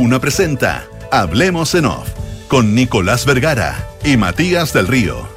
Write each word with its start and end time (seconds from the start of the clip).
Duna 0.00 0.18
presenta 0.18 0.86
Hablemos 1.12 1.74
en 1.74 1.84
Off 1.84 2.08
con 2.48 2.74
Nicolás 2.74 3.26
Vergara 3.26 3.86
y 4.02 4.16
Matías 4.16 4.72
del 4.72 4.86
Río. 4.86 5.28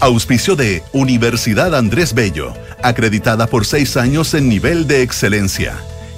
Auspicio 0.00 0.56
de 0.56 0.82
Universidad 0.92 1.74
Andrés 1.74 2.14
Bello, 2.14 2.54
acreditada 2.82 3.46
por 3.46 3.66
seis 3.66 3.98
años 3.98 4.32
en 4.32 4.48
nivel 4.48 4.86
de 4.86 5.02
excelencia. 5.02 5.74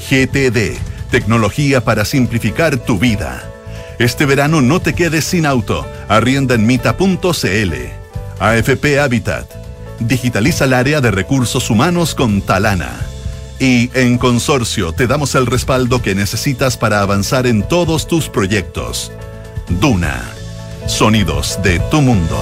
GTD, 0.09 0.79
tecnología 1.11 1.83
para 1.83 2.05
simplificar 2.05 2.77
tu 2.77 3.01
vida. 3.01 3.43
Este 3.99 4.27
verano 4.27 4.61
no 4.61 4.79
te 4.79 4.95
quedes 4.95 5.25
sin 5.25 5.45
auto. 5.45 5.85
Arrienda 6.07 6.55
en 6.55 6.67
mita.cl. 6.67 7.73
AFP 8.39 9.01
Habitat. 9.01 9.51
Digitaliza 9.99 10.67
el 10.67 10.75
área 10.75 11.01
de 11.01 11.11
recursos 11.11 11.69
humanos 11.69 12.15
con 12.15 12.43
Talana. 12.43 12.93
Y 13.61 13.91
en 13.95 14.19
Consorcio 14.19 14.93
te 14.93 15.07
damos 15.07 15.35
el 15.35 15.47
respaldo 15.47 16.01
que 16.01 16.15
necesitas 16.15 16.77
para 16.77 17.03
avanzar 17.03 17.47
en 17.47 17.66
todos 17.66 18.07
tus 18.07 18.29
proyectos. 18.29 19.11
Duna. 19.69 20.23
Sonidos 20.87 21.59
de 21.63 21.80
tu 21.91 22.01
mundo. 22.01 22.39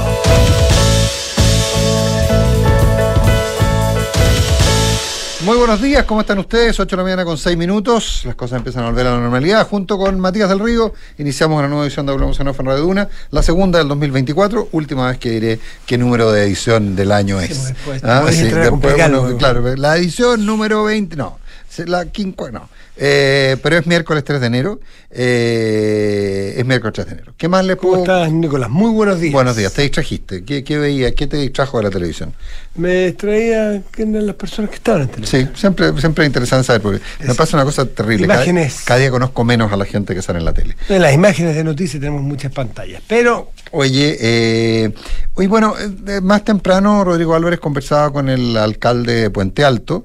Muy 5.47 5.59
buenos 5.59 5.81
días, 5.81 6.05
¿cómo 6.07 6.23
están 6.23 6.41
ustedes? 6.41 6.81
8 6.81 6.91
de 6.91 6.97
la 6.97 7.03
mañana 7.05 7.25
con 7.25 7.39
6 7.39 7.57
minutos. 7.57 8.23
Las 8.25 8.35
cosas 8.35 8.57
empiezan 8.57 8.83
a 8.83 8.89
volver 8.91 9.07
a 9.07 9.13
la 9.13 9.21
normalidad. 9.21 9.65
Junto 9.69 9.97
con 9.97 10.19
Matías 10.19 10.49
del 10.49 10.59
Río, 10.59 10.93
iniciamos 11.19 11.57
una 11.61 11.69
nueva 11.69 11.85
edición 11.85 12.05
de 12.05 12.11
Hablamos 12.11 12.41
en 12.41 12.47
Radio 12.49 12.79
Duna, 12.81 13.09
la 13.31 13.45
segunda 13.45 13.79
del 13.79 13.87
2024. 13.87 14.71
Última 14.73 15.07
vez 15.07 15.19
que 15.19 15.31
diré 15.31 15.61
qué 15.87 15.99
número 15.99 16.33
de 16.33 16.43
edición 16.43 16.97
del 16.97 17.13
año 17.13 17.41
es. 17.41 17.57
Sí, 17.57 17.63
después, 17.75 18.03
Ah, 18.03 18.25
sí, 18.29 18.43
después, 18.43 18.97
bueno, 18.97 19.37
claro, 19.39 19.77
la 19.77 19.97
edición 19.97 20.45
número 20.45 20.83
20, 20.83 21.15
no, 21.15 21.39
la 21.87 22.07
quinta, 22.07 22.51
no. 22.51 22.69
Eh, 22.99 23.57
pero 23.63 23.77
es 23.77 23.87
miércoles 23.87 24.25
3 24.25 24.41
de 24.41 24.47
enero. 24.47 24.81
eh, 25.11 26.55
es 26.57 26.65
miércoles 26.65 26.95
3 26.95 27.07
de 27.07 27.13
enero. 27.15 27.35
¿Qué 27.37 27.49
más 27.49 27.65
les 27.65 27.77
¿Cómo 27.77 27.93
puedo...? 27.93 28.05
estás, 28.05 28.33
Nicolás? 28.33 28.71
Muy 28.71 28.91
buenos 28.91 29.21
días. 29.21 29.33
Buenos 29.33 29.57
días, 29.57 29.73
te 29.75 29.83
distrajiste. 29.83 30.45
¿Qué, 30.45 30.65
qué 30.65 30.79
veías? 30.79 31.13
¿Qué 31.13 31.27
te 31.27 31.37
distrajo 31.37 31.77
de 31.79 31.85
la 31.85 31.91
televisión? 31.91 32.33
Me 32.75 33.09
extraía 33.09 33.83
quién 33.91 34.15
eran 34.15 34.27
las 34.27 34.37
personas 34.37 34.71
que 34.71 34.77
estaban 34.77 35.03
en 35.03 35.09
televisión. 35.09 35.51
Sí, 35.55 35.61
siempre, 35.61 35.93
siempre 36.01 36.25
es 36.25 36.29
interesante 36.29 36.65
saber, 36.67 36.83
porque 36.83 37.01
me 37.27 37.35
pasa 37.35 37.57
una 37.57 37.65
cosa 37.65 37.85
terrible. 37.87 38.25
Imágenes. 38.25 38.83
cada 38.85 39.01
día 39.01 39.11
conozco 39.11 39.45
menos 39.45 39.73
a 39.73 39.77
la 39.77 39.85
gente 39.85 40.15
que 40.15 40.23
sale 40.23 40.39
en 40.39 40.45
la 40.45 40.53
tele. 40.55 40.77
En 40.89 41.03
las 41.03 41.13
imágenes 41.15 41.55
de 41.55 41.65
noticias 41.65 42.01
tenemos 42.01 42.23
muchas 42.23 42.53
pantallas, 42.53 43.03
pero 43.07 43.51
Oye, 43.73 44.17
eh, 44.21 44.93
hoy 45.35 45.47
bueno, 45.49 45.75
eh, 45.79 46.21
más 46.23 46.45
temprano 46.45 47.03
Rodrigo 47.05 47.35
Álvarez 47.35 47.59
conversaba 47.59 48.13
con 48.13 48.29
el 48.29 48.57
alcalde 48.57 49.23
de 49.23 49.31
Puente 49.31 49.65
Alto, 49.65 50.05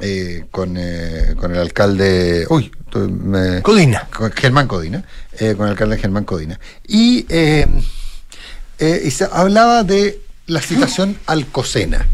eh, 0.00 0.44
con, 0.50 0.76
eh, 0.78 1.34
con 1.38 1.52
el 1.52 1.58
alcalde, 1.60 2.46
uy, 2.50 2.70
me- 2.94 3.62
Codina. 3.62 4.08
con 4.14 4.32
Germán 4.32 4.66
Codina, 4.66 5.04
eh, 5.38 5.54
con 5.56 5.66
el 5.66 5.72
alcalde 5.72 5.98
Germán 5.98 6.24
Codina. 6.24 6.58
Y, 6.86 7.26
eh, 7.28 7.66
eh, 8.78 9.02
y 9.04 9.10
se 9.10 9.28
hablaba 9.30 9.84
de 9.84 10.20
la 10.46 10.60
citación 10.60 11.16
Alcocena. 11.26 12.06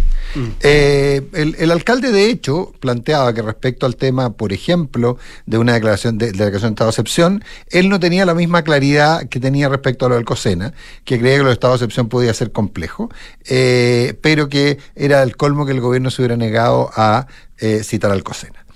Eh, 0.61 1.23
el, 1.33 1.71
alcalde, 1.71 2.13
de 2.13 2.29
hecho, 2.29 2.73
planteaba 2.81 3.33
que 3.33 3.43
respecto 3.43 3.87
al 3.87 3.97
tema, 3.97 4.35
por 4.35 4.53
ejemplo, 4.53 5.19
de 5.47 5.59
una 5.59 5.75
declaración 5.75 6.19
de, 6.19 6.27
de 6.27 6.33
declaración 6.33 6.71
de 6.71 6.75
estado 6.75 6.91
de 6.91 6.93
excepción, 6.93 7.45
él 7.71 7.89
no 7.89 8.01
tenía 8.01 8.27
la 8.27 8.35
misma 8.35 8.63
claridad 8.63 9.29
que 9.29 9.41
tenía 9.41 9.69
respecto 9.69 10.07
a 10.07 10.09
lo 10.09 10.15
del 10.17 10.25
COSENA, 10.25 10.75
que 11.05 11.19
creía 11.19 11.37
que 11.37 11.43
lo 11.43 11.49
de 11.49 11.55
estado 11.55 11.75
de 11.75 11.77
excepción 11.77 12.09
podía 12.09 12.35
ser 12.35 12.53
complejo, 12.53 13.11
eh, 13.47 14.19
pero 14.21 14.49
que 14.49 14.79
era 14.95 15.23
el 15.23 15.37
colmo 15.37 15.67
que 15.67 15.73
el 15.73 15.81
gobierno 15.81 16.11
se 16.11 16.23
hubiera 16.23 16.37
negado 16.37 16.91
a 16.95 17.27
eh, 17.59 17.83
citar 17.83 18.11
al 18.11 18.23
COSENA. 18.23 18.67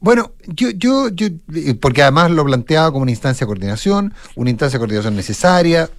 Bueno, 0.00 0.32
yo, 0.46 0.70
yo, 0.70 1.10
yo, 1.10 1.28
porque 1.78 2.02
además 2.02 2.30
lo 2.30 2.42
planteaba 2.44 2.90
como 2.90 3.02
una 3.02 3.10
instancia 3.10 3.44
de 3.44 3.48
coordinación, 3.48 4.14
una 4.34 4.48
instancia 4.48 4.78
de 4.78 4.80
coordinación 4.80 5.14
necesaria, 5.14 5.90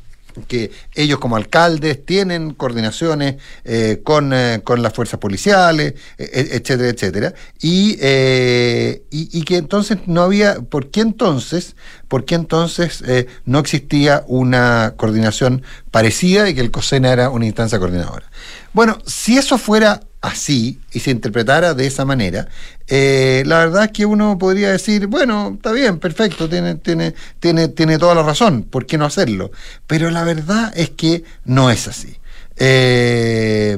que 0.48 0.72
ellos 0.94 1.20
como 1.20 1.36
alcaldes 1.36 2.06
tienen 2.06 2.54
coordinaciones 2.54 3.36
eh, 3.64 4.02
con, 4.04 4.34
eh, 4.34 4.62
con 4.64 4.82
las 4.82 4.94
fuerzas 4.94 5.20
policiales, 5.20 5.94
e- 6.18 6.24
e- 6.24 6.56
etcétera, 6.58 6.90
etcétera, 6.90 7.34
y, 7.62 7.98
eh, 8.02 9.04
y, 9.10 9.30
y 9.38 9.44
que 9.44 9.58
entonces 9.58 10.00
no 10.06 10.22
había, 10.22 10.62
¿por 10.62 10.90
qué 10.90 11.02
entonces, 11.02 11.76
por 12.08 12.26
qué 12.26 12.36
entonces 12.36 13.04
no 13.46 13.60
existía 13.60 14.24
una 14.28 14.96
coordinación 14.98 15.64
parecida 15.92 16.50
y 16.50 16.54
que 16.54 16.62
el 16.62 16.72
COSENA 16.72 17.12
era 17.12 17.30
una 17.30 17.46
instancia 17.46 17.80
coordinadora? 17.80 18.30
Bueno, 18.74 18.98
si 19.06 19.38
eso 19.38 19.58
fuera 19.58 20.02
así 20.22 20.80
y 20.92 21.00
se 21.00 21.12
interpretara 21.12 21.74
de 21.74 21.88
esa 21.88 22.06
manera, 22.06 22.48
eh, 22.88 23.44
la 23.46 23.60
verdad 23.60 23.86
es 23.86 23.92
que 23.92 24.06
uno 24.06 24.38
podría 24.38 24.72
decir, 24.72 25.08
bueno, 25.08 25.54
está 25.56 25.72
bien, 25.72 26.00
perfecto, 26.00 26.48
tiene, 26.48 26.76
tiene, 26.76 27.14
tiene, 27.40 27.68
tiene 27.70 27.98
toda 27.98 28.16
la 28.16 28.24
razón, 28.24 28.64
¿por 28.64 28.86
qué 28.86 28.98
no 28.98 29.06
hacerlo? 29.06 29.52
Pero 29.88 30.12
la 30.12 30.24
verdad 30.24 30.72
es 30.76 30.92
que 30.92 31.24
no 31.46 31.72
es 31.72 31.88
así. 31.88 32.18
Eh, 32.58 33.78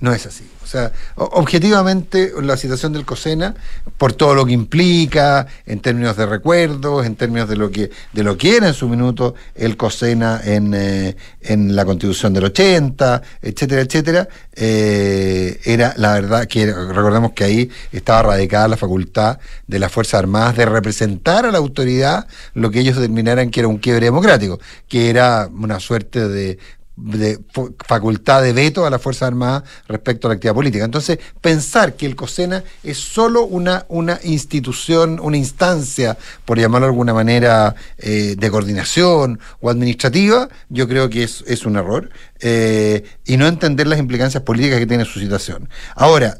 no 0.00 0.12
es 0.12 0.26
así. 0.26 0.44
O 0.62 0.66
sea, 0.66 0.92
objetivamente 1.16 2.32
la 2.42 2.56
situación 2.56 2.92
del 2.92 3.04
COSENA, 3.04 3.54
por 4.04 4.12
todo 4.12 4.34
lo 4.34 4.44
que 4.44 4.52
implica, 4.52 5.46
en 5.64 5.80
términos 5.80 6.14
de 6.14 6.26
recuerdos, 6.26 7.06
en 7.06 7.16
términos 7.16 7.48
de 7.48 7.56
lo 7.56 7.70
que, 7.70 7.90
de 8.12 8.22
lo 8.22 8.36
que 8.36 8.58
era 8.58 8.68
en 8.68 8.74
su 8.74 8.86
minuto 8.86 9.34
el 9.54 9.78
COSENA 9.78 10.42
en, 10.44 10.74
eh, 10.74 11.16
en 11.40 11.74
la 11.74 11.86
constitución 11.86 12.34
del 12.34 12.44
80, 12.44 13.22
etcétera, 13.40 13.80
etcétera, 13.80 14.28
eh, 14.54 15.58
era 15.64 15.94
la 15.96 16.12
verdad 16.12 16.46
que 16.46 16.66
recordemos 16.66 17.32
que 17.32 17.44
ahí 17.44 17.70
estaba 17.92 18.34
radicada 18.34 18.68
la 18.68 18.76
facultad 18.76 19.38
de 19.66 19.78
las 19.78 19.90
Fuerzas 19.90 20.18
Armadas 20.18 20.54
de 20.54 20.66
representar 20.66 21.46
a 21.46 21.50
la 21.50 21.56
autoridad 21.56 22.26
lo 22.52 22.70
que 22.70 22.80
ellos 22.80 22.96
determinaran 22.96 23.48
que 23.48 23.60
era 23.60 23.70
un 23.70 23.78
quiebre 23.78 24.04
democrático, 24.04 24.60
que 24.86 25.08
era 25.08 25.48
una 25.50 25.80
suerte 25.80 26.28
de 26.28 26.58
de 26.96 27.40
facultad 27.86 28.42
de 28.42 28.52
veto 28.52 28.86
a 28.86 28.90
las 28.90 29.02
Fuerzas 29.02 29.28
Armadas 29.28 29.64
respecto 29.88 30.26
a 30.26 30.30
la 30.30 30.34
actividad 30.34 30.54
política. 30.54 30.84
Entonces, 30.84 31.18
pensar 31.40 31.94
que 31.94 32.06
el 32.06 32.16
COSENA 32.16 32.62
es 32.82 32.98
solo 32.98 33.44
una, 33.44 33.84
una 33.88 34.20
institución, 34.22 35.18
una 35.20 35.36
instancia, 35.36 36.16
por 36.44 36.58
llamarlo 36.58 36.86
de 36.86 36.92
alguna 36.92 37.14
manera, 37.14 37.74
eh, 37.98 38.36
de 38.38 38.50
coordinación 38.50 39.40
o 39.60 39.70
administrativa, 39.70 40.48
yo 40.68 40.88
creo 40.88 41.10
que 41.10 41.24
es, 41.24 41.44
es 41.46 41.66
un 41.66 41.76
error, 41.76 42.10
eh, 42.40 43.04
y 43.24 43.36
no 43.36 43.46
entender 43.46 43.86
las 43.86 43.98
implicancias 43.98 44.42
políticas 44.42 44.78
que 44.78 44.86
tiene 44.86 45.04
su 45.04 45.18
situación. 45.18 45.68
Ahora, 45.94 46.38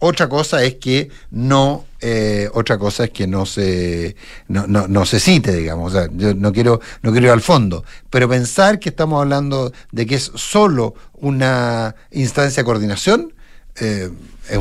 otra 0.00 0.28
cosa 0.28 0.62
es 0.62 0.76
que 0.76 1.10
no, 1.30 1.84
eh, 2.00 2.48
otra 2.54 2.78
cosa 2.78 3.04
es 3.04 3.10
que 3.10 3.26
no 3.26 3.46
se, 3.46 4.14
no, 4.46 4.66
no, 4.66 4.86
no 4.86 5.04
se 5.04 5.18
cite, 5.18 5.54
digamos. 5.54 5.92
O 5.92 5.96
sea, 5.98 6.08
yo 6.12 6.34
no 6.34 6.52
quiero, 6.52 6.80
no 7.02 7.10
quiero 7.10 7.26
ir 7.26 7.32
al 7.32 7.40
fondo, 7.40 7.84
pero 8.10 8.28
pensar 8.28 8.78
que 8.78 8.90
estamos 8.90 9.20
hablando 9.20 9.72
de 9.90 10.06
que 10.06 10.14
es 10.14 10.30
solo 10.34 10.94
una 11.14 11.96
instancia 12.12 12.62
de 12.62 12.64
coordinación, 12.64 13.32
eh, 13.80 14.10
es 14.48 14.58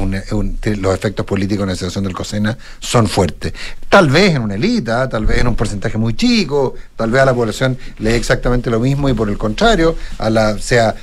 es 0.63 0.77
los 0.77 0.93
efectos 0.93 1.25
políticos 1.25 1.63
en 1.63 1.69
la 1.69 1.75
situación 1.75 2.03
del 2.03 2.13
COSENA 2.13 2.57
son 2.79 3.07
fuertes. 3.07 3.53
Tal 3.89 4.09
vez 4.09 4.35
en 4.35 4.41
una 4.41 4.55
élita, 4.55 5.07
tal 5.09 5.25
vez 5.25 5.39
en 5.39 5.47
un 5.47 5.55
porcentaje 5.55 5.97
muy 5.97 6.13
chico, 6.13 6.75
tal 6.95 7.11
vez 7.11 7.21
a 7.21 7.25
la 7.25 7.33
población 7.33 7.77
le 7.99 8.11
dé 8.11 8.17
exactamente 8.17 8.69
lo 8.69 8.79
mismo 8.79 9.09
y 9.09 9.13
por 9.13 9.29
el 9.29 9.37
contrario, 9.37 9.95
a 10.17 10.29
la 10.29 10.57
sea 10.57 10.95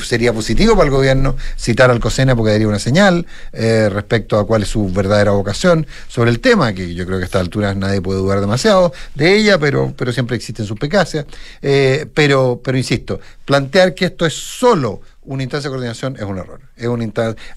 sería 0.00 0.32
positivo 0.32 0.74
para 0.74 0.86
el 0.86 0.90
gobierno 0.90 1.36
citar 1.56 1.90
al 1.90 2.00
COSENA 2.00 2.34
porque 2.34 2.52
daría 2.52 2.68
una 2.68 2.78
señal 2.78 3.26
eh, 3.52 3.88
respecto 3.90 4.38
a 4.38 4.46
cuál 4.46 4.62
es 4.62 4.68
su 4.68 4.90
verdadera 4.92 5.32
vocación 5.32 5.86
sobre 6.08 6.30
el 6.30 6.40
tema, 6.40 6.72
que 6.72 6.94
yo 6.94 7.06
creo 7.06 7.18
que 7.18 7.24
a 7.24 7.26
esta 7.26 7.40
altura 7.40 7.74
nadie 7.74 8.00
puede 8.00 8.18
dudar 8.18 8.40
demasiado 8.40 8.92
de 9.14 9.36
ella, 9.36 9.58
pero, 9.58 9.94
pero 9.96 10.12
siempre 10.12 10.36
existen 10.36 10.66
suspicacias. 10.66 11.26
Eh, 11.60 12.06
pero, 12.12 12.60
pero 12.62 12.76
insisto, 12.76 13.20
plantear 13.44 13.94
que 13.94 14.06
esto 14.06 14.26
es 14.26 14.34
solo 14.34 15.00
una 15.24 15.42
instancia 15.44 15.68
de 15.70 15.72
coordinación 15.74 16.16
es 16.16 16.22
un 16.22 16.38
error. 16.38 16.60
Es 16.76 16.86
una 16.88 17.04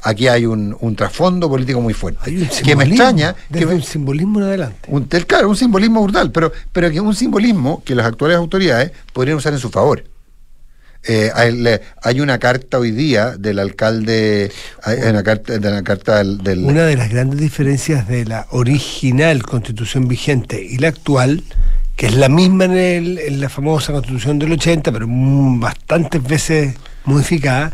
aquí 0.03 0.27
hay 0.27 0.45
un, 0.45 0.75
un 0.79 0.95
trasfondo 0.95 1.49
político 1.49 1.81
muy 1.81 1.93
fuerte. 1.93 2.19
hay 2.23 2.37
un 2.37 2.47
que 2.47 2.75
me 2.75 2.83
extraña 2.85 3.33
que 3.33 3.41
desde 3.49 3.65
me- 3.65 3.73
un 3.75 3.81
simbolismo 3.83 4.39
en 4.39 4.45
adelante. 4.45 4.79
un, 4.87 5.03
claro, 5.05 5.49
un 5.49 5.55
simbolismo 5.57 6.03
brutal, 6.03 6.31
pero, 6.31 6.51
pero 6.71 6.91
que 6.91 6.99
un 6.99 7.15
simbolismo 7.15 7.81
que 7.83 7.95
las 7.95 8.05
actuales 8.05 8.37
autoridades 8.37 8.91
podrían 9.13 9.37
usar 9.37 9.53
en 9.53 9.59
su 9.59 9.69
favor. 9.69 10.03
Eh, 11.07 11.29
hay, 11.35 12.19
una 12.19 12.39
carta 12.39 12.79
hoy 12.79 12.89
día 12.91 13.37
del 13.37 13.59
alcalde, 13.59 14.51
hay 14.83 14.97
una 15.07 15.21
carta, 15.21 15.57
de 15.59 15.71
la 15.71 15.83
carta 15.83 16.17
del, 16.17 16.39
del- 16.39 16.65
Una 16.65 16.83
de 16.83 16.95
las 16.97 17.09
grandes 17.09 17.39
diferencias 17.39 18.07
de 18.07 18.25
la 18.25 18.47
original 18.51 19.43
constitución 19.43 20.07
vigente 20.07 20.63
y 20.63 20.77
la 20.79 20.87
actual, 20.87 21.43
que 21.95 22.07
es 22.07 22.15
la 22.15 22.27
misma 22.27 22.65
en, 22.65 22.73
el- 22.77 23.17
en 23.19 23.39
la 23.39 23.49
famosa 23.49 23.91
constitución 23.93 24.39
del 24.39 24.51
80, 24.53 24.91
pero 24.91 25.07
mm, 25.07 25.59
bastantes 25.59 26.23
veces 26.23 26.75
modificada, 27.05 27.71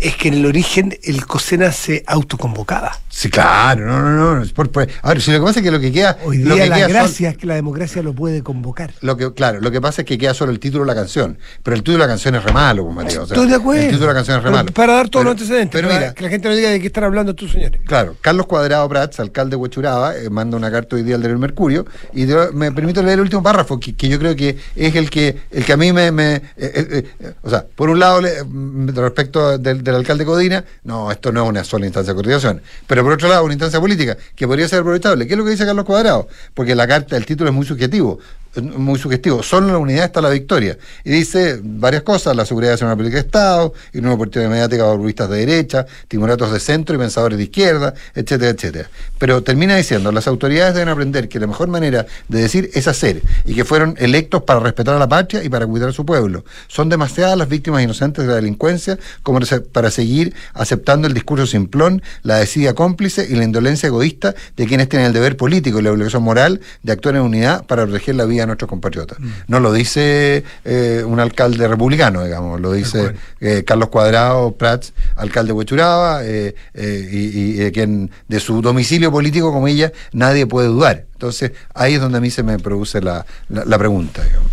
es 0.00 0.16
que 0.16 0.28
en 0.28 0.34
el 0.34 0.46
origen 0.46 0.96
el 1.02 1.26
COSENA 1.26 1.72
se 1.72 2.04
autoconvocaba. 2.06 2.98
Sí, 3.08 3.30
claro, 3.30 3.84
no, 3.86 4.00
no, 4.02 4.34
no. 4.36 4.46
Por, 4.54 4.70
por, 4.70 4.86
a 5.02 5.08
ver, 5.08 5.20
si 5.20 5.32
lo 5.32 5.40
que 5.40 5.44
pasa 5.46 5.58
es 5.60 5.64
que 5.64 5.70
lo 5.72 5.80
que 5.80 5.90
queda. 5.90 6.18
Hoy 6.24 6.38
lo 6.38 6.54
día 6.54 6.64
que 6.64 6.70
la 6.70 6.76
queda 6.76 6.88
gracia 6.88 7.30
es 7.30 7.36
que 7.36 7.46
la 7.46 7.54
democracia 7.56 8.02
lo 8.02 8.12
puede 8.12 8.42
convocar. 8.42 8.92
Lo 9.00 9.16
que, 9.16 9.32
claro, 9.34 9.60
lo 9.60 9.70
que 9.72 9.80
pasa 9.80 10.02
es 10.02 10.06
que 10.06 10.18
queda 10.18 10.34
solo 10.34 10.52
el 10.52 10.60
título 10.60 10.84
de 10.84 10.88
la 10.88 10.94
canción. 10.94 11.38
Pero 11.64 11.74
el 11.76 11.82
título 11.82 11.98
de 11.98 12.04
la 12.04 12.08
canción 12.08 12.34
es 12.36 12.44
re 12.44 12.52
malo, 12.52 12.84
pues, 12.84 12.94
Mateo. 12.94 13.22
O 13.24 13.26
sea, 13.26 13.34
Estoy 13.34 13.48
de 13.50 13.56
acuerdo. 13.56 13.82
El 13.82 13.88
título 13.88 14.06
de 14.08 14.12
la 14.12 14.18
canción 14.18 14.38
es 14.38 14.44
re 14.44 14.50
malo. 14.50 14.72
Para 14.72 14.92
dar 14.94 15.08
todos 15.08 15.24
los 15.24 15.32
antecedentes, 15.32 15.70
Pero 15.72 15.88
para 15.88 16.00
mira, 16.00 16.14
que 16.14 16.22
la 16.22 16.28
gente 16.30 16.48
no 16.48 16.54
diga 16.54 16.70
de 16.70 16.80
qué 16.80 16.86
están 16.86 17.04
hablando 17.04 17.34
tus 17.34 17.50
señores. 17.50 17.80
Claro, 17.86 18.14
Carlos 18.20 18.46
Cuadrado 18.46 18.88
Prats, 18.88 19.18
alcalde 19.18 19.50
de 19.50 19.56
Huechuraba, 19.56 20.16
eh, 20.16 20.30
manda 20.30 20.56
una 20.56 20.70
carta 20.70 20.94
hoy 20.94 21.02
día 21.02 21.16
al 21.16 21.22
del 21.22 21.38
Mercurio 21.38 21.86
y 22.14 22.26
me 22.52 22.70
permito 22.70 23.02
leer 23.02 23.14
el 23.14 23.22
último 23.22 23.42
párrafo, 23.42 23.80
que, 23.80 23.96
que 23.96 24.08
yo 24.08 24.18
creo 24.20 24.36
que 24.36 24.56
es 24.76 24.94
el 24.94 25.10
que 25.10 25.36
el 25.50 25.64
que 25.64 25.72
a 25.72 25.76
mí 25.76 25.92
me... 25.92 26.12
me- 26.12 26.34
eh, 26.36 26.42
eh, 26.56 27.04
eh, 27.20 27.32
o 27.42 27.50
sea, 27.50 27.64
por 27.74 27.90
un 27.90 27.98
lado, 27.98 28.20
le- 28.20 28.44
mm, 28.44 28.88
respecto 28.94 29.58
del, 29.58 29.82
del 29.90 30.00
alcalde 30.00 30.24
Codina, 30.24 30.64
no, 30.84 31.10
esto 31.10 31.32
no 31.32 31.44
es 31.44 31.48
una 31.48 31.64
sola 31.64 31.86
instancia 31.86 32.12
de 32.12 32.14
coordinación, 32.14 32.62
pero 32.86 33.02
por 33.02 33.12
otro 33.12 33.28
lado, 33.28 33.44
una 33.44 33.54
instancia 33.54 33.80
política 33.80 34.16
que 34.34 34.46
podría 34.46 34.68
ser 34.68 34.80
aprovechable. 34.80 35.26
¿Qué 35.26 35.34
es 35.34 35.38
lo 35.38 35.44
que 35.44 35.50
dice 35.50 35.66
Carlos 35.66 35.84
Cuadrado? 35.84 36.28
Porque 36.54 36.74
la 36.74 36.86
carta, 36.86 37.16
el 37.16 37.26
título 37.26 37.50
es 37.50 37.56
muy 37.56 37.66
subjetivo 37.66 38.18
muy 38.62 38.98
sugestivo, 38.98 39.42
solo 39.42 39.66
en 39.68 39.72
la 39.72 39.78
unidad 39.78 40.04
está 40.04 40.20
la 40.20 40.30
victoria. 40.30 40.76
Y 41.04 41.10
dice 41.10 41.60
varias 41.62 42.02
cosas, 42.02 42.34
la 42.34 42.44
seguridad 42.44 42.74
es 42.74 42.82
una 42.82 42.96
política 42.96 43.20
de 43.20 43.26
Estado, 43.26 43.72
y 43.92 43.98
una 43.98 44.14
oportunidad 44.14 44.50
mediática 44.50 44.82
para 44.82 44.94
populistas 44.94 45.30
de 45.30 45.46
derecha, 45.46 45.86
timoratos 46.08 46.52
de 46.52 46.60
centro 46.60 46.94
y 46.94 46.98
pensadores 46.98 47.38
de 47.38 47.44
izquierda, 47.44 47.94
etcétera, 48.14 48.50
etcétera. 48.50 48.90
Pero 49.18 49.42
termina 49.42 49.76
diciendo, 49.76 50.12
las 50.12 50.26
autoridades 50.26 50.74
deben 50.74 50.88
aprender 50.88 51.28
que 51.28 51.38
la 51.38 51.46
mejor 51.46 51.68
manera 51.68 52.06
de 52.28 52.40
decir 52.40 52.70
es 52.74 52.88
hacer, 52.88 53.22
y 53.44 53.54
que 53.54 53.64
fueron 53.64 53.94
electos 53.98 54.42
para 54.42 54.60
respetar 54.60 54.96
a 54.96 54.98
la 54.98 55.08
patria 55.08 55.44
y 55.44 55.48
para 55.48 55.66
cuidar 55.66 55.90
a 55.90 55.92
su 55.92 56.04
pueblo. 56.04 56.44
Son 56.66 56.88
demasiadas 56.88 57.36
las 57.36 57.48
víctimas 57.48 57.82
inocentes 57.82 58.24
de 58.24 58.30
la 58.30 58.36
delincuencia 58.36 58.98
como 59.22 59.40
para 59.72 59.90
seguir 59.90 60.34
aceptando 60.54 61.06
el 61.06 61.14
discurso 61.14 61.46
simplón, 61.46 62.02
la 62.22 62.36
desidia 62.36 62.74
cómplice 62.74 63.26
y 63.28 63.34
la 63.34 63.44
indolencia 63.44 63.86
egoísta 63.86 64.34
de 64.56 64.66
quienes 64.66 64.88
tienen 64.88 65.06
el 65.06 65.12
deber 65.12 65.36
político 65.36 65.78
y 65.78 65.82
la 65.82 65.92
obligación 65.92 66.22
moral 66.22 66.60
de 66.82 66.92
actuar 66.92 67.16
en 67.16 67.22
unidad 67.22 67.64
para 67.66 67.84
proteger 67.84 68.16
la 68.16 68.24
vida 68.24 68.46
nuestros 68.48 68.68
compatriotas. 68.68 69.18
No 69.46 69.60
lo 69.60 69.72
dice 69.72 70.42
eh, 70.64 71.02
un 71.06 71.20
alcalde 71.20 71.68
republicano, 71.68 72.24
digamos, 72.24 72.60
lo 72.60 72.72
dice 72.72 73.14
eh, 73.40 73.62
Carlos 73.64 73.88
Cuadrado 73.90 74.52
Prats, 74.56 74.92
alcalde 75.16 75.48
de 75.48 75.52
Huechuraba, 75.52 76.24
eh, 76.24 76.54
eh, 76.74 77.08
y, 77.12 77.62
y 77.62 77.70
quien 77.72 78.10
de 78.26 78.40
su 78.40 78.60
domicilio 78.60 79.12
político, 79.12 79.52
como 79.52 79.68
ella, 79.68 79.92
nadie 80.12 80.46
puede 80.46 80.68
dudar. 80.68 81.04
Entonces, 81.12 81.52
ahí 81.74 81.94
es 81.94 82.00
donde 82.00 82.18
a 82.18 82.20
mí 82.20 82.30
se 82.30 82.42
me 82.42 82.58
produce 82.58 83.00
la, 83.00 83.24
la- 83.48 83.64
la 83.64 83.78
pregunta. 83.78 84.22
digamos. 84.24 84.50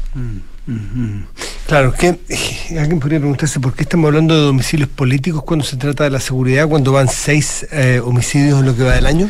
Claro, 1.68 1.94
que 1.94 2.20
eh, 2.30 2.80
alguien 2.80 3.00
podría 3.00 3.20
preguntarse 3.20 3.60
por 3.60 3.74
qué 3.74 3.84
estamos 3.84 4.08
hablando 4.08 4.36
de 4.36 4.42
domicilios 4.42 4.90
políticos 4.90 5.44
cuando 5.44 5.64
se 5.66 5.78
trata 5.78 6.04
de 6.06 6.10
la 6.10 6.20
seguridad, 6.20 6.68
cuando 6.68 6.92
van 6.92 7.08
seis 7.08 7.68
eh, 7.72 8.02
homicidios 8.04 8.60
en 8.60 8.66
lo 8.66 8.76
que 8.76 8.84
va 8.84 8.94
del 8.94 9.06
año. 9.06 9.30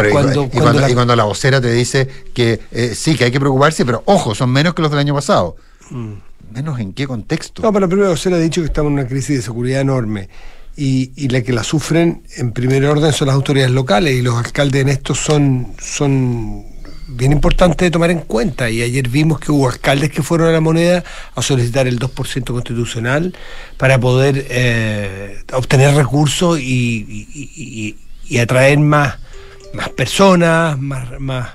Claro, 0.00 0.08
y- 0.08 0.12
Cuando- 0.12 0.30
y, 0.30 0.34
cuando 0.48 0.60
cuando, 0.62 0.80
la- 0.80 0.90
y 0.90 0.94
cuando 0.94 1.16
la 1.16 1.24
vocera 1.24 1.60
te 1.60 1.72
dice 1.72 2.08
que 2.34 2.60
eh, 2.72 2.94
sí, 2.94 3.14
que 3.16 3.24
hay 3.24 3.30
que 3.30 3.40
preocuparse, 3.40 3.84
pero 3.84 4.02
ojo, 4.06 4.34
son 4.34 4.50
menos 4.50 4.74
que 4.74 4.82
los 4.82 4.90
del 4.90 5.00
año 5.00 5.14
pasado. 5.14 5.56
¿Menos 6.54 6.78
en 6.80 6.92
qué 6.92 7.06
contexto? 7.06 7.62
No, 7.62 7.72
pero 7.72 7.88
primero 7.88 8.16
se 8.16 8.28
le 8.30 8.36
ha 8.36 8.38
dicho 8.38 8.60
que 8.60 8.66
estamos 8.66 8.90
en 8.90 8.94
una 8.98 9.06
crisis 9.08 9.36
de 9.36 9.42
seguridad 9.42 9.80
enorme. 9.80 10.28
Y, 10.76 11.12
y 11.16 11.28
la 11.28 11.42
que 11.42 11.52
la 11.52 11.64
sufren 11.64 12.22
en 12.36 12.52
primer 12.52 12.84
orden 12.86 13.12
son 13.12 13.26
las 13.28 13.34
autoridades 13.34 13.72
locales 13.72 14.14
y 14.14 14.22
los 14.22 14.34
alcaldes 14.36 14.80
en 14.82 14.88
esto 14.88 15.14
son, 15.14 15.74
son 15.78 16.64
bien 17.08 17.30
importantes 17.32 17.76
de 17.86 17.90
tomar 17.90 18.10
en 18.10 18.20
cuenta. 18.20 18.70
Y 18.70 18.80
ayer 18.80 19.06
vimos 19.08 19.38
que 19.38 19.52
hubo 19.52 19.68
alcaldes 19.68 20.10
que 20.10 20.22
fueron 20.22 20.48
a 20.48 20.52
la 20.52 20.60
moneda 20.62 21.04
a 21.34 21.42
solicitar 21.42 21.86
el 21.86 21.98
2% 21.98 22.52
constitucional 22.52 23.34
para 23.76 23.98
poder 24.00 24.46
eh, 24.48 25.42
obtener 25.52 25.94
recursos 25.94 26.58
y 26.58 27.96
atraer 28.40 28.78
más, 28.78 29.16
más 29.74 29.88
personas, 29.90 30.78
más, 30.78 31.20
más 31.20 31.48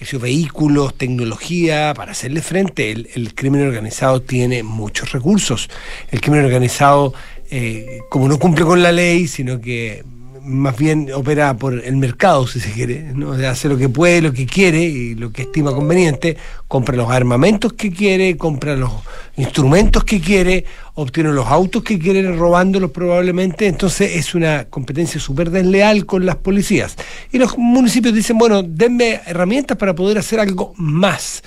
yo, 0.00 0.18
vehículos, 0.18 0.94
tecnología, 0.96 1.94
para 1.94 2.12
hacerle 2.12 2.42
frente. 2.42 2.90
El, 2.90 3.08
el 3.14 3.34
crimen 3.34 3.66
organizado 3.66 4.22
tiene 4.22 4.62
muchos 4.62 5.12
recursos. 5.12 5.68
El 6.10 6.20
crimen 6.20 6.44
organizado, 6.44 7.14
eh, 7.50 8.00
como 8.08 8.28
no 8.28 8.38
cumple 8.38 8.64
con 8.64 8.82
la 8.82 8.92
ley, 8.92 9.28
sino 9.28 9.60
que 9.60 10.04
más 10.44 10.76
bien 10.76 11.10
opera 11.12 11.56
por 11.56 11.74
el 11.84 11.96
mercado, 11.96 12.46
si 12.46 12.60
se 12.60 12.72
quiere, 12.72 13.12
¿no? 13.14 13.32
Hace 13.32 13.68
lo 13.68 13.76
que 13.76 13.88
puede, 13.88 14.20
lo 14.22 14.32
que 14.32 14.46
quiere 14.46 14.80
y 14.82 15.14
lo 15.14 15.32
que 15.32 15.42
estima 15.42 15.72
conveniente, 15.72 16.36
compra 16.68 16.96
los 16.96 17.10
armamentos 17.10 17.72
que 17.74 17.90
quiere, 17.90 18.36
compra 18.36 18.76
los 18.76 18.90
instrumentos 19.36 20.04
que 20.04 20.20
quiere, 20.20 20.64
obtiene 20.94 21.32
los 21.32 21.46
autos 21.46 21.82
que 21.82 21.98
quiere 21.98 22.22
robándolos 22.32 22.90
probablemente, 22.90 23.66
entonces 23.66 24.16
es 24.16 24.34
una 24.34 24.66
competencia 24.66 25.20
súper 25.20 25.50
desleal 25.50 26.06
con 26.06 26.26
las 26.26 26.36
policías. 26.36 26.96
Y 27.30 27.38
los 27.38 27.56
municipios 27.56 28.14
dicen, 28.14 28.38
bueno, 28.38 28.62
denme 28.62 29.20
herramientas 29.26 29.76
para 29.76 29.94
poder 29.94 30.18
hacer 30.18 30.40
algo 30.40 30.74
más. 30.76 31.42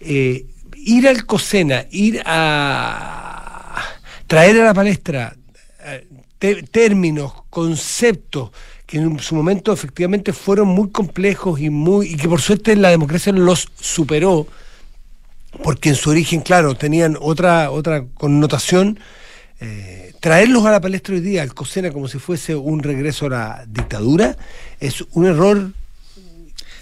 Eh, 0.00 0.46
ir 0.76 1.08
al 1.08 1.26
COSENA, 1.26 1.86
ir 1.90 2.22
a 2.24 3.82
traer 4.26 4.60
a 4.60 4.64
la 4.64 4.74
palestra 4.74 5.34
eh, 5.84 6.06
términos, 6.38 7.32
conceptos 7.50 8.50
que 8.86 8.98
en 8.98 9.18
su 9.18 9.34
momento 9.34 9.72
efectivamente 9.72 10.32
fueron 10.32 10.68
muy 10.68 10.90
complejos 10.90 11.60
y 11.60 11.68
muy 11.68 12.08
y 12.08 12.16
que 12.16 12.28
por 12.28 12.40
suerte 12.40 12.74
la 12.76 12.90
democracia 12.90 13.32
los 13.32 13.68
superó 13.78 14.46
porque 15.62 15.90
en 15.90 15.94
su 15.94 16.10
origen 16.10 16.40
claro 16.40 16.74
tenían 16.74 17.16
otra 17.20 17.70
otra 17.70 18.06
connotación 18.14 18.98
eh, 19.60 20.14
traerlos 20.20 20.64
a 20.64 20.70
la 20.70 20.80
palestra 20.80 21.14
hoy 21.14 21.20
día 21.20 21.42
al 21.42 21.52
COSENA 21.52 21.92
como 21.92 22.08
si 22.08 22.18
fuese 22.18 22.54
un 22.54 22.82
regreso 22.82 23.26
a 23.26 23.28
la 23.28 23.64
dictadura 23.68 24.36
es 24.80 25.04
un 25.12 25.26
error 25.26 25.72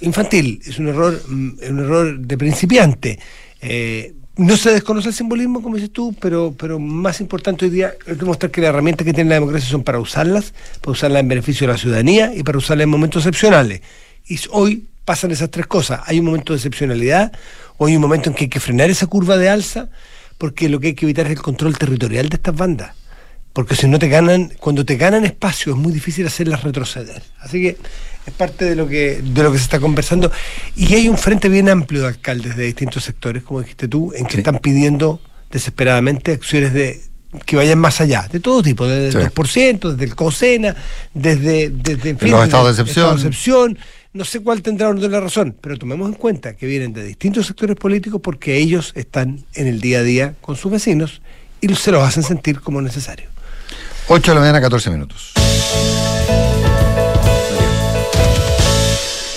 infantil, 0.00 0.61
es 0.64 0.79
un 0.79 0.88
error, 0.88 1.20
mm, 1.29 1.50
un 1.70 1.79
error 1.79 2.19
de 2.19 2.38
principiante. 2.38 3.19
Eh, 3.61 4.14
no 4.37 4.56
se 4.56 4.71
desconoce 4.71 5.09
el 5.09 5.15
simbolismo, 5.15 5.62
como 5.62 5.77
dices 5.77 5.91
tú, 5.91 6.15
pero, 6.21 6.55
pero 6.56 6.79
más 6.79 7.21
importante 7.21 7.65
hoy 7.65 7.71
día 7.71 7.94
es 8.06 8.19
demostrar 8.19 8.50
que 8.50 8.61
las 8.61 8.69
herramientas 8.69 9.05
que 9.05 9.15
tiene 9.15 9.31
la 9.31 9.37
democracia 9.37 9.69
son 9.69 9.83
para 9.83 9.99
usarlas, 9.99 10.53
para 10.83 10.93
usarlas 10.93 11.21
en 11.21 11.29
beneficio 11.29 11.67
de 11.67 11.73
la 11.73 11.79
ciudadanía 11.79 12.35
y 12.35 12.43
para 12.43 12.59
usarlas 12.59 12.85
en 12.85 12.91
momentos 12.91 13.25
excepcionales. 13.25 13.81
Y 14.29 14.38
hoy 14.50 14.87
pasan 15.06 15.31
esas 15.31 15.50
tres 15.50 15.67
cosas. 15.67 16.00
Hay 16.05 16.19
un 16.19 16.27
momento 16.27 16.53
de 16.53 16.59
excepcionalidad, 16.59 17.33
hoy 17.79 17.93
hay 17.93 17.97
un 17.97 18.03
momento 18.03 18.29
en 18.29 18.37
que 18.37 18.44
hay 18.44 18.50
que 18.50 18.61
frenar 18.61 18.91
esa 18.91 19.06
curva 19.06 19.38
de 19.38 19.49
alza, 19.49 19.88
porque 20.37 20.69
lo 20.69 20.81
que 20.81 20.88
hay 20.88 20.94
que 20.94 21.06
evitar 21.06 21.27
es 21.27 21.33
el 21.33 21.41
control 21.43 21.79
territorial 21.79 22.29
de 22.29 22.37
estas 22.37 22.55
bandas. 22.55 22.94
Porque 23.56 23.75
si 23.75 23.88
no 23.88 23.99
te 23.99 24.08
ganan, 24.08 24.53
cuando 24.61 24.85
te 24.85 24.97
ganan 24.97 25.25
espacio 25.25 25.73
es 25.73 25.79
muy 25.79 25.91
difícil 25.91 26.26
hacerlas 26.26 26.62
retroceder. 26.62 27.23
Así 27.41 27.62
que 27.62 27.79
es 28.26 28.32
parte 28.35 28.67
de 28.67 28.76
lo 28.76 28.87
que, 28.87 29.23
de 29.25 29.43
lo 29.43 29.50
que 29.50 29.56
se 29.56 29.64
está 29.64 29.81
conversando. 29.81 30.31
Y 30.76 30.93
hay 30.93 31.08
un 31.08 31.17
frente 31.17 31.49
bien 31.49 31.70
amplio 31.70 32.03
de 32.03 32.08
alcaldes 32.08 32.55
de 32.55 32.64
distintos 32.64 33.03
sectores, 33.05 33.43
como 33.44 33.62
dijiste 33.62 33.88
tú, 33.88 34.12
en 34.14 34.26
que 34.26 34.32
Sí. 34.32 34.38
están 34.41 34.58
pidiendo 34.58 35.23
desesperadamente 35.50 36.32
acciones 36.32 36.75
de 36.75 37.00
que 37.47 37.56
vayan 37.56 37.79
más 37.79 38.03
allá, 38.03 38.29
de 38.31 38.41
todo 38.41 38.62
tipo, 38.62 38.87
desde 38.87 39.12
Sí. 39.12 39.17
el 39.17 39.25
2%, 39.25 39.91
desde 39.93 40.05
el 40.05 40.14
COSENA, 40.14 40.76
desde, 41.14 41.70
desde 41.70 42.11
en 42.11 42.17
De 42.19 42.29
los 42.29 42.44
estados 42.44 42.67
de 42.76 42.82
excepción. 42.82 43.05
estados 43.06 43.23
de 43.23 43.29
excepción. 43.29 43.79
No 44.12 44.25
sé 44.26 44.41
cuál 44.41 44.61
tendrá 44.61 44.91
o 44.91 44.93
no 44.94 45.00
tendrá 45.00 45.20
razón, 45.20 45.57
pero 45.62 45.78
tomemos 45.78 46.07
en 46.09 46.14
cuenta 46.14 46.54
que 46.57 46.66
vienen 46.66 46.92
de 46.92 47.04
distintos 47.04 47.47
sectores 47.47 47.76
políticos 47.76 48.21
porque 48.23 48.59
ellos 48.59 48.92
están 48.97 49.45
en 49.54 49.66
el 49.66 49.80
día 49.80 50.00
a 50.00 50.02
día 50.02 50.35
con 50.42 50.57
sus 50.57 50.71
vecinos 50.71 51.23
y 51.62 51.75
se 51.75 51.90
los 51.90 52.02
hacen 52.07 52.23
sentir 52.23 52.61
como 52.61 52.83
necesario. 52.83 53.35
8 54.08 54.30
de 54.30 54.34
la 54.34 54.40
mañana, 54.40 54.60
14 54.60 54.90
minutos. 54.90 55.32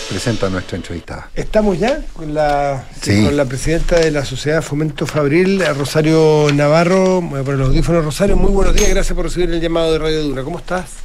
Presenta 0.09 0.47
a 0.47 0.49
nuestra 0.49 0.75
entrevistada. 0.77 1.29
Estamos 1.33 1.79
ya 1.79 1.99
con 2.13 2.33
la, 2.33 2.83
Sí. 3.01 3.23
con 3.23 3.37
la 3.37 3.45
presidenta 3.45 3.99
de 3.99 4.11
la 4.11 4.25
Sociedad 4.25 4.61
Fomento 4.61 5.05
Fabril, 5.07 5.63
Rosario 5.77 6.47
Navarro. 6.53 7.21
Voy 7.21 7.39
a 7.39 7.43
poner 7.43 7.59
los 7.59 7.69
audífonos, 7.69 8.03
Rosario. 8.05 8.35
Muy 8.35 8.51
buenos 8.51 8.75
días, 8.75 8.89
gracias 8.89 9.15
por 9.15 9.25
recibir 9.25 9.49
el 9.49 9.61
llamado 9.61 9.93
de 9.93 9.99
Radio 9.99 10.23
Dura. 10.23 10.43
¿Cómo 10.43 10.59
estás? 10.59 10.97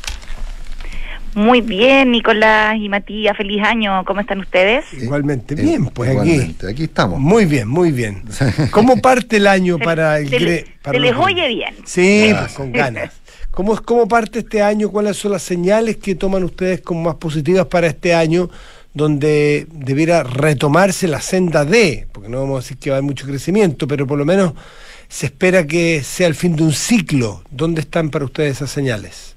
Muy 1.35 1.61
bien, 1.63 2.13
Nicolás 2.13 2.77
y 2.81 2.89
Matías, 2.89 3.37
feliz 3.37 3.61
año. 3.65 4.05
¿Cómo 4.05 4.21
están 4.21 4.39
ustedes? 4.41 4.85
Igualmente. 4.93 5.55
Bien, 5.57 5.87
pues 5.87 6.11
aquí. 6.11 6.31
igualmente, 6.31 6.71
Aquí 6.71 6.85
estamos. 6.85 7.19
Muy 7.19 7.45
bien, 7.45 7.69
muy 7.69 7.91
bien. 7.93 8.23
¿Cómo 8.71 8.99
parte 9.01 9.37
el 9.39 9.47
año 9.49 9.79
Se- 9.79 9.85
para 9.85 10.19
el 10.19 10.29
se 10.29 10.39
gre- 10.39 10.67
para 10.83 10.97
se 10.97 11.01
les 11.01 11.13
los- 11.15 11.25
oye 11.25 11.49
bien. 11.49 11.75
Sí, 11.87 12.29
Gracias. 12.29 12.41
pues 12.41 12.53
con 12.57 12.73
ganas. 12.73 13.11
¿Cómo, 13.55 13.81
¿Cómo 13.83 14.09
parte 14.09 14.41
este 14.41 14.63
año? 14.63 14.91
¿Cuáles 14.91 15.17
son 15.17 15.31
las 15.31 15.43
señales 15.43 15.99
que 15.99 16.17
toman 16.17 16.43
ustedes 16.43 16.81
como 16.81 17.03
más 17.03 17.15
positivas 17.15 17.67
para 17.67 17.87
este 17.87 18.13
año, 18.13 18.51
donde 18.93 19.69
debiera 19.71 20.25
retomarse 20.25 21.07
la 21.07 21.21
senda 21.21 21.65
de, 21.65 22.09
porque 22.11 22.29
no 22.29 22.41
vamos 22.41 22.57
a 22.57 22.63
decir 22.63 22.79
que 22.79 22.91
va 22.91 22.97
a 22.97 22.99
haber 22.99 23.09
mucho 23.09 23.27
crecimiento, 23.27 23.87
pero 23.87 24.09
por 24.09 24.19
lo 24.19 24.25
menos 24.25 24.55
se 25.07 25.27
espera 25.27 25.65
que 25.69 26.03
sea 26.03 26.27
el 26.27 26.35
fin 26.35 26.57
de 26.57 26.65
un 26.65 26.73
ciclo. 26.73 27.43
¿Dónde 27.49 27.83
están 27.83 28.11
para 28.11 28.25
ustedes 28.25 28.57
esas 28.57 28.71
señales? 28.71 29.37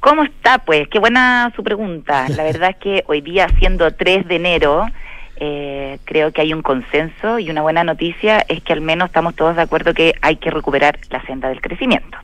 ¿Cómo 0.00 0.24
está, 0.24 0.58
pues? 0.58 0.88
Qué 0.88 0.98
buena 0.98 1.52
su 1.54 1.62
pregunta. 1.62 2.28
La 2.28 2.42
verdad 2.42 2.70
es 2.70 2.76
que 2.78 3.04
hoy 3.06 3.20
día, 3.20 3.46
siendo 3.60 3.88
3 3.88 4.26
de 4.26 4.34
enero, 4.34 4.86
eh, 5.36 6.00
creo 6.06 6.32
que 6.32 6.40
hay 6.40 6.52
un 6.52 6.62
consenso 6.62 7.38
y 7.38 7.50
una 7.50 7.62
buena 7.62 7.84
noticia 7.84 8.44
es 8.48 8.64
que 8.64 8.72
al 8.72 8.80
menos 8.80 9.10
estamos 9.10 9.36
todos 9.36 9.54
de 9.54 9.62
acuerdo 9.62 9.94
que 9.94 10.16
hay 10.22 10.36
que 10.36 10.50
recuperar 10.50 10.98
la 11.08 11.24
senda 11.24 11.48
del 11.48 11.60
crecimiento. 11.60 12.18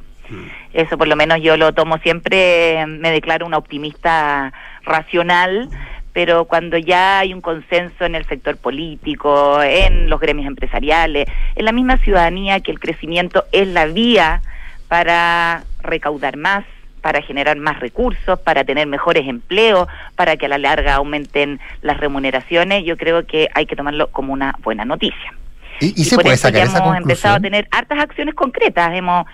Eso 0.73 0.99
por 0.99 1.09
lo 1.09 1.17
menos 1.17 1.41
yo 1.41 1.57
lo 1.57 1.73
tomo 1.73 1.99
siempre, 1.99 2.85
me 2.87 3.11
declaro 3.11 3.47
una 3.47 3.59
optimista 3.59 4.53
racional, 4.85 5.69
pero 6.13 6.47
cuando 6.47 6.77
ya 6.79 7.21
hay 7.21 7.33
un 7.33 7.41
consenso 7.41 8.05
en 8.05 8.15
el 8.15 8.27
sector 8.27 8.57
político, 8.57 9.63
en 9.63 10.11
los 10.11 10.21
gremios 10.21 10.47
empresariales, 10.47 11.29
en 11.55 11.65
la 11.65 11.73
misma 11.73 11.97
ciudadanía 11.99 12.61
que 12.61 12.73
el 12.73 12.81
crecimiento 12.81 13.45
es 13.53 13.69
la 13.69 13.87
vía 13.87 14.43
para 14.89 15.65
recaudar 15.81 16.37
más, 16.37 16.65
para 17.01 17.23
generar 17.23 17.57
más 17.57 17.79
recursos, 17.81 18.39
para 18.41 18.65
tener 18.65 18.87
mejores 18.87 19.29
empleos, 19.29 19.87
para 20.17 20.37
que 20.37 20.47
a 20.47 20.49
la 20.49 20.59
larga 20.59 20.95
aumenten 20.95 21.61
las 21.83 21.99
remuneraciones, 21.99 22.85
yo 22.85 22.97
creo 22.97 23.27
que 23.27 23.49
hay 23.55 23.67
que 23.67 23.77
tomarlo 23.77 24.09
como 24.09 24.33
una 24.33 24.55
buena 24.63 24.85
noticia. 24.85 25.33
¿Y, 25.81 26.05
se 26.05 26.19
puede 26.19 26.37
sacar 26.37 26.67
esa 26.67 26.79
hemos 26.79 26.97
empezado 26.97 27.37
a 27.37 27.41
tener 27.41 27.69
hartas 27.71 28.01
acciones 28.01 28.35
concretas. 28.35 28.93
Hemos 28.95 29.27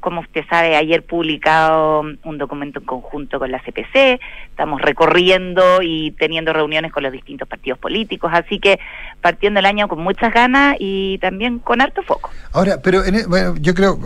como 0.00 0.20
usted 0.20 0.44
sabe, 0.48 0.76
ayer 0.76 1.04
publicado 1.04 2.00
un 2.00 2.38
documento 2.38 2.80
en 2.80 2.86
conjunto 2.86 3.38
con 3.38 3.50
la 3.50 3.60
CPC, 3.60 4.20
estamos 4.48 4.80
recorriendo 4.80 5.82
y 5.82 6.12
teniendo 6.12 6.52
reuniones 6.52 6.92
con 6.92 7.02
los 7.02 7.12
distintos 7.12 7.46
partidos 7.48 7.78
políticos, 7.78 8.30
así 8.34 8.58
que 8.58 8.78
partiendo 9.20 9.60
el 9.60 9.66
año 9.66 9.88
con 9.88 10.00
muchas 10.00 10.32
ganas 10.32 10.76
y 10.78 11.18
también 11.18 11.58
con 11.58 11.80
harto 11.80 12.02
foco. 12.02 12.30
Ahora, 12.52 12.80
pero 12.82 13.04
en, 13.04 13.14
e, 13.14 13.26
bueno, 13.26 13.54
yo 13.60 13.74
creo, 13.74 13.98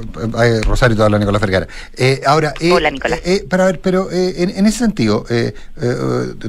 eh, 0.42 0.60
Rosario, 0.66 0.96
te 0.96 1.02
habla 1.02 1.18
Nicolás 1.18 1.40
Vergara. 1.40 1.66
Eh, 1.96 2.20
ahora, 2.26 2.52
eh, 2.60 2.72
Hola, 2.72 2.90
Nicolás. 2.90 3.20
Eh, 3.24 3.44
para 3.48 3.66
ver, 3.66 3.80
pero 3.80 4.10
en, 4.10 4.66
ese 4.66 4.78
sentido, 4.78 5.24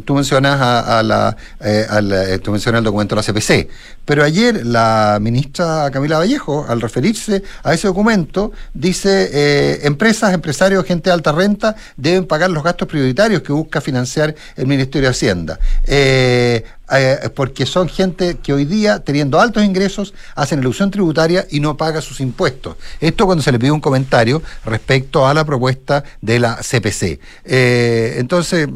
tú 0.06 0.16
mencionas 0.16 0.60
a, 0.62 1.04
la, 1.04 1.30
a 1.60 2.40
tú 2.40 2.52
mencionas 2.52 2.80
el 2.80 2.86
documento 2.86 3.16
de 3.16 3.22
la 3.22 3.24
CPC, 3.24 3.70
pero 4.06 4.24
ayer 4.24 4.66
la 4.66 5.18
ministra 5.20 5.90
Camila 5.92 6.20
Vallejo, 6.20 6.66
al 6.68 6.80
referirse 6.80 7.44
a 7.64 7.74
ese 7.74 7.88
documento, 7.88 8.52
dice 8.74 9.30
eh, 9.34 9.80
empresas, 9.84 10.34
empresarios, 10.34 10.86
gente 10.86 11.10
de 11.10 11.14
alta 11.14 11.32
renta 11.32 11.76
deben 11.98 12.26
pagar 12.26 12.52
los 12.52 12.64
gastos 12.64 12.88
prioritarios 12.88 13.42
que 13.42 13.52
busca 13.52 13.82
financiar 13.82 14.36
el 14.56 14.68
Ministerio 14.68 15.08
de 15.08 15.12
Hacienda. 15.12 15.60
Eh, 15.86 16.64
eh, 16.92 17.30
porque 17.36 17.66
son 17.66 17.90
gente 17.90 18.38
que 18.42 18.54
hoy 18.54 18.66
día, 18.66 19.00
teniendo 19.00 19.40
altos 19.40 19.64
ingresos, 19.64 20.14
hacen 20.36 20.60
ilusión 20.60 20.92
tributaria 20.92 21.46
y 21.50 21.60
no 21.60 21.78
paga 21.78 22.02
sus 22.02 22.20
impuestos. 22.20 22.78
Esto 23.00 23.26
cuando 23.26 23.44
se 23.44 23.52
le 23.52 23.60
pide 23.60 23.72
un 23.72 23.82
comentario 23.82 24.42
respecto 24.66 25.28
a 25.28 25.34
la 25.34 25.46
propuesta 25.46 26.04
de 26.22 26.40
la 26.40 26.58
CPC. 26.58 27.20
entonces, 27.46 28.68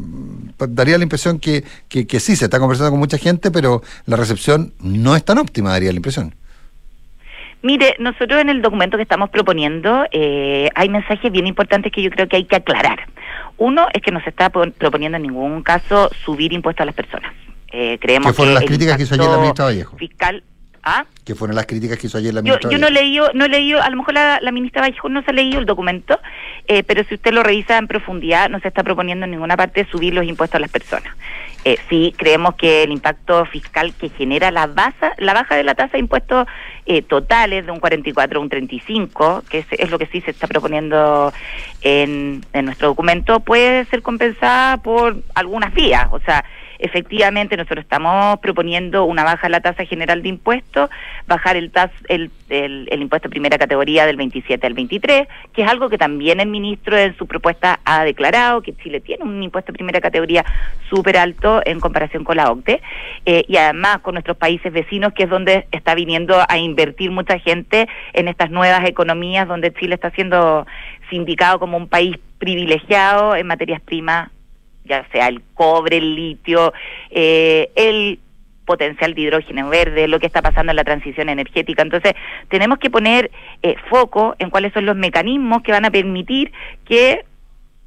daría 0.68 0.98
la 0.98 1.04
impresión 1.04 1.38
que, 1.38 1.64
que, 1.88 2.06
que 2.06 2.20
sí, 2.20 2.36
se 2.36 2.46
está 2.46 2.58
conversando 2.58 2.90
con 2.90 3.00
mucha 3.00 3.18
gente, 3.18 3.50
pero 3.50 3.82
la 4.06 4.16
recepción 4.16 4.72
no 4.80 5.16
es 5.16 5.24
tan 5.24 5.38
óptima, 5.38 5.70
daría 5.70 5.90
la 5.90 5.96
impresión. 5.96 6.34
Mire, 7.62 7.96
nosotros 7.98 8.40
en 8.40 8.48
el 8.48 8.62
documento 8.62 8.96
que 8.96 9.02
estamos 9.02 9.28
proponiendo 9.28 10.06
eh, 10.12 10.70
hay 10.74 10.88
mensajes 10.88 11.30
bien 11.30 11.46
importantes 11.46 11.92
que 11.92 12.02
yo 12.02 12.10
creo 12.10 12.26
que 12.26 12.36
hay 12.36 12.44
que 12.44 12.56
aclarar. 12.56 13.00
Uno 13.58 13.86
es 13.92 14.00
que 14.00 14.10
no 14.10 14.20
se 14.22 14.30
está 14.30 14.48
proponiendo 14.48 15.16
en 15.16 15.24
ningún 15.24 15.62
caso 15.62 16.10
subir 16.24 16.54
impuestos 16.54 16.82
a 16.82 16.86
las 16.86 16.94
personas. 16.94 17.32
Eh, 17.72 17.98
creemos 18.00 18.32
que 18.32 18.36
fueron 18.36 18.54
las 18.54 18.64
críticas 18.64 18.96
que 18.96 19.02
hizo 19.04 19.14
ayer 19.14 19.28
la 19.28 19.38
ministra 19.38 19.64
Vallejo. 19.66 19.96
Fiscal, 19.96 20.42
¿Ah? 20.82 21.04
Que 21.24 21.34
fueron 21.34 21.56
las 21.56 21.66
críticas 21.66 21.98
que 21.98 22.06
hizo 22.06 22.16
ayer 22.16 22.32
la 22.32 22.40
ministra. 22.40 22.70
Yo, 22.70 22.76
yo 22.76 22.78
no 22.78 22.88
leí, 22.88 23.18
no 23.34 23.48
leí, 23.48 23.72
a 23.74 23.90
lo 23.90 23.96
mejor 23.96 24.14
la, 24.14 24.40
ministra 24.50 24.80
Vallejo 24.80 25.10
no 25.10 25.22
se 25.22 25.30
ha 25.30 25.34
leído 25.34 25.58
el 25.58 25.66
documento, 25.66 26.18
eh, 26.66 26.82
pero 26.84 27.04
si 27.04 27.14
usted 27.14 27.32
lo 27.32 27.42
revisa 27.42 27.76
en 27.76 27.86
profundidad, 27.86 28.48
no 28.48 28.60
se 28.60 28.68
está 28.68 28.82
proponiendo 28.82 29.26
en 29.26 29.32
ninguna 29.32 29.56
parte 29.58 29.86
subir 29.90 30.14
los 30.14 30.24
impuestos 30.24 30.56
a 30.56 30.60
las 30.60 30.70
personas. 30.70 31.14
Eh, 31.66 31.76
sí, 31.90 32.14
creemos 32.16 32.54
que 32.54 32.84
el 32.84 32.92
impacto 32.92 33.44
fiscal 33.44 33.92
que 33.92 34.08
genera 34.08 34.50
la, 34.50 34.66
baja, 34.66 35.12
la 35.18 35.34
baja 35.34 35.56
de 35.56 35.64
la 35.64 35.74
tasa 35.74 35.92
de 35.92 35.98
impuestos 35.98 36.46
eh, 36.86 37.02
totales 37.02 37.66
de 37.66 37.72
un 37.72 37.80
44 37.80 38.38
a 38.38 38.42
un 38.42 38.48
35, 38.48 39.44
que 39.50 39.66
es, 39.70 39.90
lo 39.90 39.98
que 39.98 40.06
sí 40.06 40.22
se 40.22 40.30
está 40.30 40.46
proponiendo 40.46 41.30
en, 41.82 42.42
en 42.54 42.64
nuestro 42.64 42.88
documento, 42.88 43.40
puede 43.40 43.84
ser 43.86 44.00
compensada 44.00 44.78
por 44.78 45.18
algunas 45.34 45.74
vías. 45.74 46.06
O 46.12 46.20
sea, 46.20 46.42
Efectivamente, 46.80 47.58
nosotros 47.58 47.82
estamos 47.82 48.38
proponiendo 48.40 49.04
una 49.04 49.22
baja 49.22 49.46
en 49.46 49.52
la 49.52 49.60
tasa 49.60 49.84
general 49.84 50.22
de 50.22 50.30
impuestos, 50.30 50.88
bajar 51.26 51.56
el, 51.56 51.70
el, 52.08 52.30
el, 52.48 53.02
impuesto 53.02 53.28
de 53.28 53.30
primera 53.30 53.58
categoría 53.58 54.06
del 54.06 54.16
27 54.16 54.66
al 54.66 54.72
23, 54.72 55.28
que 55.52 55.62
es 55.62 55.68
algo 55.68 55.90
que 55.90 55.98
también 55.98 56.40
el 56.40 56.48
ministro 56.48 56.96
en 56.96 57.14
su 57.18 57.26
propuesta 57.26 57.80
ha 57.84 58.02
declarado, 58.04 58.62
que 58.62 58.74
Chile 58.76 59.00
tiene 59.00 59.24
un 59.24 59.42
impuesto 59.42 59.72
de 59.72 59.76
primera 59.76 60.00
categoría 60.00 60.42
súper 60.88 61.18
alto 61.18 61.60
en 61.66 61.80
comparación 61.80 62.24
con 62.24 62.38
la 62.38 62.50
OCDE, 62.50 62.80
eh, 63.26 63.44
y 63.46 63.58
además 63.58 63.98
con 63.98 64.14
nuestros 64.14 64.38
países 64.38 64.72
vecinos, 64.72 65.12
que 65.12 65.24
es 65.24 65.30
donde 65.30 65.66
está 65.72 65.94
viniendo 65.94 66.42
a 66.48 66.56
invertir 66.56 67.10
mucha 67.10 67.38
gente 67.38 67.88
en 68.14 68.26
estas 68.26 68.50
nuevas 68.50 68.88
economías, 68.88 69.46
donde 69.46 69.74
Chile 69.74 69.96
está 69.96 70.10
siendo 70.12 70.66
sindicado 71.10 71.58
como 71.58 71.76
un 71.76 71.88
país 71.88 72.16
privilegiado 72.38 73.36
en 73.36 73.46
materias 73.46 73.82
primas 73.82 74.30
ya 74.84 75.06
sea 75.12 75.28
el 75.28 75.42
cobre, 75.54 75.98
el 75.98 76.14
litio, 76.14 76.72
eh, 77.10 77.70
el 77.74 78.18
potencial 78.64 79.14
de 79.14 79.22
hidrógeno 79.22 79.68
verde, 79.68 80.06
lo 80.06 80.20
que 80.20 80.26
está 80.26 80.42
pasando 80.42 80.70
en 80.70 80.76
la 80.76 80.84
transición 80.84 81.28
energética. 81.28 81.82
Entonces, 81.82 82.14
tenemos 82.48 82.78
que 82.78 82.90
poner 82.90 83.30
eh, 83.62 83.74
foco 83.88 84.36
en 84.38 84.50
cuáles 84.50 84.72
son 84.72 84.86
los 84.86 84.96
mecanismos 84.96 85.62
que 85.62 85.72
van 85.72 85.84
a 85.84 85.90
permitir 85.90 86.52
que 86.84 87.24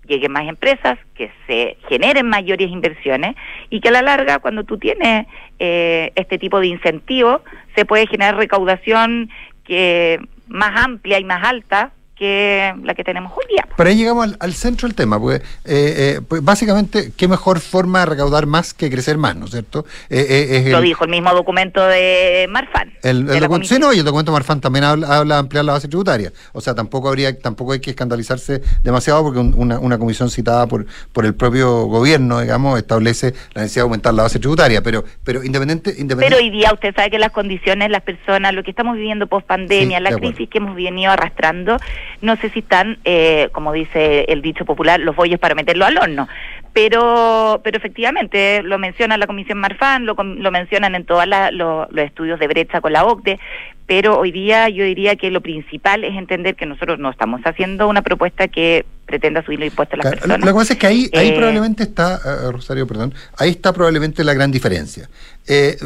lleguen 0.06 0.34
más 0.34 0.48
empresas, 0.48 1.00
que 1.16 1.32
se 1.48 1.78
generen 1.88 2.28
mayores 2.28 2.70
inversiones 2.70 3.36
y 3.70 3.80
que 3.80 3.90
a 3.90 3.92
la 3.94 4.02
larga, 4.02 4.40
cuando 4.40 4.66
tú 4.66 4.78
tienes 4.78 5.26
eh, 5.60 6.12
este 6.16 6.38
tipo 6.38 6.60
de 6.60 6.68
incentivos, 6.68 7.42
se 7.76 7.86
puede 7.86 8.08
generar 8.08 8.36
recaudación 8.36 9.30
que 9.64 10.20
más 10.48 10.84
amplia 10.84 11.20
y 11.20 11.24
más 11.24 11.48
alta 11.48 11.92
que 12.24 12.74
la 12.84 12.94
que 12.96 13.04
tenemos 13.04 13.34
hoy 13.34 13.44
día. 13.50 13.68
Pero 13.76 13.90
ahí 13.90 13.98
llegamos 13.98 14.38
al, 14.40 14.54
centro 14.54 14.88
del 14.88 14.96
tema, 14.96 15.20
porque 15.20 15.38
eh, 15.38 15.42
eh, 15.66 16.22
pues 16.26 16.42
básicamente, 16.42 17.12
¿qué 17.18 17.28
mejor 17.28 17.60
forma 17.60 18.00
de 18.00 18.06
recaudar 18.06 18.46
más 18.46 18.74
que 18.74 18.90
crecer 18.90 19.18
más, 19.18 19.36
¿no 19.36 19.46
es 19.46 19.52
cierto? 19.52 19.86
Eh, 20.10 20.66
Lo 20.70 20.80
dijo 20.80 21.04
el 21.04 21.12
mismo 21.12 21.34
documento 21.34 21.86
de 21.86 22.48
Marfan. 22.50 22.94
El, 23.04 23.26
documento, 23.26 23.68
sí, 23.68 23.78
no, 23.78 23.92
y 23.92 24.00
el 24.00 24.06
documento 24.06 24.32
de 24.32 24.38
Marfan 24.38 24.62
también 24.62 24.86
habla, 24.86 25.24
de 25.26 25.34
ampliar 25.34 25.66
la 25.66 25.74
base 25.74 25.90
tributaria. 25.90 26.32
O 26.54 26.62
sea, 26.62 26.74
tampoco 26.74 27.10
habría, 27.10 27.38
tampoco 27.38 27.74
hay 27.74 27.82
que 27.82 27.90
escandalizarse 27.90 28.62
demasiado 28.84 29.22
porque 29.24 29.40
una, 29.40 29.80
una 29.80 29.98
comisión 29.98 30.30
citada 30.30 30.66
por, 30.68 30.86
por 31.12 31.26
el 31.26 31.36
propio 31.36 31.86
gobierno, 31.88 32.40
digamos, 32.40 32.80
establece 32.80 33.34
la 33.54 33.64
necesidad 33.64 33.84
de 33.84 33.88
aumentar 33.88 34.14
la 34.14 34.24
base 34.24 34.40
tributaria. 34.40 34.82
Pero, 34.82 35.04
pero 35.26 35.44
independiente, 35.44 35.90
independiente. 35.90 36.36
Pero 36.36 36.38
hoy 36.38 36.52
día 36.52 36.72
usted 36.72 36.96
sabe 36.96 37.10
que 37.10 37.20
las 37.20 37.32
condiciones, 37.32 37.90
las 37.90 38.04
personas, 38.04 38.54
lo 38.54 38.64
que 38.64 38.72
estamos 38.72 38.96
viviendo 38.96 39.28
post 39.28 39.46
pandemia, 39.46 40.00
la 40.00 40.16
crisis 40.16 40.48
que 40.50 40.60
hemos 40.60 40.76
venido 40.76 41.12
arrastrando, 41.12 41.78
no 42.22 42.36
sé 42.38 42.50
si 42.50 42.60
están, 42.60 43.00
eh, 43.06 43.50
como 43.52 43.74
dice 43.74 44.26
el 44.28 44.42
dicho 44.42 44.66
popular, 44.66 45.00
los 45.00 45.16
bollos 45.16 45.40
para 45.40 45.56
meterlo 45.56 45.86
al 45.86 45.98
horno. 45.98 46.28
Pero, 46.74 47.62
pero 47.64 47.78
efectivamente, 47.78 48.64
lo 48.64 48.80
menciona 48.80 49.18
la 49.18 49.28
Comisión 49.28 49.60
Marfan, 49.60 50.06
lo, 50.06 50.16
lo 50.16 50.52
mencionan 50.52 50.96
en 50.96 51.06
todos 51.06 51.26
los 51.52 51.88
estudios 51.98 52.40
de 52.40 52.48
brecha 52.48 52.82
con 52.82 52.94
la 52.94 53.06
OCDE, 53.06 53.40
pero 53.86 54.20
hoy 54.20 54.32
día 54.32 54.70
yo 54.70 54.84
diría 54.84 55.16
que 55.16 55.30
lo 55.32 55.42
principal 55.42 56.04
es 56.04 56.16
entender 56.16 56.56
que 56.56 56.66
nosotros 56.66 57.00
no 57.00 57.10
estamos 57.10 57.42
haciendo 57.44 57.88
una 57.88 58.02
propuesta 58.02 58.48
que 58.48 58.86
pretenda 59.06 59.44
subir 59.44 59.60
los 59.60 59.68
impuestos 59.68 60.00
a 60.00 60.04
las 60.04 60.12
personas. 60.14 60.40
Lo 60.40 60.48
que 60.48 60.54
pasa 60.54 60.74
es 60.74 60.80
que 60.80 60.88
ahí, 60.88 61.10
ahí 61.14 61.30
eh, 61.30 61.34
probablemente 61.36 61.84
está, 61.84 62.16
eh, 62.16 62.52
Rosario, 62.52 62.88
perdón, 62.88 63.14
ahí 63.38 63.52
está 63.52 63.74
probablemente 63.74 64.24
la 64.24 64.34
gran 64.34 64.50
diferencia. 64.52 65.10
Eh, 65.46 65.78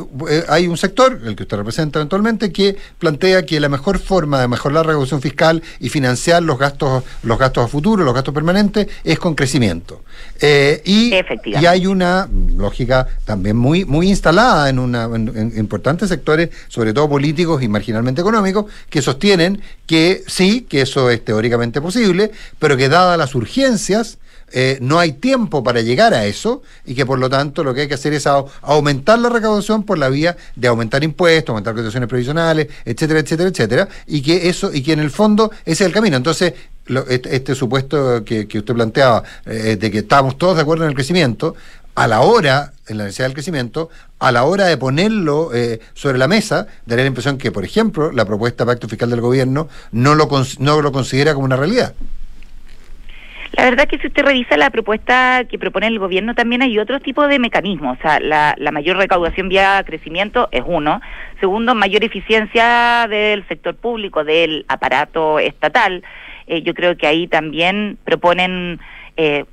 hay 0.48 0.68
un 0.68 0.78
sector, 0.78 1.20
el 1.26 1.36
que 1.36 1.44
usted 1.44 1.58
representa 1.58 1.98
eventualmente, 1.98 2.52
que 2.52 2.78
plantea 3.00 3.44
que 3.44 3.60
la 3.60 3.70
mejor 3.70 3.98
forma 3.98 4.40
de 4.40 4.48
mejorar 4.48 4.76
la 4.76 4.84
recaudación 4.84 5.22
fiscal 5.22 5.64
y 5.80 5.90
financiar 5.90 6.44
los 6.44 6.60
gastos, 6.60 7.04
los 7.24 7.40
gastos 7.40 7.66
a 7.66 7.68
futuro, 7.68 8.04
los 8.04 8.14
gastos 8.14 8.36
permanentes, 8.36 8.88
es 9.04 9.18
con 9.18 9.34
crecimiento. 9.34 10.04
y, 10.86 11.16
y 11.46 11.66
hay 11.66 11.88
una 11.88 12.30
lógica 12.56 13.08
también 13.26 13.58
muy, 13.58 13.84
muy 13.84 14.10
instalada 14.10 14.70
en, 14.70 14.78
una, 14.78 15.06
en 15.06 15.54
importantes 15.58 16.10
sectores, 16.10 16.50
sobre 16.68 16.94
todo 16.94 17.10
políticos 17.10 17.64
y 17.64 17.68
marginalmente 17.88 18.22
económicos, 18.22 18.66
que 18.90 19.02
sostienen 19.02 19.62
que 19.86 20.24
sí, 20.28 20.62
que 20.68 20.82
eso 20.82 21.10
es 21.10 21.24
teóricamente 21.24 21.80
posible, 21.80 22.32
pero 22.60 22.76
que 22.76 22.90
dadas 22.90 23.18
las 23.18 23.34
urgencias, 23.34 24.18
eh, 24.52 24.78
no 24.82 25.00
hay 25.00 25.14
tiempo 25.14 25.62
para 25.62 25.82
llegar 25.82 26.14
a 26.14 26.26
eso 26.26 26.62
y 26.86 26.96
que 26.96 27.06
por 27.06 27.20
lo 27.20 27.30
tanto 27.30 27.66
lo 27.66 27.74
que 27.74 27.82
hay 27.82 27.88
que 27.90 27.96
hacer 27.96 28.14
es 28.14 28.28
aumentar 28.28 29.20
la 29.20 29.28
recaudación 29.28 29.84
por 29.84 29.98
la 29.98 30.08
vía 30.08 30.38
de 30.56 30.70
aumentar 30.70 31.04
impuestos, 31.04 31.50
aumentar 31.50 31.74
cotizaciones 31.74 32.08
previsionales, 32.08 32.68
etcétera, 32.86 33.20
etcétera, 33.20 33.50
etcétera, 33.50 33.90
y 34.06 34.22
que 34.22 34.50
eso 34.50 34.74
y 34.74 34.82
que 34.82 34.94
en 34.94 35.00
el 35.00 35.12
fondo 35.12 35.52
ese 35.66 35.84
es 35.84 35.88
el 35.88 35.94
camino. 35.94 36.18
Entonces, 36.18 36.54
este, 37.10 37.36
este, 37.36 37.56
supuesto 37.56 38.24
que, 38.24 38.48
usted 38.54 38.74
planteaba 38.74 39.24
eh, 39.46 39.78
de 39.78 39.92
que 39.92 40.00
estamos 40.00 40.38
todos 40.38 40.56
de 40.56 40.62
acuerdo 40.62 40.86
en 40.86 40.90
el 40.90 40.96
crecimiento, 40.96 41.56
a 41.96 42.08
la 42.08 42.22
hora, 42.22 42.74
en 42.88 43.00
la 43.00 43.06
necesidad 43.06 43.26
del 43.26 43.34
crecimiento, 43.34 43.90
a 44.20 44.32
la 44.32 44.44
hora 44.46 44.66
de 44.66 44.78
ponerlo 44.78 45.54
eh, 45.54 45.80
sobre 45.94 46.18
la 46.18 46.28
mesa, 46.28 46.68
daría 46.86 47.04
la 47.04 47.10
impresión 47.10 47.38
que, 47.38 47.52
por 47.52 47.64
ejemplo, 47.64 48.12
la 48.12 48.26
propuesta 48.26 48.66
de 48.66 48.72
pacto 48.72 48.88
fiscal 48.88 49.10
del 49.10 49.22
gobierno 49.22 49.68
no 49.92 50.16
lo, 50.16 50.28
no 50.60 50.82
lo 50.82 50.92
considera 50.92 51.34
como 51.34 51.46
una 51.46 51.56
realidad. 51.56 51.94
La 53.54 53.64
verdad 53.64 53.86
es 53.86 53.92
que 53.92 53.98
si 54.00 54.08
usted 54.08 54.24
revisa 54.24 54.58
la 54.58 54.70
propuesta 54.70 55.46
que 55.50 55.58
propone 55.58 55.88
el 55.88 55.98
gobierno, 55.98 56.36
también 56.36 56.62
hay 56.62 56.78
otro 56.78 57.00
tipo 57.00 57.28
de 57.28 57.40
mecanismos. 57.40 57.98
O 57.98 58.02
sea, 58.02 58.20
la, 58.20 58.54
la 58.58 58.72
mayor 58.72 58.98
recaudación 58.98 59.50
vía 59.50 59.82
crecimiento 59.86 60.48
es 60.52 60.64
uno. 60.66 61.02
Segundo, 61.40 61.74
mayor 61.74 62.04
eficiencia 62.04 63.08
del 63.10 63.48
sector 63.48 63.76
público, 63.76 64.24
del 64.24 64.66
aparato 64.68 65.40
estatal. 65.40 66.04
eh, 66.48 66.62
yo 66.62 66.74
creo 66.74 66.98
que 66.98 67.08
ahí 67.08 67.28
también 67.28 67.98
proponen 68.04 68.80
eh, 69.16 69.46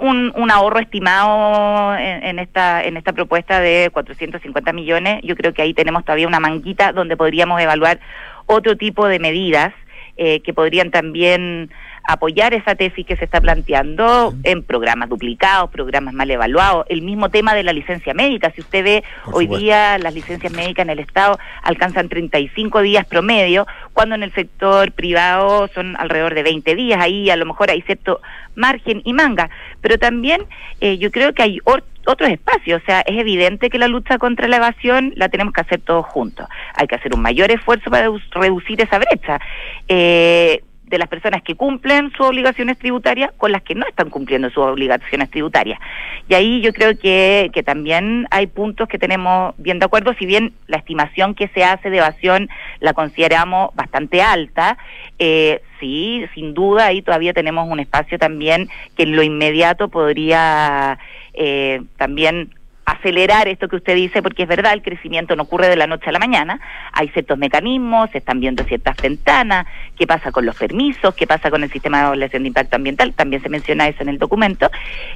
un, 0.00 0.32
un, 0.34 0.50
ahorro 0.50 0.78
estimado 0.78 1.96
en, 1.96 2.38
esta 2.38 2.82
en 2.82 2.96
esta 2.96 3.12
propuesta 3.12 3.60
de 3.60 3.90
450 3.92 4.72
millones. 4.72 5.20
Yo 5.22 5.36
creo 5.36 5.52
que 5.52 5.62
ahí 5.62 5.74
tenemos 5.74 6.04
todavía 6.04 6.28
una 6.28 6.40
manguita 6.40 6.92
donde 6.92 7.16
podríamos 7.16 7.60
evaluar 7.60 8.00
otro 8.46 8.76
tipo 8.76 9.06
de 9.06 9.18
medidas 9.18 9.72
eh, 10.16 10.40
que 10.40 10.54
podrían 10.54 10.90
también 10.90 11.70
apoyar 12.06 12.54
esa 12.54 12.74
tesis 12.74 13.06
que 13.06 13.16
se 13.16 13.24
está 13.24 13.40
planteando 13.40 14.34
en 14.42 14.62
programas 14.62 15.08
duplicados, 15.08 15.70
programas 15.70 16.14
mal 16.14 16.30
evaluados, 16.30 16.86
el 16.88 17.02
mismo 17.02 17.30
tema 17.30 17.54
de 17.54 17.62
la 17.62 17.72
licencia 17.72 18.14
médica. 18.14 18.52
Si 18.54 18.60
usted 18.60 18.84
ve 18.84 19.04
hoy 19.32 19.46
día 19.46 19.98
las 19.98 20.14
licencias 20.14 20.52
médicas 20.52 20.84
en 20.84 20.90
el 20.90 20.98
Estado 20.98 21.38
alcanzan 21.62 22.08
35 22.08 22.82
días 22.82 23.06
promedio, 23.06 23.66
cuando 23.92 24.14
en 24.14 24.22
el 24.22 24.32
sector 24.34 24.92
privado 24.92 25.68
son 25.68 25.96
alrededor 25.96 26.34
de 26.34 26.42
20 26.42 26.74
días. 26.74 27.00
Ahí 27.00 27.30
a 27.30 27.36
lo 27.36 27.46
mejor 27.46 27.70
hay 27.70 27.82
cierto 27.82 28.20
margen 28.54 29.02
y 29.04 29.12
manga, 29.12 29.50
pero 29.80 29.98
también 29.98 30.42
eh, 30.80 30.98
yo 30.98 31.10
creo 31.10 31.32
que 31.32 31.42
hay 31.42 31.58
otros 31.64 32.30
espacios. 32.30 32.82
O 32.82 32.84
sea, 32.84 33.00
es 33.00 33.18
evidente 33.18 33.70
que 33.70 33.78
la 33.78 33.88
lucha 33.88 34.18
contra 34.18 34.48
la 34.48 34.56
evasión 34.56 35.12
la 35.16 35.28
tenemos 35.28 35.52
que 35.52 35.62
hacer 35.62 35.80
todos 35.80 36.06
juntos. 36.06 36.46
Hay 36.74 36.86
que 36.86 36.96
hacer 36.96 37.14
un 37.14 37.22
mayor 37.22 37.50
esfuerzo 37.50 37.90
para 37.90 38.10
reducir 38.32 38.80
esa 38.80 38.98
brecha. 38.98 39.40
Eh, 39.88 40.62
de 40.94 40.98
las 40.98 41.08
personas 41.08 41.42
que 41.42 41.56
cumplen 41.56 42.12
sus 42.12 42.26
obligaciones 42.26 42.78
tributarias 42.78 43.32
con 43.36 43.50
las 43.50 43.62
que 43.62 43.74
no 43.74 43.84
están 43.86 44.10
cumpliendo 44.10 44.48
sus 44.48 44.58
obligaciones 44.58 45.28
tributarias. 45.28 45.80
Y 46.28 46.34
ahí 46.34 46.60
yo 46.60 46.72
creo 46.72 46.96
que, 46.96 47.50
que 47.52 47.64
también 47.64 48.26
hay 48.30 48.46
puntos 48.46 48.88
que 48.88 48.98
tenemos 48.98 49.54
bien 49.58 49.80
de 49.80 49.86
acuerdo, 49.86 50.14
si 50.14 50.24
bien 50.24 50.52
la 50.68 50.76
estimación 50.76 51.34
que 51.34 51.48
se 51.48 51.64
hace 51.64 51.90
de 51.90 51.98
evasión 51.98 52.48
la 52.78 52.92
consideramos 52.92 53.74
bastante 53.74 54.22
alta, 54.22 54.78
eh, 55.18 55.62
sí, 55.80 56.24
sin 56.32 56.54
duda 56.54 56.86
ahí 56.86 57.02
todavía 57.02 57.32
tenemos 57.32 57.68
un 57.68 57.80
espacio 57.80 58.16
también 58.16 58.68
que 58.96 59.02
en 59.02 59.16
lo 59.16 59.24
inmediato 59.24 59.88
podría 59.88 60.98
eh, 61.32 61.82
también 61.96 62.54
acelerar 62.84 63.48
esto 63.48 63.68
que 63.68 63.76
usted 63.76 63.94
dice, 63.94 64.22
porque 64.22 64.42
es 64.42 64.48
verdad, 64.48 64.72
el 64.72 64.82
crecimiento 64.82 65.36
no 65.36 65.44
ocurre 65.44 65.68
de 65.68 65.76
la 65.76 65.86
noche 65.86 66.08
a 66.08 66.12
la 66.12 66.18
mañana, 66.18 66.60
hay 66.92 67.08
ciertos 67.08 67.38
mecanismos, 67.38 68.10
se 68.10 68.18
están 68.18 68.40
viendo 68.40 68.64
ciertas 68.64 68.96
ventanas, 68.96 69.66
qué 69.96 70.06
pasa 70.06 70.32
con 70.32 70.44
los 70.44 70.56
permisos, 70.56 71.14
qué 71.14 71.26
pasa 71.26 71.50
con 71.50 71.62
el 71.62 71.70
sistema 71.70 71.98
de 71.98 72.06
evaluación 72.06 72.42
de 72.42 72.48
impacto 72.48 72.76
ambiental, 72.76 73.14
también 73.14 73.42
se 73.42 73.48
menciona 73.48 73.88
eso 73.88 74.02
en 74.02 74.10
el 74.10 74.18
documento, 74.18 74.70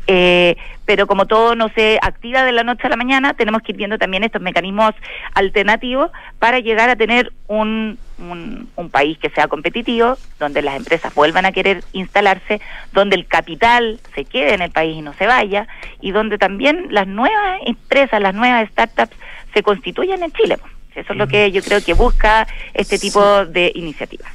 eh, 0.06 0.56
pero 0.86 1.06
como 1.06 1.26
todo 1.26 1.54
no 1.54 1.68
se 1.70 1.98
activa 2.00 2.44
de 2.44 2.52
la 2.52 2.64
noche 2.64 2.86
a 2.86 2.90
la 2.90 2.96
mañana, 2.96 3.34
tenemos 3.34 3.62
que 3.62 3.72
ir 3.72 3.78
viendo 3.78 3.98
también 3.98 4.24
estos 4.24 4.40
mecanismos 4.40 4.94
alternativos 5.34 6.10
para 6.38 6.60
llegar 6.60 6.88
a 6.88 6.96
tener 6.96 7.32
un, 7.46 7.98
un, 8.18 8.68
un 8.76 8.90
país 8.90 9.18
que 9.18 9.30
sea 9.30 9.48
competitivo, 9.48 10.16
donde 10.38 10.62
las 10.62 10.76
empresas 10.76 11.14
vuelvan 11.14 11.46
a 11.46 11.52
querer 11.52 11.84
instalarse, 11.92 12.60
donde 12.92 13.16
el 13.16 13.26
capital 13.26 14.00
se 14.14 14.24
quede 14.24 14.54
en 14.54 14.62
el 14.62 14.70
país 14.70 14.96
y 14.96 15.02
no 15.02 15.14
se 15.14 15.26
vaya, 15.26 15.66
y 16.00 16.10
donde 16.10 16.38
también 16.38 16.88
las 16.90 17.06
nuevas 17.06 17.60
empresas, 17.66 18.20
las 18.20 18.34
nuevas 18.34 18.68
startups 18.70 19.16
se 19.54 19.62
constituyan 19.62 20.22
en 20.22 20.32
Chile. 20.32 20.56
Eso 20.94 21.12
es 21.12 21.18
lo 21.18 21.28
que 21.28 21.52
yo 21.52 21.62
creo 21.62 21.82
que 21.84 21.94
busca 21.94 22.46
este 22.74 22.98
tipo 22.98 23.44
de 23.44 23.70
iniciativas. 23.74 24.32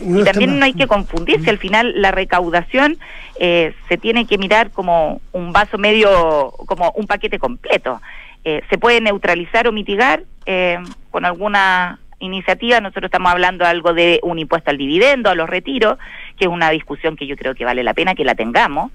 Y 0.00 0.22
también 0.24 0.58
no 0.58 0.66
hay 0.66 0.74
que 0.74 0.86
confundirse, 0.86 1.48
al 1.48 1.56
final 1.58 1.94
la 2.00 2.10
recaudación 2.10 2.98
eh, 3.38 3.74
se 3.88 3.96
tiene 3.96 4.26
que 4.26 4.36
mirar 4.36 4.70
como 4.70 5.22
un 5.32 5.52
vaso 5.52 5.78
medio, 5.78 6.52
como 6.66 6.90
un 6.96 7.06
paquete 7.06 7.38
completo. 7.38 8.00
Eh, 8.44 8.62
se 8.68 8.76
puede 8.76 9.00
neutralizar 9.00 9.66
o 9.68 9.72
mitigar 9.72 10.24
eh, 10.44 10.78
con 11.10 11.24
alguna 11.24 11.98
iniciativa. 12.22 12.80
Nosotros 12.80 13.04
estamos 13.04 13.30
hablando 13.30 13.64
algo 13.64 13.92
de 13.92 14.20
un 14.22 14.38
impuesto 14.38 14.70
al 14.70 14.78
dividendo, 14.78 15.30
a 15.30 15.34
los 15.34 15.48
retiros, 15.48 15.98
que 16.38 16.46
es 16.46 16.50
una 16.50 16.70
discusión 16.70 17.16
que 17.16 17.26
yo 17.26 17.36
creo 17.36 17.54
que 17.54 17.64
vale 17.64 17.82
la 17.82 17.94
pena 17.94 18.14
que 18.14 18.24
la 18.24 18.34
tengamos. 18.34 18.90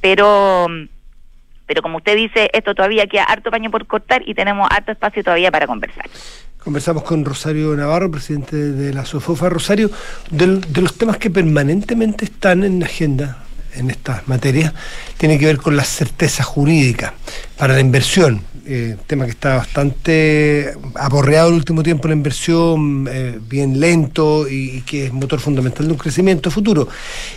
pero 0.00 0.68
pero 1.68 1.82
como 1.82 1.98
usted 1.98 2.16
dice, 2.16 2.48
esto 2.54 2.74
todavía 2.74 3.06
queda 3.06 3.24
harto 3.24 3.50
paño 3.50 3.70
por 3.70 3.86
cortar 3.86 4.22
y 4.26 4.32
tenemos 4.32 4.66
harto 4.70 4.90
espacio 4.90 5.22
todavía 5.22 5.50
para 5.50 5.66
conversar. 5.66 6.06
Conversamos 6.64 7.02
con 7.02 7.24
Rosario 7.26 7.76
Navarro, 7.76 8.10
presidente 8.10 8.56
de 8.56 8.92
la 8.94 9.04
SOFOFA. 9.04 9.50
Rosario, 9.50 9.90
de, 10.30 10.60
los 10.80 10.96
temas 10.96 11.18
que 11.18 11.30
permanentemente 11.30 12.24
están 12.24 12.64
en 12.64 12.80
la 12.80 12.86
agenda 12.86 13.44
en 13.74 13.90
estas 13.90 14.26
materias, 14.28 14.72
tiene 15.16 15.38
que 15.38 15.46
ver 15.46 15.58
con 15.58 15.76
la 15.76 15.84
certeza 15.84 16.42
jurídica 16.42 17.14
para 17.56 17.74
la 17.74 17.80
inversión. 17.80 18.42
Eh, 18.70 18.96
tema 19.06 19.24
que 19.24 19.30
está 19.30 19.56
bastante 19.56 20.74
aporreado 20.94 21.48
el 21.48 21.54
último 21.54 21.82
tiempo 21.82 22.06
la 22.06 22.12
inversión, 22.12 23.08
eh, 23.10 23.38
bien 23.40 23.80
lento 23.80 24.46
y, 24.46 24.82
que 24.82 25.06
es 25.06 25.12
motor 25.12 25.40
fundamental 25.40 25.86
de 25.86 25.92
un 25.92 25.98
crecimiento 25.98 26.50
futuro. 26.50 26.86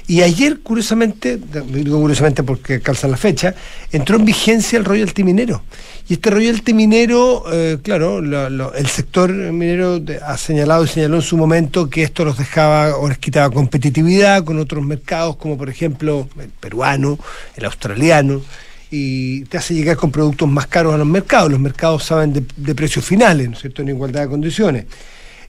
Y 0.07 0.23
ayer, 0.23 0.59
curiosamente, 0.59 1.37
digo 1.37 2.01
curiosamente 2.01 2.43
porque 2.43 2.81
calza 2.81 3.07
la 3.07 3.15
fecha, 3.15 3.55
entró 3.93 4.17
en 4.17 4.25
vigencia 4.25 4.77
el 4.77 4.83
royalty 4.83 5.23
minero. 5.23 5.63
Y 6.11 6.15
este 6.15 6.29
royalty 6.29 6.73
minero, 6.73 7.45
eh, 7.53 7.77
claro, 7.81 8.19
el 8.19 8.87
sector 8.87 9.31
minero 9.31 10.01
ha 10.25 10.35
señalado 10.35 10.83
y 10.83 10.89
señaló 10.89 11.15
en 11.15 11.21
su 11.21 11.37
momento 11.37 11.89
que 11.89 12.03
esto 12.03 12.25
los 12.25 12.37
dejaba 12.37 12.97
o 12.97 13.07
les 13.07 13.17
quitaba 13.17 13.49
competitividad 13.49 14.43
con 14.43 14.59
otros 14.59 14.83
mercados, 14.83 15.37
como 15.37 15.57
por 15.57 15.69
ejemplo 15.69 16.27
el 16.37 16.49
peruano, 16.49 17.17
el 17.55 17.63
australiano 17.63 18.41
y 18.89 19.45
te 19.45 19.57
hace 19.57 19.73
llegar 19.73 19.95
con 19.95 20.11
productos 20.11 20.49
más 20.49 20.67
caros 20.67 20.93
a 20.93 20.97
los 20.97 21.07
mercados. 21.07 21.49
Los 21.49 21.61
mercados 21.61 22.03
saben 22.03 22.33
de, 22.57 22.75
precios 22.75 23.05
finales, 23.05 23.47
¿no 23.47 23.53
es 23.53 23.61
cierto?, 23.61 23.81
en 23.81 23.87
igualdad 23.87 24.23
de 24.23 24.27
condiciones. 24.27 24.87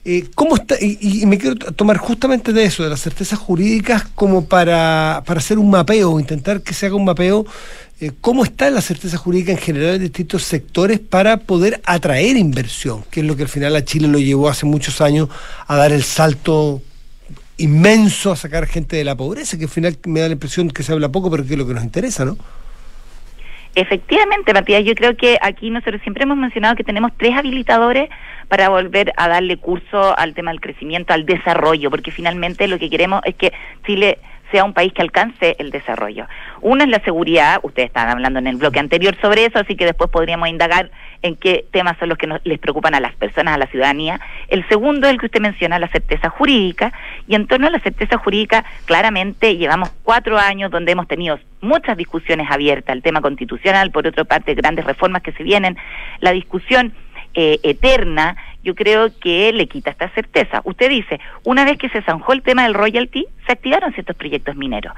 Eh, 0.05 0.25
¿cómo? 0.35 0.57
Y, 0.81 1.25
me 1.25 1.37
quiero 1.37 1.55
tomar 1.55 1.97
justamente 1.97 2.51
de 2.51 2.65
eso, 2.65 2.83
de 2.83 2.89
las 2.89 3.01
certezas 3.01 3.39
jurídicas, 3.39 4.03
como 4.15 4.45
para, 4.45 5.17
hacer 5.17 5.59
un 5.59 5.69
mapeo, 5.69 6.19
intentar 6.21 6.61
que 6.61 6.73
se 6.73 6.85
haga 6.85 6.95
un 6.95 7.05
mapeo. 7.05 7.45
Eh, 7.99 8.11
¿Cómo 8.21 8.43
está 8.43 8.69
la 8.69 8.81
certeza 8.81 9.17
jurídica 9.17 9.51
en 9.51 9.57
general 9.57 9.95
en 9.95 10.01
distintos 10.01 10.43
sectores 10.43 10.99
para 10.99 11.37
poder 11.37 11.81
atraer 11.85 12.37
inversión? 12.37 13.03
Que 13.11 13.21
es 13.21 13.25
lo 13.25 13.35
que 13.35 13.43
al 13.43 13.49
final 13.49 13.75
a 13.75 13.85
Chile 13.85 14.07
lo 14.07 14.19
llevó 14.19 14.49
hace 14.49 14.65
muchos 14.65 14.99
años 15.01 15.29
a 15.67 15.75
dar 15.77 15.91
el 15.91 16.03
salto 16.03 16.81
inmenso 17.57 18.31
a 18.31 18.35
sacar 18.35 18.65
gente 18.65 18.95
de 18.95 19.03
la 19.03 19.15
pobreza, 19.15 19.57
que 19.57 19.65
al 19.65 19.69
final 19.69 19.97
me 20.05 20.19
da 20.19 20.27
la 20.27 20.33
impresión 20.33 20.69
que 20.69 20.83
se 20.83 20.91
habla 20.91 21.09
poco, 21.09 21.29
pero 21.29 21.45
que 21.45 21.53
es 21.53 21.59
lo 21.59 21.67
que 21.67 21.73
nos 21.73 21.83
interesa, 21.83 22.25
¿no? 22.25 22.37
Efectivamente, 23.75 24.53
Matías, 24.53 24.83
yo 24.85 24.93
creo 24.93 25.17
que 25.17 25.37
aquí 25.41 25.71
nosotros 25.71 25.99
siempre 26.03 26.23
hemos 26.23 26.37
mencionado 26.37 26.75
que 26.75 26.83
tenemos 26.83 27.11
tres 27.17 27.35
habilitadores 27.35 28.07
para 28.47 28.69
volver 28.69 29.13
a 29.17 29.27
darle 29.27 29.57
curso 29.57 30.17
al 30.17 30.35
tema 30.35 30.51
del 30.51 30.61
crecimiento, 30.61 31.13
al 31.13 31.25
desarrollo, 31.25 31.89
porque 31.89 32.11
finalmente 32.11 32.67
lo 32.67 32.77
que 32.77 32.89
queremos 32.89 33.21
es 33.25 33.33
que 33.33 33.51
Chile 33.85 34.19
sea 34.53 34.63
un 34.63 34.73
país 34.73 34.93
que 34.93 35.01
alcance 35.01 35.55
el 35.57 35.71
desarrollo. 35.71 36.27
Uno 36.61 36.83
es 36.83 36.89
la 36.91 36.99
seguridad, 36.99 37.59
ustedes 37.63 37.87
estaban 37.87 38.11
hablando 38.11 38.37
en 38.37 38.45
el 38.45 38.57
bloque 38.57 38.79
anterior 38.79 39.17
sobre 39.19 39.45
eso, 39.45 39.57
así 39.57 39.75
que 39.75 39.85
después 39.85 40.11
podríamos 40.11 40.47
indagar 40.47 40.91
en 41.23 41.35
qué 41.35 41.65
temas 41.71 41.97
son 41.97 42.09
los 42.09 42.19
que 42.19 42.29
les 42.43 42.59
preocupan 42.59 42.93
a 42.93 42.99
las 42.99 43.15
personas, 43.15 43.55
a 43.55 43.57
la 43.57 43.65
ciudadanía. 43.65 44.19
El 44.47 44.67
segundo 44.67 45.07
es 45.07 45.13
el 45.13 45.19
que 45.19 45.25
usted 45.25 45.41
menciona, 45.41 45.79
la 45.79 45.87
certeza 45.87 46.29
jurídica, 46.29 46.93
y 47.27 47.33
en 47.33 47.47
torno 47.47 47.65
a 47.65 47.71
la 47.71 47.79
certeza 47.79 48.19
jurídica, 48.19 48.63
claramente 48.85 49.57
llevamos 49.57 49.89
cuatro 50.03 50.37
años 50.37 50.69
donde 50.69 50.91
hemos 50.91 51.07
tenido 51.07 51.39
muchas 51.61 51.97
discusiones 51.97 52.51
abiertas, 52.51 52.95
el 52.95 53.01
tema 53.01 53.21
constitucional, 53.21 53.89
por 53.89 54.05
otra 54.05 54.23
parte, 54.23 54.53
grandes 54.53 54.85
reformas 54.85 55.23
que 55.23 55.31
se 55.31 55.41
vienen, 55.41 55.77
la 56.19 56.31
discusión 56.31 56.93
eh, 57.33 57.59
eterna, 57.63 58.37
yo 58.63 58.75
creo 58.75 59.09
que 59.19 59.51
le 59.53 59.67
quita 59.67 59.91
esta 59.91 60.09
certeza. 60.09 60.61
Usted 60.63 60.89
dice, 60.89 61.19
una 61.43 61.65
vez 61.65 61.77
que 61.77 61.89
se 61.89 62.01
zanjó 62.01 62.33
el 62.33 62.41
tema 62.41 62.63
del 62.63 62.73
royalty, 62.73 63.25
se 63.45 63.51
activaron 63.51 63.93
ciertos 63.93 64.15
proyectos 64.15 64.55
mineros. 64.55 64.93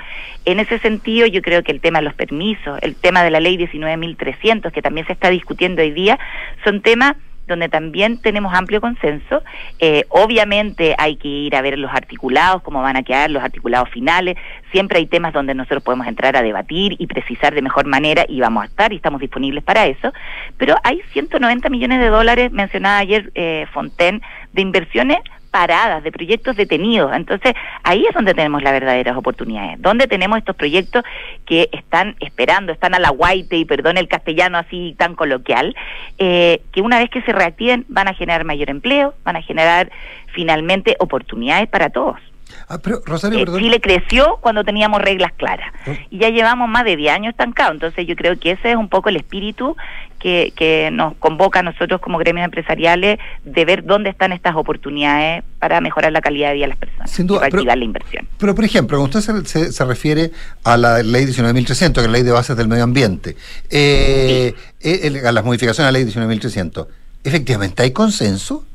En 0.46 0.60
ese 0.60 0.80
sentido, 0.80 1.26
yo 1.28 1.42
creo 1.42 1.64
que 1.64 1.72
el 1.72 1.82
tema 1.82 2.00
de 2.00 2.06
los 2.06 2.14
permisos, 2.14 2.78
el 2.82 2.96
tema 2.96 3.24
de 3.24 3.32
la 3.32 3.40
ley 3.40 3.58
19.300, 3.58 4.72
que 4.72 4.82
también 4.82 5.08
se 5.08 5.14
está 5.14 5.30
discutiendo 5.30 5.82
hoy 5.82 5.92
día, 5.92 6.20
son 6.64 6.82
temas 6.82 7.16
donde 7.48 7.70
también 7.70 8.20
tenemos 8.22 8.54
amplio 8.54 8.82
consenso. 8.82 9.44
Eh, 9.80 10.06
obviamente 10.10 10.96
hay 10.98 11.16
que 11.18 11.28
ir 11.28 11.56
a 11.56 11.62
ver 11.62 11.78
los 11.78 11.92
articulados, 11.92 12.62
cómo 12.62 12.82
van 12.82 12.98
a 12.98 13.04
quedar 13.04 13.30
los 13.32 13.44
articulados 13.44 13.90
finales. 13.90 14.38
Siempre 14.72 15.00
hay 15.00 15.06
temas 15.06 15.34
donde 15.34 15.54
nosotros 15.54 15.84
podemos 15.84 16.08
entrar 16.08 16.36
a 16.36 16.42
debatir 16.42 16.96
y 16.98 17.08
precisar 17.08 17.54
de 17.54 17.62
mejor 17.62 17.86
manera 17.86 18.26
y 18.28 18.40
vamos 18.40 18.64
a 18.64 18.68
estar 18.68 18.94
y 18.94 18.98
estamos 18.98 19.22
disponibles 19.22 19.64
para 19.64 19.86
eso. 19.86 20.14
Pero 20.58 20.76
hay 20.84 21.02
190 21.14 21.70
millones 21.70 22.00
de 22.00 22.08
dólares, 22.08 22.52
mencionaba 22.52 23.00
ayer 23.00 23.32
eh, 23.36 23.66
Fontaine, 23.74 24.22
de 24.54 24.62
inversiones 24.62 25.20
paradas, 25.56 26.04
de 26.04 26.12
proyectos 26.12 26.58
detenidos. 26.58 27.14
Entonces, 27.16 27.54
ahí 27.82 28.06
es 28.06 28.14
donde 28.14 28.34
tenemos 28.34 28.62
las 28.62 28.74
verdaderas 28.74 29.16
oportunidades, 29.16 29.82
donde 29.82 30.06
tenemos 30.06 30.38
estos 30.38 30.54
proyectos 30.54 31.06
que 31.46 31.70
están 31.72 32.18
esperando, 32.20 32.74
están 32.74 32.94
a 32.94 33.00
la 33.00 33.10
guaite, 33.10 33.56
y 33.56 33.64
perdón 33.64 33.96
el 33.96 34.10
castellano 34.10 34.58
así 34.58 34.96
tan 34.98 35.16
coloquial, 35.16 35.74
eh, 36.18 36.62
que 36.74 36.82
una 36.82 37.00
vez 37.00 37.10
que 37.10 37.22
se 37.22 37.32
reactiven 37.32 37.86
van 37.88 38.10
a 38.10 38.14
generar 38.14 38.44
mayor 38.44 38.70
empleo, 38.70 39.14
van 39.24 39.38
a 39.38 39.42
generar 39.42 39.90
finalmente 40.34 40.98
oportunidades 41.00 41.70
para 41.70 41.90
todos. 41.90 42.20
Ah, 42.68 42.78
pero, 42.82 43.02
Rosario, 43.06 43.40
Eh. 43.40 43.60
Chile 43.60 43.80
creció 43.82 44.38
cuando 44.42 44.64
teníamos 44.64 45.02
reglas 45.02 45.32
claras 45.38 45.72
y 46.10 46.20
ya 46.20 46.30
llevamos 46.30 46.68
más 46.70 46.84
de 46.86 46.96
10 46.96 47.14
años 47.14 47.32
estancados. 47.32 47.74
Entonces 47.74 48.06
yo 48.08 48.16
creo 48.16 48.40
que 48.40 48.52
ese 48.52 48.72
es 48.72 48.76
un 48.76 48.90
poco 48.90 49.10
el 49.10 49.18
espíritu 49.18 49.76
que, 50.20 50.54
que 50.56 50.90
nos 50.92 51.16
convoca 51.18 51.60
a 51.60 51.64
nosotros 51.64 52.02
como 52.02 52.18
gremios 52.18 52.46
empresariales 52.46 53.20
de 53.44 53.66
ver 53.66 53.84
dónde 53.84 54.10
están 54.10 54.32
estas 54.32 54.56
oportunidades 54.56 55.44
para 55.60 55.82
mejorar 55.82 56.12
la 56.12 56.22
calidad 56.22 56.50
de 56.50 56.54
vida 56.56 56.64
de 56.64 56.70
las 56.70 56.78
personas 56.78 57.12
Sin 57.12 57.26
y 57.26 57.28
duda, 57.28 57.40
pero- 57.42 57.52
reactivar 57.58 57.78
la 57.78 57.84
inversión. 57.86 58.28
Pero, 58.40 58.56
por 58.56 58.64
ejemplo, 58.66 58.98
cuando 59.00 59.20
usted 59.20 59.44
se, 59.46 59.66
se- 59.66 59.72
se 59.72 59.86
refiere 59.86 60.32
a 60.64 60.78
la 60.78 61.04
ley 61.04 61.26
19.300, 61.26 61.94
que 61.94 62.00
es 62.02 62.06
la 62.08 62.12
ley 62.14 62.24
de 62.24 62.32
bases 62.32 62.56
del 62.58 62.68
medio 62.68 62.84
ambiente, 62.84 63.36
eh, 63.70 64.54
eh, 64.82 65.00
el- 65.04 65.26
a 65.26 65.32
las 65.32 65.44
modificaciones 65.44 65.88
a 65.90 65.92
la 65.92 66.00
ley 66.00 66.06
19.300, 66.06 66.88
¿efectivamente 67.24 67.84
hay 67.84 67.92
consenso? 67.92 68.66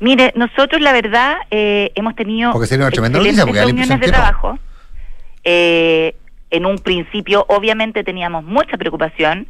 Mire, 0.00 0.32
nosotros 0.36 0.80
la 0.80 0.92
verdad 0.92 1.36
eh, 1.50 1.90
hemos 1.94 2.14
tenido 2.14 2.52
Porque 2.52 2.68
sería 2.68 2.86
una 2.86 2.92
tremenda 2.92 3.18
excelentes 3.18 3.44
noticia, 3.44 3.46
porque 3.46 3.58
da 3.58 3.64
la 3.64 3.66
reuniones 3.66 4.00
de 4.00 4.06
no. 4.06 4.12
trabajo. 4.12 4.58
Eh, 5.44 6.14
en 6.50 6.66
un 6.66 6.78
principio, 6.78 7.44
obviamente, 7.48 8.04
teníamos 8.04 8.44
mucha 8.44 8.76
preocupación 8.76 9.46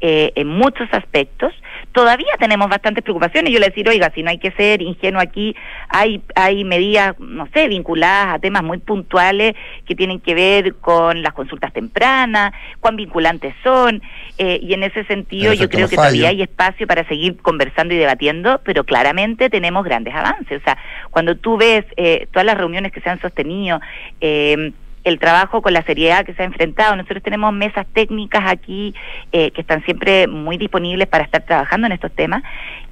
eh, 0.00 0.32
en 0.36 0.48
muchos 0.48 0.88
aspectos. 0.92 1.52
Todavía 1.92 2.32
tenemos 2.38 2.68
bastantes 2.68 3.02
preocupaciones. 3.02 3.52
Yo 3.52 3.58
le 3.58 3.68
decir, 3.68 3.88
oiga, 3.88 4.10
si 4.14 4.22
no 4.22 4.30
hay 4.30 4.38
que 4.38 4.50
ser 4.52 4.82
ingenuo 4.82 5.20
aquí, 5.20 5.56
hay, 5.88 6.22
hay 6.34 6.64
medidas, 6.64 7.18
no 7.18 7.48
sé, 7.52 7.68
vinculadas 7.68 8.34
a 8.34 8.38
temas 8.38 8.62
muy 8.62 8.78
puntuales 8.78 9.54
que 9.86 9.94
tienen 9.94 10.20
que 10.20 10.34
ver 10.34 10.74
con 10.76 11.22
las 11.22 11.32
consultas 11.32 11.72
tempranas, 11.72 12.52
cuán 12.80 12.96
vinculantes 12.96 13.54
son, 13.62 14.02
eh, 14.38 14.60
y 14.62 14.74
en 14.74 14.82
ese 14.82 15.04
sentido 15.04 15.52
yo 15.52 15.68
creo 15.68 15.88
que 15.88 15.96
todavía 15.96 16.28
hay 16.28 16.42
espacio 16.42 16.86
para 16.86 17.06
seguir 17.08 17.36
conversando 17.38 17.94
y 17.94 17.98
debatiendo, 17.98 18.60
pero 18.64 18.84
claramente 18.84 19.50
tenemos 19.50 19.84
grandes 19.84 20.14
avances. 20.14 20.60
O 20.60 20.64
sea, 20.64 20.78
cuando 21.10 21.36
tú 21.36 21.56
ves 21.56 21.84
eh, 21.96 22.28
todas 22.32 22.46
las 22.46 22.56
reuniones 22.56 22.92
que 22.92 23.00
se 23.00 23.10
han 23.10 23.20
sostenido, 23.20 23.80
eh, 24.20 24.72
el 25.04 25.18
trabajo 25.18 25.62
con 25.62 25.72
la 25.72 25.82
seriedad 25.82 26.24
que 26.24 26.34
se 26.34 26.42
ha 26.42 26.46
enfrentado, 26.46 26.96
nosotros 26.96 27.22
tenemos 27.22 27.52
mesas 27.52 27.86
técnicas 27.92 28.44
aquí 28.46 28.94
eh, 29.32 29.50
que 29.52 29.60
están 29.60 29.84
siempre 29.84 30.26
muy 30.26 30.58
disponibles 30.58 31.08
para 31.08 31.24
estar 31.24 31.42
trabajando 31.42 31.86
en 31.86 31.92
estos 31.92 32.12
temas. 32.12 32.42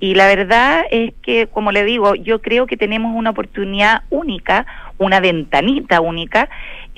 Y 0.01 0.14
la 0.14 0.27
verdad 0.27 0.85
es 0.90 1.12
que, 1.23 1.47
como 1.47 1.73
le 1.73 1.85
digo, 1.85 2.14
yo 2.14 2.40
creo 2.42 2.66
que 2.66 2.77
tenemos 2.77 3.14
una 3.14 3.31
oportunidad 3.31 4.03
única, 4.11 4.66
una 4.99 5.21
ventanita 5.21 6.01
única 6.01 6.49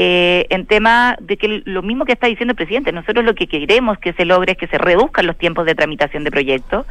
eh, 0.01 0.47
en 0.51 0.67
tema 0.67 1.17
de 1.21 1.37
que 1.37 1.63
lo 1.65 1.83
mismo 1.83 2.05
que 2.05 2.13
está 2.13 2.29
diciendo 2.29 2.53
el 2.53 2.57
presidente, 2.57 2.93
nosotros 2.93 3.25
lo 3.25 3.35
que 3.35 3.49
queremos 3.49 3.99
que 3.99 4.13
se 4.13 4.25
logre 4.25 4.53
es 4.53 4.59
que 4.59 4.69
se 4.69 4.79
reduzcan 4.79 5.27
los 5.27 5.37
tiempos 5.37 5.67
de 5.67 5.75
tramitación 5.75 6.23
de 6.23 6.31
proyectos, 6.31 6.87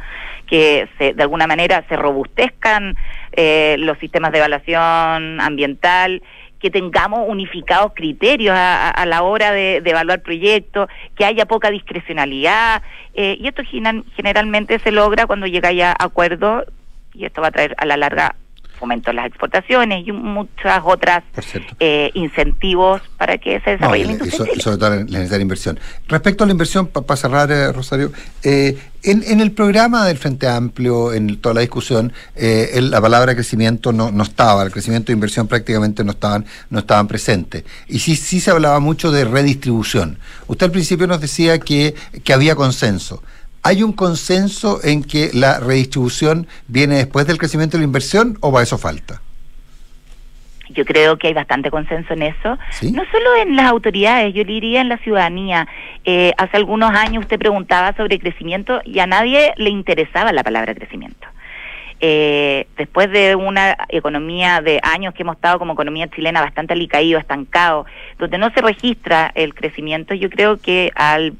que 0.46 0.88
se, 0.98 1.14
de 1.14 1.22
alguna 1.22 1.46
manera 1.46 1.84
se 1.88 1.96
robustezcan 1.96 2.96
eh, 3.32 3.76
los 3.78 3.96
sistemas 3.98 4.32
de 4.32 4.38
evaluación 4.38 5.40
ambiental, 5.40 6.22
que 6.60 6.70
tengamos 6.70 7.20
unificados 7.28 7.92
criterios 7.94 8.54
a, 8.56 8.90
a- 8.90 9.06
la 9.06 9.22
hora 9.22 9.52
de, 9.52 9.76
evaluar 9.84 10.22
proyectos, 10.22 10.88
que 11.16 11.24
haya 11.24 11.46
poca 11.46 11.70
discrecionalidad, 11.70 12.82
eh, 13.14 13.36
y 13.40 13.46
esto 13.48 13.62
generalmente 14.16 14.78
se 14.80 14.90
logra 14.90 15.26
cuando 15.26 15.46
llega 15.46 15.72
ya 15.72 15.92
a 15.92 16.04
acuerdos, 16.04 16.64
y 17.14 17.24
esto 17.24 17.40
va 17.40 17.48
a 17.48 17.52
traer 17.52 17.74
a 17.78 17.86
la 17.86 17.96
larga 17.96 18.34
fomento 18.78 19.10
a 19.10 19.12
las 19.14 19.26
exportaciones 19.26 20.06
y 20.06 20.12
muchas 20.12 20.80
otras 20.84 21.22
eh, 21.80 22.10
incentivos 22.14 23.02
para 23.18 23.38
que 23.38 23.60
se 23.60 23.76
No, 23.78 23.92
desarrolle 23.92 24.02
y, 24.02 24.18
la 24.18 24.26
y 24.26 24.30
so- 24.30 24.46
sobre 24.60 24.76
todo 24.78 24.90
la 24.90 25.04
necesaria 25.04 25.42
inversión. 25.42 25.78
Respecto 26.08 26.44
a 26.44 26.46
la 26.46 26.52
inversión, 26.52 26.86
para 26.86 27.16
cerrar, 27.16 27.50
eh, 27.50 27.72
Rosario, 27.72 28.12
eh, 28.42 28.78
en, 29.02 29.22
en 29.26 29.40
el 29.40 29.52
programa 29.52 30.04
del 30.06 30.18
Frente 30.18 30.48
Amplio, 30.48 31.12
en 31.12 31.36
toda 31.40 31.54
la 31.54 31.60
discusión, 31.60 32.12
eh, 32.36 32.70
el- 32.74 32.90
la 32.90 33.00
palabra 33.00 33.34
crecimiento 33.34 33.92
no, 33.92 34.10
no 34.10 34.22
estaba, 34.22 34.62
el 34.62 34.70
crecimiento 34.72 35.12
e 35.12 35.14
inversión 35.14 35.46
prácticamente 35.48 36.04
no 36.04 36.12
estaban, 36.12 36.44
no 36.70 36.78
estaban 36.80 37.06
presentes. 37.08 37.64
Y 37.88 37.98
sí, 38.00 38.16
sí 38.16 38.40
se 38.40 38.50
hablaba 38.50 38.80
mucho 38.80 39.10
de 39.10 39.24
redistribución. 39.24 40.18
Usted 40.46 40.66
al 40.66 40.72
principio 40.72 41.06
nos 41.06 41.20
decía 41.20 41.58
que, 41.58 41.94
que 42.24 42.32
había 42.32 42.54
consenso. 42.54 43.22
¿Hay 43.68 43.82
un 43.82 43.92
consenso 43.92 44.82
en 44.82 45.04
que 45.04 45.28
la 45.34 45.60
redistribución 45.60 46.46
viene 46.68 46.94
después 46.94 47.26
del 47.26 47.36
crecimiento 47.36 47.76
y 47.76 47.80
la 47.80 47.84
inversión 47.84 48.38
o 48.40 48.50
para 48.50 48.62
eso 48.62 48.78
falta? 48.78 49.20
Yo 50.70 50.86
creo 50.86 51.18
que 51.18 51.26
hay 51.26 51.34
bastante 51.34 51.70
consenso 51.70 52.14
en 52.14 52.22
eso. 52.22 52.56
¿Sí? 52.70 52.92
No 52.92 53.02
solo 53.12 53.36
en 53.36 53.56
las 53.56 53.66
autoridades, 53.66 54.32
yo 54.32 54.44
diría 54.44 54.80
en 54.80 54.88
la 54.88 54.96
ciudadanía. 54.96 55.68
Eh, 56.06 56.32
hace 56.38 56.56
algunos 56.56 56.92
años 56.92 57.24
usted 57.24 57.38
preguntaba 57.38 57.92
sobre 57.92 58.18
crecimiento 58.18 58.80
y 58.86 59.00
a 59.00 59.06
nadie 59.06 59.52
le 59.58 59.68
interesaba 59.68 60.32
la 60.32 60.42
palabra 60.42 60.74
crecimiento. 60.74 61.28
Eh, 62.00 62.68
después 62.78 63.10
de 63.10 63.34
una 63.34 63.76
economía 63.90 64.62
de 64.62 64.80
años 64.82 65.12
que 65.12 65.24
hemos 65.24 65.36
estado 65.36 65.58
como 65.58 65.74
economía 65.74 66.08
chilena 66.08 66.40
bastante 66.40 66.72
alicaído, 66.72 67.18
estancado, 67.18 67.84
donde 68.18 68.38
no 68.38 68.50
se 68.50 68.62
registra 68.62 69.30
el 69.34 69.52
crecimiento, 69.52 70.14
yo 70.14 70.30
creo 70.30 70.56
que 70.56 70.90
al 70.94 71.34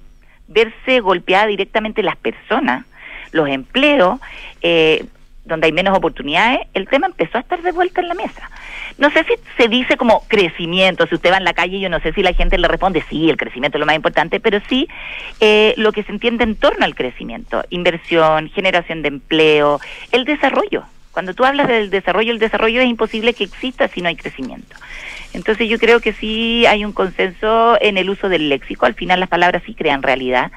verse 0.49 1.01
golpeada 1.01 1.47
directamente 1.47 2.03
las 2.03 2.17
personas, 2.17 2.85
los 3.33 3.49
empleos, 3.49 4.19
eh, 4.63 5.05
donde 5.45 5.67
hay 5.67 5.73
menos 5.73 5.97
oportunidades, 5.97 6.61
el 6.75 6.87
tema 6.89 7.07
empezó 7.07 7.39
a 7.39 7.41
estar 7.41 7.63
de 7.63 7.73
vuelta 7.73 8.01
en 8.01 8.09
la 8.09 8.15
mesa. 8.15 8.51
No 8.99 9.11
sé 9.11 9.25
si 9.25 9.35
se 9.57 9.69
dice 9.69 9.97
como 9.97 10.25
crecimiento, 10.29 11.07
si 11.07 11.15
usted 11.15 11.33
va 11.33 11.39
en 11.39 11.45
la 11.45 11.55
calle, 11.55 11.81
yo 11.81 11.89
no 11.89 12.01
sé 12.01 12.13
si 12.13 12.23
la 12.23 12.35
gente 12.35 12.59
le 12.59 12.69
responde, 12.69 13.03
sí, 13.09 13.31
el 13.31 13.37
crecimiento 13.37 13.79
es 13.79 13.81
lo 13.81 13.87
más 13.87 13.97
importante, 13.97 14.41
pero 14.41 14.61
sí 14.69 14.89
eh, 15.41 15.75
lo 15.77 15.93
que 15.93 16.03
se 16.03 16.13
entiende 16.13 16.45
en 16.45 16.57
torno 16.57 16.85
al 16.85 16.95
crecimiento, 16.95 17.65
inversión, 17.71 18.51
generación 18.51 19.03
de 19.03 19.09
empleo, 19.09 19.81
el 20.13 20.25
desarrollo. 20.25 20.85
Cuando 21.13 21.35
tú 21.35 21.45
hablas 21.45 21.67
del 21.69 21.91
desarrollo, 21.91 22.33
el 22.33 22.39
desarrollo 22.39 22.81
es 22.81 22.89
imposible 22.89 23.35
que 23.35 23.45
exista 23.45 23.89
si 23.89 24.03
no 24.03 24.09
hay 24.09 24.17
crecimiento. 24.17 24.77
Entonces 25.35 25.69
yo 25.69 25.79
creo 25.79 26.01
que 26.01 26.13
sí 26.15 26.65
hay 26.67 26.85
un 26.85 26.93
consenso 26.93 27.77
en 27.81 27.99
el 27.99 28.11
uso 28.11 28.29
del 28.29 28.49
léxico, 28.49 28.87
al 28.87 28.95
final 28.95 29.21
las 29.21 29.29
palabras 29.29 29.63
sí 29.67 29.75
crean 29.75 30.03
realidad. 30.03 30.51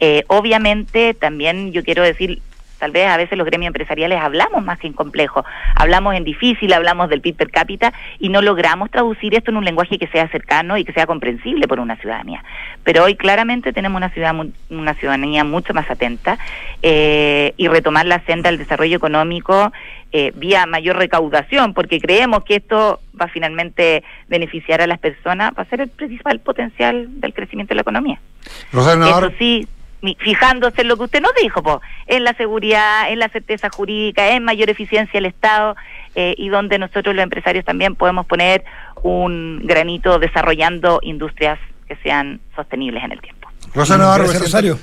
Eh, 0.00 0.24
obviamente 0.28 1.14
también 1.14 1.72
yo 1.72 1.82
quiero 1.82 2.02
decir, 2.02 2.42
tal 2.78 2.90
vez 2.90 3.08
a 3.08 3.16
veces 3.16 3.36
los 3.36 3.46
gremios 3.46 3.68
empresariales 3.68 4.20
hablamos 4.20 4.64
más 4.64 4.78
que 4.78 4.86
en 4.86 4.92
complejo, 4.92 5.44
hablamos 5.74 6.14
en 6.14 6.24
difícil, 6.24 6.72
hablamos 6.72 7.08
del 7.08 7.20
PIB 7.20 7.36
per 7.36 7.50
cápita 7.50 7.92
y 8.18 8.28
no 8.28 8.42
logramos 8.42 8.90
traducir 8.90 9.34
esto 9.34 9.50
en 9.50 9.58
un 9.58 9.64
lenguaje 9.64 9.98
que 9.98 10.06
sea 10.08 10.28
cercano 10.28 10.78
y 10.78 10.84
que 10.84 10.92
sea 10.92 11.06
comprensible 11.06 11.68
por 11.68 11.80
una 11.80 11.96
ciudadanía. 11.96 12.44
Pero 12.84 13.04
hoy 13.04 13.16
claramente 13.16 13.72
tenemos 13.72 13.98
una, 13.98 14.10
ciudad, 14.10 14.34
una 14.70 14.94
ciudadanía 14.94 15.44
mucho 15.44 15.74
más 15.74 15.90
atenta 15.90 16.38
eh, 16.82 17.52
y 17.56 17.68
retomar 17.68 18.06
la 18.06 18.20
senda 18.20 18.50
del 18.50 18.58
desarrollo 18.58 18.96
económico 18.96 19.72
eh, 20.10 20.32
vía 20.34 20.64
mayor 20.64 20.96
recaudación, 20.96 21.74
porque 21.74 22.00
creemos 22.00 22.42
que 22.44 22.56
esto 22.56 23.00
va 23.20 23.26
a 23.26 23.28
finalmente 23.28 24.02
beneficiar 24.28 24.80
a 24.80 24.86
las 24.86 24.98
personas, 24.98 25.52
va 25.56 25.64
a 25.64 25.66
ser 25.66 25.82
el 25.82 25.88
principal 25.88 26.40
potencial 26.40 27.20
del 27.20 27.34
crecimiento 27.34 27.72
de 27.72 27.74
la 27.74 27.82
economía. 27.82 28.18
Rosario 28.72 29.00
Navarro. 29.00 29.26
Eso 29.26 29.36
sí, 29.38 29.68
fijándose 30.20 30.82
en 30.82 30.88
lo 30.88 30.96
que 30.96 31.04
usted 31.04 31.20
nos 31.20 31.32
dijo, 31.42 31.62
po, 31.62 31.80
en 32.06 32.24
la 32.24 32.32
seguridad, 32.34 33.10
en 33.10 33.18
la 33.18 33.28
certeza 33.28 33.68
jurídica, 33.68 34.28
en 34.28 34.44
mayor 34.44 34.70
eficiencia 34.70 35.18
del 35.18 35.26
Estado 35.26 35.74
eh, 36.14 36.34
y 36.38 36.48
donde 36.48 36.78
nosotros 36.78 37.14
los 37.14 37.22
empresarios 37.22 37.64
también 37.64 37.94
podemos 37.96 38.26
poner 38.26 38.64
un 39.02 39.60
granito 39.64 40.18
desarrollando 40.18 41.00
industrias 41.02 41.58
que 41.88 41.96
sean 41.96 42.40
sostenibles 42.54 43.02
en 43.04 43.12
el 43.12 43.20
tiempo. 43.20 43.48
Rosario 43.74 44.02
Navarro, 44.04 44.24
Gracias, 44.24 44.42
Rosario. 44.42 44.78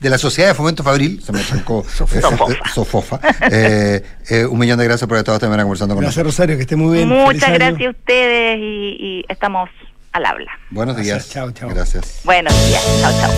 de 0.00 0.10
la 0.10 0.18
Sociedad 0.18 0.48
de 0.50 0.54
Fomento 0.54 0.82
Fabril, 0.82 1.22
se 1.22 1.32
me 1.32 1.40
trancó 1.40 1.84
Sofofa. 1.88 2.52
eh, 2.52 2.56
Sofofa. 2.74 3.20
Eh, 3.50 4.02
eh, 4.30 4.44
un 4.46 4.58
millón 4.58 4.78
de 4.78 4.84
gracias 4.86 5.08
por 5.08 5.16
estar 5.18 5.34
esta 5.34 5.46
mañana 5.46 5.62
conversando 5.62 5.94
con 5.94 6.02
Gracias, 6.02 6.24
nosotros. 6.24 6.34
Rosario, 6.36 6.56
que 6.56 6.62
esté 6.62 6.74
muy 6.76 6.96
bien. 6.96 7.08
Feliz 7.08 7.24
Muchas 7.24 7.44
año. 7.48 7.54
gracias 7.58 7.86
a 7.86 7.90
ustedes 7.90 8.58
y, 8.58 8.96
y 8.98 9.24
estamos 9.28 9.70
al 10.16 10.24
habla. 10.26 10.50
Buenos 10.70 10.96
días. 10.96 11.08
Gracias, 11.08 11.32
chao, 11.34 11.50
chao. 11.52 11.68
Gracias. 11.68 12.20
Buenos 12.24 12.52
días, 12.68 12.82
chao, 13.00 13.12
chao. 13.20 13.32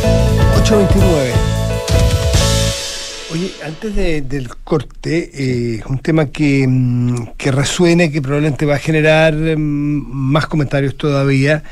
829. 0.63 1.33
Oye, 3.31 3.53
antes 3.65 3.95
de- 3.95 4.23
del 4.23 4.49
corte, 4.57 5.31
eh, 5.35 5.83
un 5.87 5.99
tema 5.99 6.27
que, 6.27 6.65
mm, 6.67 7.33
que 7.37 7.53
resuena 7.53 8.05
y 8.05 8.11
que 8.11 8.23
probablemente 8.23 8.65
va 8.65 8.77
a 8.77 8.79
generar 8.79 9.35
mm, 9.35 9.59
más 9.59 10.47
comentarios 10.47 10.97
todavía, 10.97 11.63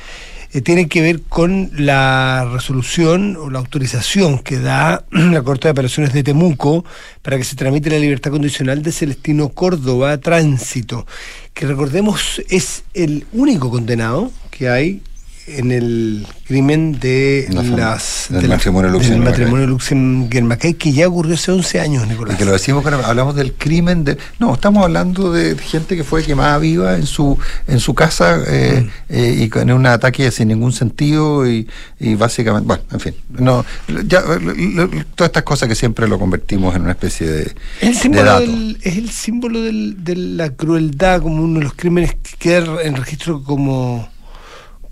eh, 0.52 0.60
tiene 0.60 0.88
que 0.88 1.00
ver 1.00 1.22
con 1.22 1.70
la 1.76 2.48
resolución 2.52 3.36
o 3.36 3.50
la 3.50 3.58
autorización 3.58 4.38
que 4.38 4.58
da 4.58 5.04
la 5.10 5.42
Corte 5.42 5.68
de 5.68 5.72
Apelaciones 5.72 6.12
de 6.12 6.22
Temuco 6.22 6.84
para 7.22 7.36
que 7.36 7.44
se 7.44 7.56
tramite 7.56 7.90
la 7.90 7.98
libertad 7.98 8.30
condicional 8.30 8.82
de 8.82 8.92
Celestino 8.92 9.48
Córdoba 9.50 10.18
Tránsito, 10.18 11.06
que 11.54 11.66
recordemos 11.66 12.42
es 12.48 12.84
el 12.94 13.26
único 13.32 13.70
condenado 13.70 14.30
que 14.50 14.68
hay 14.68 15.02
en 15.46 15.70
el 15.72 16.26
crimen 16.46 16.98
de 16.98 17.46
La 17.50 17.62
las 17.62 18.26
del 18.30 18.42
de 18.42 18.48
matrimonio 18.48 18.90
del 18.90 18.92
Luxemburgo 18.92 19.24
matrimonio 19.30 20.76
que 20.78 20.92
ya 20.92 21.08
ocurrió 21.08 21.34
hace 21.34 21.52
11 21.52 21.80
años, 21.80 22.06
Nicolás. 22.08 22.34
Y 22.34 22.38
que 22.38 22.44
lo 22.44 22.52
decimos 22.52 22.82
cuando 22.82 23.04
hablamos 23.04 23.34
del 23.36 23.52
crimen 23.54 24.04
de. 24.04 24.18
No, 24.38 24.54
estamos 24.54 24.82
hablando 24.84 25.32
de 25.32 25.56
gente 25.56 25.96
que 25.96 26.04
fue 26.04 26.22
quemada 26.24 26.58
viva 26.58 26.96
en 26.96 27.06
su 27.06 27.38
en 27.66 27.80
su 27.80 27.94
casa 27.94 28.42
eh, 28.46 28.82
Mm. 28.86 28.88
eh, 29.08 29.34
y 29.44 29.48
con 29.48 29.70
un 29.70 29.86
ataque 29.86 30.30
sin 30.30 30.48
ningún 30.48 30.72
sentido 30.72 31.48
y, 31.48 31.68
y 32.00 32.14
básicamente. 32.14 32.66
Bueno, 32.66 32.82
en 32.92 33.00
fin. 33.00 33.14
no 33.30 33.64
ya, 34.06 34.20
lo- 34.22 34.38
lo- 34.54 34.88
Todas 35.14 35.28
estas 35.30 35.42
cosas 35.44 35.68
que 35.68 35.74
siempre 35.74 36.08
lo 36.08 36.18
convertimos 36.18 36.74
en 36.74 36.82
una 36.82 36.92
especie 36.92 37.26
de, 37.26 37.42
Es 37.42 37.52
el 37.82 37.88
de 37.88 37.94
símbolo, 37.94 38.24
dato. 38.24 38.40
del- 38.40 38.78
es 38.82 38.96
el 38.96 39.10
símbolo 39.10 39.60
del- 39.62 40.04
de 40.04 40.16
la 40.16 40.50
crueldad 40.50 41.22
como 41.22 41.42
uno 41.42 41.58
de 41.60 41.64
los 41.64 41.74
crímenes 41.74 42.14
que 42.14 42.36
queda 42.38 42.82
en 42.82 42.96
registro 42.96 43.42
como, 43.42 44.08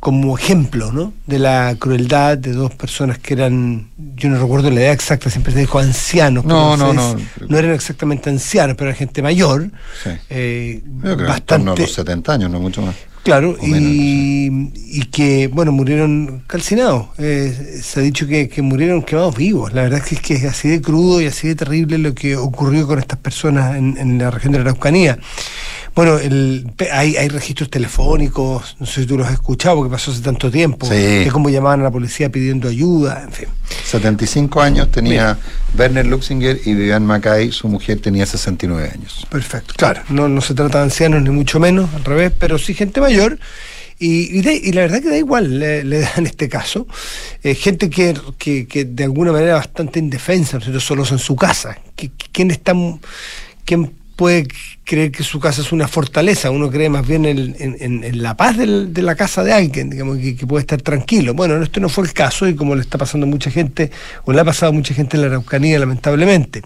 como 0.04 0.36
ejemplo, 0.36 0.92
¿no? 0.92 1.14
De 1.26 1.38
la 1.38 1.74
crueldad 1.78 2.36
de 2.36 2.52
dos 2.52 2.74
personas 2.74 3.16
que 3.18 3.32
eran, 3.32 3.88
yo 4.16 4.28
no 4.28 4.38
recuerdo 4.38 4.70
la 4.70 4.82
edad 4.82 4.92
exacta, 4.92 5.30
siempre 5.30 5.54
se 5.54 5.60
dijo 5.60 5.78
ancianos. 5.78 6.44
No, 6.44 6.76
no, 6.76 6.92
no. 6.92 7.16
No 7.48 7.58
eran 7.58 7.72
exactamente 7.72 8.28
ancianos, 8.28 8.76
pero 8.76 8.90
era 8.90 8.98
gente 8.98 9.22
mayor. 9.22 9.70
Sí. 10.02 10.10
eh, 10.28 10.82
Yo 10.84 11.00
creo 11.00 11.02
que 11.02 11.10
en 11.10 11.16
torno 11.16 11.30
a 11.30 11.74
bastante. 11.74 11.80
los 11.80 11.92
70 11.94 12.32
años, 12.34 12.50
no 12.50 12.60
mucho 12.60 12.82
más. 12.82 12.94
Claro, 13.24 13.56
menos, 13.62 13.80
y, 13.80 14.70
y 15.00 15.04
que, 15.10 15.48
bueno, 15.48 15.72
murieron 15.72 16.42
calcinados. 16.46 17.06
Eh, 17.18 17.80
se 17.82 18.00
ha 18.00 18.02
dicho 18.02 18.26
que, 18.26 18.48
que 18.50 18.60
murieron 18.62 19.02
quemados 19.02 19.34
vivos. 19.37 19.72
La 19.72 19.82
verdad 19.82 20.00
es 20.00 20.04
que, 20.04 20.14
es 20.16 20.20
que 20.20 20.34
es 20.34 20.44
así 20.44 20.68
de 20.68 20.82
crudo 20.82 21.20
y 21.22 21.26
así 21.26 21.48
de 21.48 21.54
terrible 21.54 21.96
lo 21.98 22.14
que 22.14 22.37
ocurrió 22.37 22.87
con 22.87 22.98
estas 22.98 23.18
personas 23.18 23.76
en, 23.76 23.96
en 23.96 24.18
la 24.18 24.30
región 24.30 24.52
de 24.52 24.58
la 24.58 24.64
Araucanía. 24.66 25.18
Bueno, 25.94 26.18
el, 26.18 26.66
hay, 26.92 27.16
hay 27.16 27.28
registros 27.28 27.70
telefónicos, 27.70 28.76
no 28.80 28.84
sé 28.87 29.02
si 29.02 29.06
tú 29.06 29.16
los 29.16 29.26
has 29.28 29.34
escuchado 29.34 29.76
porque 29.76 29.92
pasó 29.92 30.10
hace 30.10 30.22
tanto 30.22 30.50
tiempo, 30.50 30.87
Sí. 30.87 30.94
de 30.94 31.28
cómo 31.32 31.48
llamaban 31.50 31.80
a 31.80 31.84
la 31.84 31.90
policía 31.92 32.30
pidiendo 32.30 32.68
ayuda, 32.68 33.22
en 33.24 33.32
fin. 33.32 33.46
75 33.84 34.60
años 34.62 34.90
tenía 34.90 35.38
Werner 35.78 36.06
Luxinger 36.06 36.60
y 36.64 36.74
Vivian 36.74 37.04
Mackay, 37.06 37.50
su 37.52 37.68
mujer 37.68 38.00
tenía 38.00 38.26
69 38.26 38.90
años. 38.94 39.26
Perfecto. 39.30 39.74
Claro, 39.76 40.02
no, 40.08 40.28
no 40.28 40.40
se 40.40 40.54
trata 40.54 40.78
de 40.78 40.84
ancianos 40.84 41.22
ni 41.22 41.30
mucho 41.30 41.58
menos, 41.60 41.92
al 41.94 42.04
revés, 42.04 42.32
pero 42.38 42.58
sí 42.58 42.74
gente 42.74 43.00
mayor. 43.00 43.38
Y, 43.98 44.38
y, 44.38 44.42
de- 44.42 44.56
y 44.56 44.72
la 44.72 44.82
verdad 44.82 45.00
que 45.00 45.08
da 45.08 45.16
igual, 45.16 45.58
le, 45.60 45.84
le 45.84 46.00
da 46.00 46.10
en 46.16 46.26
este 46.26 46.48
caso. 46.48 46.87
Eh, 47.42 47.54
gente 47.54 47.88
que, 47.90 48.14
que, 48.38 48.66
que 48.66 48.84
de 48.84 49.04
alguna 49.04 49.30
manera 49.32 49.54
bastante 49.54 49.98
indefensa, 50.00 50.58
¿no 50.58 50.80
solos 50.80 51.12
en 51.12 51.18
su 51.18 51.37
casa. 51.37 51.78
¿Qui- 51.96 52.10
¿Quién 52.32 52.50
está, 52.50 52.74
puede 54.16 54.46
creer 54.85 55.11
que 55.12 55.22
su 55.22 55.40
casa 55.40 55.62
es 55.62 55.72
una 55.72 55.88
fortaleza? 55.88 56.50
Uno 56.50 56.70
cree 56.70 56.88
más 56.88 57.07
bien 57.07 57.24
en, 57.24 57.57
en- 57.59 58.22
la 58.22 58.37
paz 58.37 58.57
del- 58.57 58.92
de 58.92 59.03
la 59.03 59.14
casa 59.14 59.42
de 59.42 59.53
alguien, 59.53 59.90
digamos, 59.90 60.18
que, 60.18 60.46
puede 60.46 60.61
estar 60.62 60.81
tranquilo. 60.83 61.35
Bueno, 61.35 61.62
esto 61.62 61.81
no 61.81 61.88
fue 61.88 62.05
el 62.05 62.12
caso 62.12 62.48
y 62.48 62.55
como 62.55 62.74
le 62.74 62.83
está 62.83 62.98
pasando 62.98 63.27
a 63.27 63.31
mucha 63.31 63.50
gente, 63.50 63.90
o 64.24 64.33
le 64.33 64.40
ha 64.40 64.44
pasado 64.44 64.72
mucha 64.72 64.94
gente 64.94 65.16
en 65.16 65.22
la 65.22 65.29
Araucanía, 65.29 65.79
lamentablemente. 65.79 66.62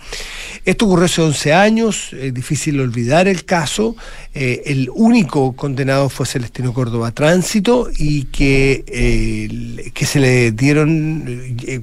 Esto 0.65 0.87
ocurrió 0.87 1.07
hace 1.07 1.23
11 1.23 1.53
años, 1.55 2.13
es 2.13 2.35
difícil 2.35 2.81
olvidar 2.81 3.29
el 3.29 3.45
caso. 3.45 3.97
Eh, 4.35 4.63
el 4.67 4.91
único 4.95 5.55
condenado 5.57 6.09
fue 6.09 6.27
Celestino 6.27 6.73
Córdoba 6.75 7.13
Tránsito 7.13 7.89
y 7.97 8.25
que, 8.25 8.85
eh, 8.87 9.91
que 9.95 10.07
se 10.07 10.21
le 10.21 10.53
dieron, 10.53 11.25
eh, 11.67 11.81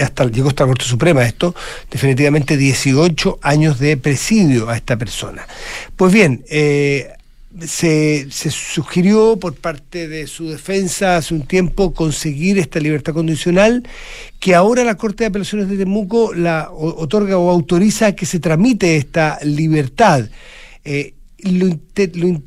hasta 0.00 0.24
llegó 0.26 0.48
hasta 0.48 0.64
la 0.64 0.68
Corte 0.68 0.84
Suprema 0.84 1.24
esto, 1.24 1.54
definitivamente 1.90 2.56
18 2.56 3.38
años 3.42 3.78
de 3.78 3.96
presidio 3.96 4.68
a 4.68 4.76
esta 4.76 4.96
persona. 4.96 5.46
Pues 5.96 6.12
bien, 6.12 6.44
eh, 6.48 7.10
se, 7.64 8.26
se 8.30 8.50
sugirió 8.50 9.38
por 9.38 9.54
parte 9.54 10.08
de 10.08 10.26
su 10.26 10.50
defensa 10.50 11.16
hace 11.16 11.34
un 11.34 11.42
tiempo 11.42 11.94
conseguir 11.94 12.58
esta 12.58 12.80
libertad 12.80 13.14
condicional 13.14 13.82
que 14.40 14.54
ahora 14.54 14.84
la 14.84 14.96
Corte 14.96 15.24
de 15.24 15.28
Apelaciones 15.28 15.68
de 15.68 15.78
Temuco 15.78 16.34
la 16.34 16.70
otorga 16.70 17.38
o 17.38 17.50
autoriza 17.50 18.12
que 18.12 18.26
se 18.26 18.40
tramite 18.40 18.96
esta 18.96 19.38
libertad. 19.42 20.28
Eh, 20.84 21.14
lo, 21.38 21.66
lo 21.66 22.40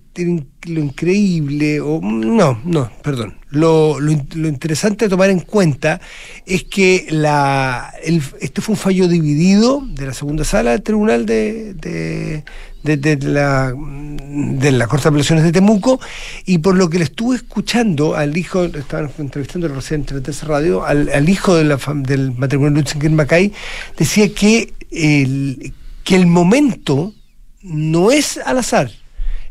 lo 0.68 0.80
increíble, 0.82 1.80
o 1.80 2.02
no, 2.02 2.60
no, 2.66 2.92
perdón, 3.02 3.38
lo, 3.50 4.00
lo 4.02 4.12
lo 4.36 4.48
interesante 4.50 5.06
de 5.06 5.10
tomar 5.10 5.30
en 5.30 5.40
cuenta 5.40 6.02
es 6.46 6.66
que 6.66 7.08
la, 7.10 7.94
el- 8.04 8.22
este 8.42 8.62
fue 8.62 8.74
un 8.74 8.80
fallo 8.80 9.08
dividido 9.08 9.82
de 9.88 10.08
la 10.08 10.14
segunda 10.14 10.44
sala 10.44 10.72
del 10.72 10.82
Tribunal 10.84 11.26
de, 11.26 11.74
de, 11.76 12.44
de- 12.98 13.18
la, 13.26 13.74
de 13.74 14.72
la 14.74 14.88
Corte 14.88 15.04
de 15.04 15.10
Apelaciones 15.10 15.46
de 15.46 15.54
Temuco 15.54 16.00
y 16.46 16.58
por 16.58 16.76
lo 16.76 16.90
que 16.90 16.98
le 16.98 17.06
estuve 17.06 17.38
escuchando 17.38 18.16
al 18.16 18.36
hijo, 18.36 18.66
estaban 18.66 19.10
entrevistando 19.18 19.70
recién 19.70 20.02
en 20.10 20.22
Teresa 20.24 20.46
Radio, 20.46 20.86
al, 20.86 21.08
al 21.10 21.30
hijo 21.30 21.56
de 21.56 21.64
la 21.64 21.80
del 21.96 22.34
matrimonio 22.34 22.82
Lutzinger 22.82 23.12
Macay, 23.12 23.54
decía 23.98 24.34
que 24.34 24.74
el, 24.92 25.74
que 26.04 26.16
el 26.18 26.28
momento 26.28 27.14
no 27.62 28.12
es 28.12 28.38
al 28.38 28.58
azar. 28.60 28.92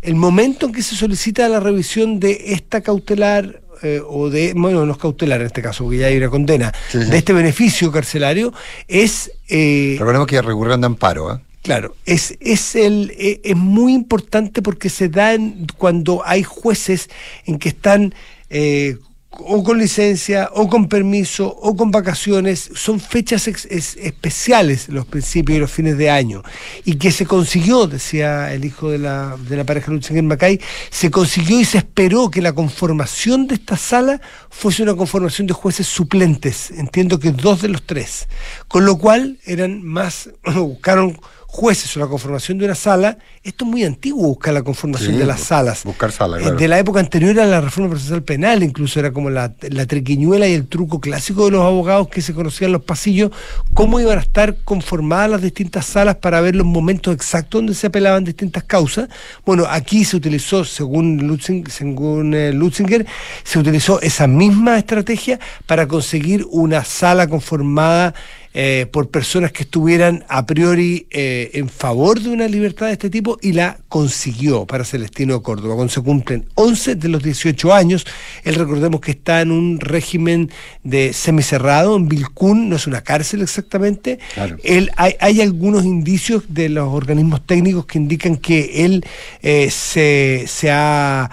El 0.02 0.14
momento 0.14 0.66
en 0.66 0.72
que 0.72 0.82
se 0.82 0.94
solicita 0.96 1.48
la 1.48 1.60
revisión 1.60 2.20
de 2.20 2.52
esta 2.52 2.80
cautelar 2.82 3.60
eh, 3.82 4.00
o 4.06 4.30
de, 4.30 4.54
bueno, 4.56 4.84
no 4.86 4.92
es 4.92 4.98
cautelar 4.98 5.40
en 5.40 5.46
este 5.48 5.62
caso, 5.62 5.84
porque 5.84 5.98
ya 5.98 6.06
hay 6.06 6.16
una 6.16 6.30
condena, 6.30 6.72
Sí, 6.90 7.02
sí. 7.02 7.10
de 7.10 7.18
este 7.18 7.32
beneficio 7.32 7.90
carcelario, 7.92 8.52
es... 8.88 9.30
eh, 9.48 9.96
Recordemos 9.98 10.26
que 10.26 10.40
recurrieron 10.42 10.80
de 10.80 10.86
amparo, 10.86 11.34
¿eh? 11.34 11.40
Claro, 11.62 11.96
es, 12.06 12.36
es, 12.40 12.76
el, 12.76 13.12
eh, 13.18 13.40
es 13.44 13.56
muy 13.56 13.92
importante 13.92 14.62
porque 14.62 14.88
se 14.88 15.08
dan 15.08 15.66
cuando 15.76 16.22
hay 16.24 16.42
jueces 16.44 17.08
en 17.46 17.58
que 17.58 17.68
están 17.68 18.14
eh, 18.48 18.96
o 19.30 19.62
con 19.62 19.78
licencia, 19.78 20.50
o 20.54 20.68
con 20.68 20.88
permiso, 20.88 21.48
o 21.48 21.76
con 21.76 21.90
vacaciones. 21.90 22.70
Son 22.74 22.98
fechas 22.98 23.46
especiales 23.46 24.88
los 24.88 25.06
principios 25.06 25.56
y 25.56 25.60
los 25.60 25.70
fines 25.70 25.98
de 25.98 26.10
año. 26.10 26.42
Y 26.84 26.96
que 26.96 27.12
se 27.12 27.26
consiguió, 27.26 27.86
decía 27.86 28.52
el 28.52 28.64
hijo 28.64 28.90
de 28.90 28.98
la, 28.98 29.36
de 29.48 29.56
la 29.56 29.64
pareja 29.64 29.92
Lutzinger 29.92 30.24
Macay, 30.24 30.60
se 30.90 31.10
consiguió 31.10 31.60
y 31.60 31.64
se 31.64 31.78
esperó 31.78 32.30
que 32.30 32.42
la 32.42 32.52
conformación 32.52 33.46
de 33.46 33.56
esta 33.56 33.76
sala 33.76 34.20
fuese 34.50 34.82
una 34.82 34.96
conformación 34.96 35.46
de 35.46 35.54
jueces 35.54 35.86
suplentes. 35.86 36.70
Entiendo 36.70 37.18
que 37.18 37.30
dos 37.30 37.62
de 37.62 37.68
los 37.68 37.82
tres. 37.84 38.28
Con 38.66 38.86
lo 38.86 38.98
cual 38.98 39.38
eran 39.44 39.82
más, 39.84 40.30
buscaron 40.54 41.18
jueces 41.50 41.96
o 41.96 42.00
la 42.00 42.06
conformación 42.06 42.58
de 42.58 42.66
una 42.66 42.74
sala. 42.74 43.16
Esto 43.42 43.64
es 43.64 43.70
muy 43.70 43.82
antiguo, 43.82 44.28
buscar 44.28 44.52
la 44.52 44.62
conformación 44.62 45.12
Sí, 45.12 45.18
de 45.18 45.24
las 45.24 45.40
salas. 45.40 45.82
buscar 45.82 46.12
sala, 46.12 46.36
Eh, 46.36 46.42
claro. 46.42 46.56
De 46.56 46.68
la 46.68 46.78
época 46.78 47.00
anterior 47.00 47.40
a 47.40 47.46
la 47.46 47.62
reforma 47.62 47.88
procesal 47.90 48.22
penal, 48.22 48.62
incluso 48.62 49.00
era 49.00 49.12
como 49.12 49.30
la, 49.30 49.54
la 49.70 49.86
triquiñuela 49.86 50.46
y 50.46 50.52
el 50.52 50.66
truco 50.68 51.00
clásico 51.00 51.46
de 51.46 51.52
los 51.52 51.62
abogados 51.62 52.08
que 52.08 52.20
se 52.20 52.34
conocían 52.34 52.70
los 52.72 52.82
pasillos, 52.82 53.30
cómo 53.72 53.98
iban 53.98 54.18
a 54.18 54.20
estar 54.20 54.56
conformadas 54.64 55.30
las 55.30 55.42
distintas 55.42 55.86
salas 55.86 56.16
para 56.16 56.42
ver 56.42 56.54
los 56.54 56.66
momentos 56.66 57.14
exactos 57.14 57.60
donde 57.60 57.74
se 57.74 57.86
apelaban 57.86 58.24
distintas 58.24 58.64
causas. 58.64 59.08
Bueno, 59.46 59.64
aquí 59.70 60.04
se 60.04 60.16
utilizó, 60.18 60.66
según, 60.66 61.38
según 61.70 62.34
eh, 62.34 62.52
Lutzinger, 62.52 63.06
se 63.42 63.58
utilizó 63.58 64.02
esa 64.02 64.26
misma 64.26 64.76
estrategia 64.78 65.40
para 65.66 65.88
conseguir 65.88 66.46
una 66.50 66.84
sala 66.84 67.26
conformada 67.26 68.14
eh, 68.54 68.86
por 68.90 69.10
personas 69.10 69.52
que 69.52 69.64
estuvieran 69.64 70.24
a 70.28 70.46
priori 70.46 71.06
eh, 71.10 71.50
en 71.54 71.68
favor 71.68 72.20
de 72.20 72.30
una 72.30 72.48
libertad 72.48 72.86
de 72.86 72.92
este 72.92 73.10
tipo 73.10 73.38
y 73.42 73.52
la 73.52 73.78
consiguió 73.88 74.66
para 74.66 74.84
Celestino 74.84 75.42
Córdoba. 75.42 75.74
Cuando 75.74 75.92
se 75.92 76.00
cumplen 76.00 76.46
11 76.54 76.94
de 76.94 77.08
los 77.08 77.22
18 77.22 77.74
años, 77.74 78.06
él 78.44 78.54
recordemos 78.54 79.00
que 79.00 79.12
está 79.12 79.42
en 79.42 79.52
un 79.52 79.80
régimen 79.80 80.50
de 80.82 81.12
semicerrado, 81.12 81.96
en 81.96 82.08
Vilcún, 82.08 82.68
no 82.68 82.76
es 82.76 82.86
una 82.86 83.02
cárcel 83.02 83.42
exactamente. 83.42 84.18
Claro. 84.34 84.56
Él, 84.64 84.90
hay, 84.96 85.14
hay 85.20 85.40
algunos 85.40 85.84
indicios 85.84 86.44
de 86.48 86.68
los 86.68 86.88
organismos 86.88 87.46
técnicos 87.46 87.86
que 87.86 87.98
indican 87.98 88.36
que 88.36 88.84
él 88.84 89.04
eh, 89.42 89.70
se, 89.70 90.44
se 90.46 90.70
ha 90.70 91.30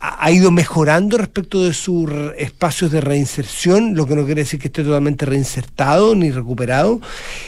ha 0.00 0.30
ido 0.30 0.50
mejorando 0.50 1.18
respecto 1.18 1.64
de 1.64 1.74
sus 1.74 2.08
espacios 2.36 2.92
de 2.92 3.00
reinserción, 3.00 3.94
lo 3.96 4.06
que 4.06 4.14
no 4.14 4.24
quiere 4.26 4.42
decir 4.42 4.60
que 4.60 4.68
esté 4.68 4.84
totalmente 4.84 5.26
reinsertado 5.26 6.14
ni 6.14 6.30
recuperado. 6.30 7.00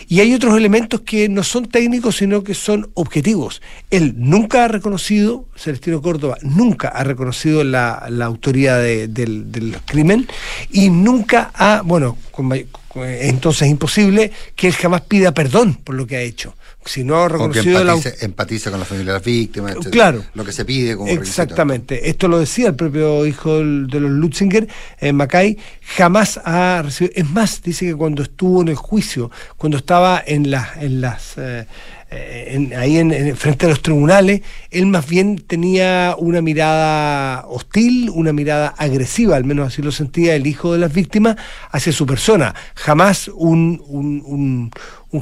Y 0.09 0.21
hay 0.21 0.35
otros 0.35 0.57
elementos 0.57 1.03
que 1.03 1.29
no 1.29 1.45
son 1.45 1.67
técnicos, 1.67 2.17
sino 2.17 2.43
que 2.43 2.55
son 2.55 2.91
objetivos. 2.95 3.63
Él 3.91 4.15
nunca 4.17 4.65
ha 4.65 4.69
reconocido, 4.69 5.47
Celestino 5.57 6.03
Córdoba, 6.03 6.39
nunca 6.43 6.89
ha 6.89 7.05
reconocido 7.05 7.63
la, 7.63 8.07
la 8.11 8.25
autoría 8.25 8.77
de- 8.79 9.07
del, 9.07 9.53
del 9.53 9.77
crimen 9.85 10.27
y 10.71 10.91
nunca 10.91 11.51
ha, 11.55 11.83
bueno, 11.85 12.17
con 12.33 12.51
entonces 12.97 13.63
es 13.63 13.71
imposible 13.71 14.33
que 14.57 14.67
él 14.67 14.73
jamás 14.75 15.03
pida 15.03 15.33
perdón 15.33 15.75
por 15.75 15.95
lo 15.95 16.07
que 16.09 16.17
ha 16.17 16.23
hecho. 16.23 16.55
Si 16.85 17.05
no 17.05 17.23
ha 17.23 17.29
reconocido 17.29 17.85
la 17.85 17.93
empatice, 17.93 18.25
empatice 18.25 18.71
con 18.71 18.81
la 18.81 18.87
familia 18.87 19.13
de 19.13 19.19
las 19.19 19.25
víctimas, 19.25 19.73
etcétera. 19.73 19.91
Claro. 19.91 20.25
Lo 20.35 20.45
que 20.45 20.53
se 20.53 20.65
pide 20.65 20.97
como 20.97 21.07
requisito. 21.09 21.43
Exactamente. 21.43 22.09
Esto 22.09 22.27
lo 22.27 22.39
decía 22.39 22.69
el 22.69 22.75
propio 22.75 23.27
hijo 23.27 23.59
de 23.59 24.01
los 24.01 24.11
Lutzinger, 24.11 24.67
eh, 24.99 25.13
Mackay, 25.13 25.59
jamás 25.97 26.41
ha 26.45 26.81
recibido. 26.83 27.13
Es 27.17 27.29
más, 27.31 27.63
dice 27.63 27.87
que 27.87 27.95
cuando 27.95 28.23
estuvo 28.23 28.63
en 28.63 28.69
el 28.69 28.77
juicio, 28.77 29.31
cuando 29.57 29.77
estaba 29.77 30.23
en, 30.27 30.51
las 30.51 30.77
en 30.79 31.01
las. 31.01 31.37
eh, 31.37 31.67
eh, 32.13 32.71
ahí 32.77 32.99
en, 32.99 33.37
frente 33.37 33.67
a 33.67 33.69
los 33.69 33.83
tribunales, 33.83 34.41
él 34.73 34.87
más 34.87 35.09
bien 35.09 35.39
tenía 35.39 36.17
una 36.19 36.43
mirada 36.43 37.47
hostil, 37.47 38.11
una 38.11 38.33
mirada 38.33 38.75
agresiva, 38.77 39.37
al 39.37 39.45
menos 39.45 39.69
así 39.69 39.81
lo 39.81 39.93
sentía 39.93 40.35
el 40.35 40.47
hijo 40.47 40.73
de 40.73 40.81
las 40.81 40.93
víctimas, 40.93 41.37
hacia 41.71 41.93
su 41.93 42.07
persona. 42.07 42.53
Jamás 42.75 43.29
un, 43.29 43.81
un, 43.87 44.23
un 44.27 44.71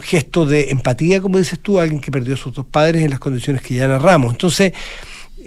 gesto 0.00 0.44
de 0.44 0.70
empatía, 0.70 1.20
como 1.20 1.38
dices 1.38 1.58
tú, 1.60 1.80
alguien 1.80 2.00
que 2.00 2.10
perdió 2.10 2.34
a 2.34 2.36
sus 2.36 2.52
dos 2.52 2.66
padres 2.66 3.02
en 3.02 3.10
las 3.10 3.18
condiciones 3.18 3.62
que 3.62 3.74
ya 3.74 3.88
narramos. 3.88 4.32
Entonces, 4.32 4.72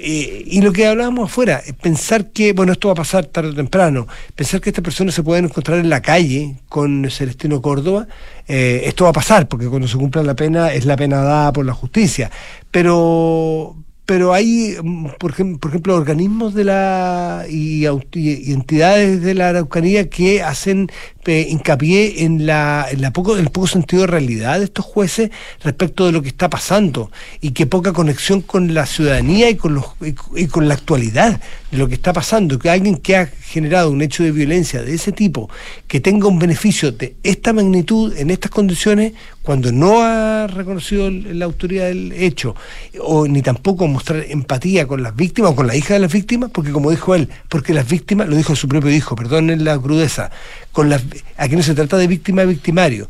eh, 0.04 0.44
y 0.48 0.62
lo 0.62 0.72
que 0.72 0.88
hablábamos 0.88 1.30
afuera, 1.30 1.62
pensar 1.82 2.32
que, 2.32 2.54
bueno, 2.54 2.72
esto 2.72 2.88
va 2.88 2.94
a 2.94 2.96
pasar 2.96 3.26
tarde 3.26 3.50
o 3.50 3.54
temprano, 3.54 4.08
pensar 4.36 4.62
que 4.62 4.70
estas 4.70 4.84
personas 4.84 5.14
se 5.14 5.22
pueden 5.22 5.46
encontrar 5.46 5.80
en 5.80 5.90
la 5.90 6.02
calle 6.02 6.56
con 6.70 7.08
Celestino 7.12 7.62
Córdoba, 7.62 8.08
eh, 8.48 8.84
esto 8.86 9.04
va 9.04 9.12
a 9.12 9.14
pasar, 9.14 9.48
porque 9.48 9.68
cuando 9.68 9.88
se 9.88 9.98
cumpla 9.98 10.24
la 10.24 10.36
pena 10.36 10.74
es 10.74 10.86
la 10.86 10.96
pena 10.96 11.22
dada 11.22 11.54
por 11.54 11.66
la 11.66 11.74
justicia. 11.74 12.32
Pero, 12.72 13.76
pero 14.06 14.34
hay, 14.34 14.76
mm, 14.82 15.08
por, 15.20 15.32
ejemplo, 15.32 15.96
organismos 15.96 16.54
de 16.54 16.64
la 16.64 17.46
y, 17.50 17.86
entidades 17.86 19.22
de 19.22 19.36
la 19.36 19.50
Araucanía 19.50 20.10
que 20.10 20.42
hacen 20.42 20.90
eh, 21.26 21.48
hincapié 21.50 22.24
en 22.24 22.46
la, 22.46 22.88
en 22.90 23.02
la 23.02 23.12
poco, 23.12 23.38
el 23.38 23.50
poco 23.50 23.68
sentido 23.68 24.02
de 24.02 24.08
realidad 24.08 24.60
de 24.60 24.66
estos 24.66 24.86
jueces 24.86 25.30
respecto 25.64 26.06
de 26.06 26.12
lo 26.12 26.22
que 26.22 26.30
está 26.30 26.50
pasando 26.50 27.12
y 27.42 27.52
que 27.52 27.68
poca 27.68 27.94
conexión 27.94 28.42
con 28.42 28.74
la 28.74 28.86
ciudadanía 28.86 29.50
y 29.50 29.56
con 29.56 29.76
los 29.76 29.86
y, 30.02 30.48
con 30.48 30.68
la 30.68 30.74
actualidad 30.74 31.40
de 31.70 31.78
lo 31.78 31.88
que 31.88 31.94
está 31.94 32.12
pasando, 32.12 32.60
que 32.60 32.70
alguien 32.70 32.98
que 32.98 33.16
ha 33.16 33.28
generado 33.28 33.92
un 33.92 34.02
hecho 34.02 34.24
de 34.24 34.32
violencia 34.32 34.82
de 34.82 34.94
ese 34.94 35.12
tipo, 35.12 35.50
que 35.88 36.00
tenga 36.00 36.28
un 36.28 36.40
beneficio 36.40 36.92
de 36.92 37.16
esta 37.24 37.54
magnitud 37.54 38.16
en 38.18 38.30
estas 38.30 38.52
condiciones, 38.52 39.14
cuando 39.42 39.72
no 39.72 40.02
ha 40.02 40.48
reconocido 40.48 41.10
la 41.10 41.46
autoridad 41.46 41.88
del 41.88 42.14
hecho, 42.14 42.56
o 43.00 43.28
ni 43.28 43.42
tampoco 43.42 43.88
mostrar 43.88 44.26
empatía 44.30 44.88
con 44.88 45.02
las 45.02 45.16
víctimas 45.16 45.52
o 45.52 45.56
con 45.56 45.68
la 45.68 45.76
hija 45.76 45.96
de 45.96 46.00
las 46.02 46.12
víctimas, 46.12 46.52
porque 46.52 46.72
como 46.72 46.92
dijo 46.92 47.16
él, 47.16 47.30
porque 47.50 47.74
las 47.74 47.88
víctimas, 47.88 48.28
lo 48.28 48.36
dijo 48.36 48.56
su 48.56 48.68
propio 48.68 48.92
hijo, 48.92 49.16
perdonen 49.16 49.64
la 49.64 49.78
crudeza, 49.80 50.32
con 50.72 50.90
las, 50.90 51.04
aquí 51.38 51.56
no 51.56 51.64
se 51.64 51.74
trata 51.74 51.98
de 51.98 52.08
víctima 52.08 52.44
victimario, 52.44 53.10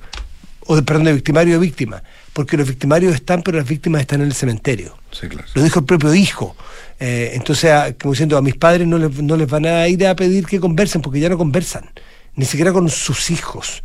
o 0.67 0.75
de, 0.75 0.83
perdón, 0.83 1.05
de 1.05 1.13
victimario 1.13 1.55
a 1.55 1.59
víctima, 1.59 2.03
porque 2.33 2.57
los 2.57 2.67
victimarios 2.67 3.13
están, 3.15 3.41
pero 3.41 3.57
las 3.57 3.67
víctimas 3.67 4.01
están 4.01 4.21
en 4.21 4.27
el 4.27 4.33
cementerio. 4.33 4.97
Lo 5.55 5.63
dijo 5.63 5.79
el 5.79 5.85
propio 5.85 6.13
hijo. 6.13 6.55
Eh, 6.99 7.31
entonces, 7.33 7.71
como 8.01 8.13
diciendo, 8.13 8.37
a 8.37 8.41
mis 8.41 8.55
padres 8.55 8.87
no 8.87 8.97
les, 8.97 9.11
no 9.21 9.35
les 9.35 9.49
van 9.49 9.65
a 9.65 9.87
ir 9.87 10.05
a 10.05 10.15
pedir 10.15 10.45
que 10.45 10.59
conversen, 10.59 11.01
porque 11.01 11.19
ya 11.19 11.29
no 11.29 11.37
conversan, 11.37 11.89
ni 12.35 12.45
siquiera 12.45 12.71
con 12.71 12.89
sus 12.89 13.31
hijos. 13.31 13.83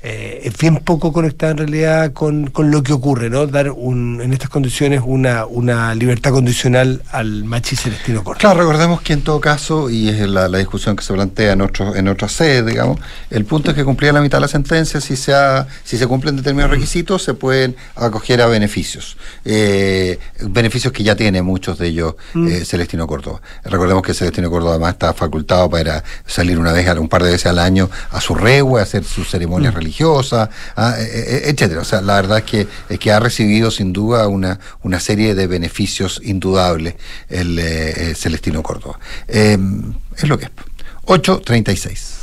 Eh, 0.00 0.42
es 0.44 0.56
bien 0.56 0.76
poco 0.76 1.12
conectada 1.12 1.50
en 1.50 1.58
realidad 1.58 2.12
con, 2.12 2.52
lo 2.56 2.82
que 2.84 2.92
ocurre, 2.92 3.30
¿no? 3.30 3.48
Dar 3.48 3.72
un, 3.72 4.20
en 4.22 4.32
estas 4.32 4.48
condiciones 4.48 5.02
una, 5.04 5.44
una 5.44 5.92
libertad 5.96 6.30
condicional 6.30 7.02
al 7.10 7.42
machi 7.42 7.74
Celestino 7.74 8.22
Cortés. 8.22 8.40
Claro, 8.40 8.60
recordemos 8.60 9.00
que 9.00 9.14
en 9.14 9.22
todo 9.22 9.40
caso, 9.40 9.90
y 9.90 10.08
es 10.08 10.20
la, 10.28 10.46
discusión 10.48 10.94
que 10.94 11.02
se 11.02 11.12
plantea 11.12 11.52
en, 11.52 11.62
otro, 11.62 11.96
en 11.96 12.06
otra 12.06 12.28
sede, 12.28 12.62
digamos, 12.70 13.00
el 13.30 13.44
punto 13.44 13.72
es 13.72 13.76
que 13.76 13.84
cumplía 13.84 14.12
la 14.12 14.20
mitad 14.20 14.38
de 14.38 14.42
la 14.42 14.48
sentencia, 14.48 15.00
si 15.00 15.16
se, 15.16 15.34
si 15.82 15.98
se 15.98 16.06
cumplen 16.06 16.36
determinados 16.36 16.70
requisitos, 16.70 17.24
se 17.24 17.34
pueden 17.34 17.74
acoger 17.96 18.40
a 18.40 18.46
beneficios. 18.46 19.16
Eh, 19.44 20.20
beneficios 20.42 20.92
que 20.92 21.02
ya 21.02 21.16
tiene 21.16 21.42
muchos 21.42 21.76
de 21.76 21.88
ellos 21.88 22.14
mm. 22.34 22.46
eh, 22.46 22.64
Celestino 22.64 23.08
Córdoba. 23.08 23.40
Recordemos 23.64 24.04
que 24.04 24.14
Celestino 24.14 24.48
Córdoba 24.48 24.72
además 24.72 24.92
está 24.92 25.12
facultado 25.12 25.68
para 25.68 26.04
salir 26.24 26.56
una 26.56 26.72
vez, 26.72 26.88
un 26.98 27.08
par 27.08 27.24
de 27.24 27.32
veces 27.32 27.46
al 27.46 27.58
año 27.58 27.90
a 28.10 28.20
su 28.20 28.36
regua, 28.36 28.82
hacer 28.82 29.02
sus 29.02 29.28
ceremonias 29.28 29.74
religiosas 29.74 29.87
mm 29.87 29.87
religiosa, 29.88 30.50
ah, 30.76 30.94
eh, 30.98 31.04
eh, 31.04 31.42
etcétera. 31.46 31.80
O 31.80 31.84
sea, 31.84 32.00
la 32.00 32.16
verdad 32.16 32.38
es 32.38 32.44
que, 32.44 32.66
es 32.88 32.98
que 32.98 33.10
ha 33.10 33.20
recibido 33.20 33.70
sin 33.70 33.92
duda 33.92 34.28
una, 34.28 34.60
una 34.82 35.00
serie 35.00 35.34
de 35.34 35.46
beneficios 35.46 36.20
indudables 36.22 36.94
el 37.28 37.58
eh, 37.58 38.14
Celestino 38.14 38.62
Córdoba. 38.62 38.98
Em, 39.26 39.94
es 40.16 40.28
lo 40.28 40.38
que 40.38 40.46
es. 40.46 40.50
8.36. 41.06 42.16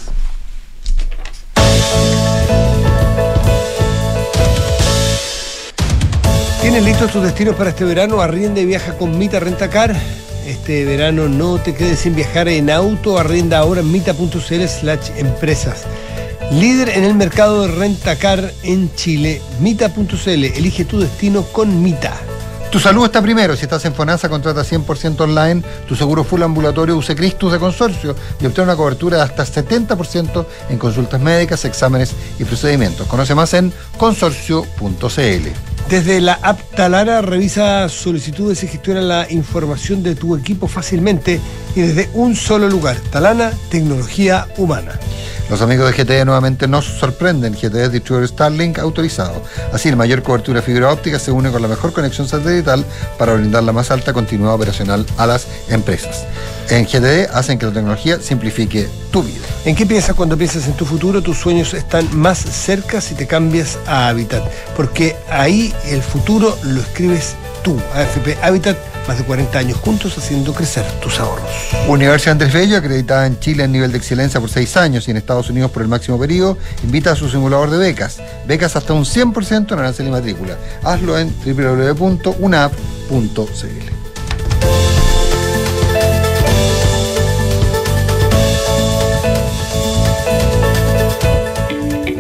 ¿Tienes 6.62 6.84
listos 6.84 7.12
tus 7.12 7.24
destinos 7.24 7.56
para 7.56 7.72
este 7.72 7.84
verano? 7.84 8.22
Arrienda 8.22 8.60
y 8.60 8.66
viaja 8.66 8.98
con 8.98 9.18
Mita 9.18 9.40
Rentacar. 9.40 9.96
Este 10.48 10.86
verano 10.86 11.28
no 11.28 11.60
te 11.60 11.74
quedes 11.74 12.00
sin 12.00 12.16
viajar 12.16 12.48
en 12.48 12.70
auto. 12.70 13.18
Arrienda 13.18 13.58
ahora 13.58 13.82
en 13.82 13.92
mita.cl 13.92 14.68
slash 14.68 15.10
empresas. 15.18 15.86
Líder 16.52 16.90
en 16.90 17.04
el 17.04 17.16
mercado 17.16 17.64
de 17.64 17.76
renta 17.76 18.18
car 18.18 18.54
en 18.64 18.94
Chile, 18.96 19.42
Mita.cl. 19.60 20.28
Elige 20.28 20.86
tu 20.86 21.00
destino 21.00 21.44
con 21.44 21.82
Mita. 21.82 22.14
Tu 22.72 22.80
salud 22.80 23.06
está 23.06 23.22
primero. 23.22 23.56
Si 23.56 23.64
estás 23.64 23.84
en 23.86 23.94
FONASA, 23.94 24.30
contrata 24.30 24.64
100% 24.64 25.22
online 25.22 25.64
tu 25.88 25.96
seguro 25.96 26.24
full 26.24 26.44
ambulatorio 26.44 26.98
Use 26.98 27.16
Cristus 27.16 27.52
de 27.52 27.60
consorcio 27.60 28.16
y 28.40 28.46
obtén 28.46 28.66
una 28.66 28.76
cobertura 28.76 29.18
de 29.18 29.24
hasta 29.24 29.46
70% 29.46 30.46
en 30.70 30.78
consultas 30.78 31.22
médicas, 31.22 31.66
exámenes 31.66 32.14
y 32.38 32.44
procedimientos. 32.44 33.08
Conoce 33.08 33.34
más 33.34 33.54
en 33.54 33.74
consorcio.cl. 33.98 35.75
Desde 35.90 36.20
la 36.20 36.34
app 36.42 36.60
Talara 36.76 37.22
revisa 37.22 37.88
solicitudes 37.90 38.64
y 38.64 38.68
gestiona 38.68 39.02
la 39.02 39.32
información 39.32 40.02
de 40.02 40.16
tu 40.16 40.36
equipo 40.36 40.68
fácilmente 40.68 41.40
y 41.76 41.82
desde 41.82 42.10
un 42.16 42.36
solo 42.36 42.68
lugar. 42.68 42.98
Talana, 43.12 43.52
tecnología 43.70 44.48
humana. 44.58 45.00
Los 45.48 45.62
amigos 45.62 45.96
de 45.96 46.04
GTE 46.04 46.26
nuevamente 46.26 46.68
nos 46.68 46.86
sorprenden. 46.86 47.54
GTE 47.54 47.84
es 47.84 47.92
distribuidor 47.92 48.28
Starlink 48.28 48.80
autorizado. 48.80 49.44
Así, 49.72 49.92
la 49.92 49.96
mayor 49.96 50.24
cobertura 50.24 50.64
fibra 50.64 50.92
óptica 50.92 51.20
se 51.20 51.32
une 51.32 51.52
con 51.52 51.62
la 51.62 51.68
mejor 51.68 51.94
conexión 51.94 52.28
satelital 52.28 52.84
para 53.20 53.36
brindar 53.36 53.64
la 53.64 53.72
más 53.72 53.92
alta 53.92 54.12
continuidad 54.12 54.56
operacional 54.56 55.06
a 55.18 55.28
las 55.28 55.48
empresas. 55.70 56.26
En 56.70 56.86
GTE 56.86 57.28
hacen 57.34 57.60
que 57.60 57.66
la 57.66 57.72
tecnología 57.72 58.20
simplifique 58.20 58.88
tu 59.12 59.24
vida. 59.24 59.46
¿En 59.66 59.76
qué 59.76 59.86
piensas 59.86 60.16
cuando 60.16 60.38
piensas 60.38 60.68
en 60.68 60.74
tu 60.74 60.86
futuro? 60.86 61.22
Tus 61.22 61.38
sueños 61.38 61.74
están 61.74 62.16
más 62.18 62.40
cerca 62.40 63.02
si 63.02 63.16
te 63.16 63.28
cambias 63.28 63.78
a 63.86 64.08
Habitat. 64.08 64.44
Porque 64.76 65.16
ahí 65.30 65.74
el 65.90 66.02
futuro 66.02 66.58
lo 66.64 66.82
escribes 66.82 67.36
tú. 67.64 67.78
AFP 67.94 68.38
Habitat 68.42 68.78
más 69.08 69.18
de 69.18 69.24
40 69.24 69.58
años 69.60 69.78
juntos 69.78 70.18
haciendo 70.18 70.54
crecer 70.54 70.84
tus 71.02 71.20
ahorros. 71.20 71.50
Universidad 71.88 72.34
Andrés 72.34 72.54
Bello, 72.54 72.78
acreditada 72.78 73.28
en 73.28 73.40
Chile 73.40 73.64
en 73.64 73.72
nivel 73.72 73.92
de 73.92 73.98
excelencia 73.98 74.40
por 74.40 74.50
6 74.50 74.78
años 74.78 75.08
y 75.08 75.12
en 75.12 75.18
Estados 75.18 75.50
Unidos 75.50 75.72
por 75.72 75.82
el 75.82 75.88
máximo 75.88 76.20
periodo, 76.20 76.58
invita 76.84 77.12
a 77.12 77.16
su 77.16 77.30
simulador 77.30 77.70
de 77.70 77.78
becas. 77.78 78.18
Becas 78.48 78.76
hasta 78.76 78.94
un 78.94 79.06
100% 79.06 79.72
en 79.72 79.80
arancel 79.80 80.08
y 80.08 80.12
matrícula. 80.12 80.58
Hazlo 80.84 81.20
en 81.20 81.34
www.unap.cl. 81.46 82.76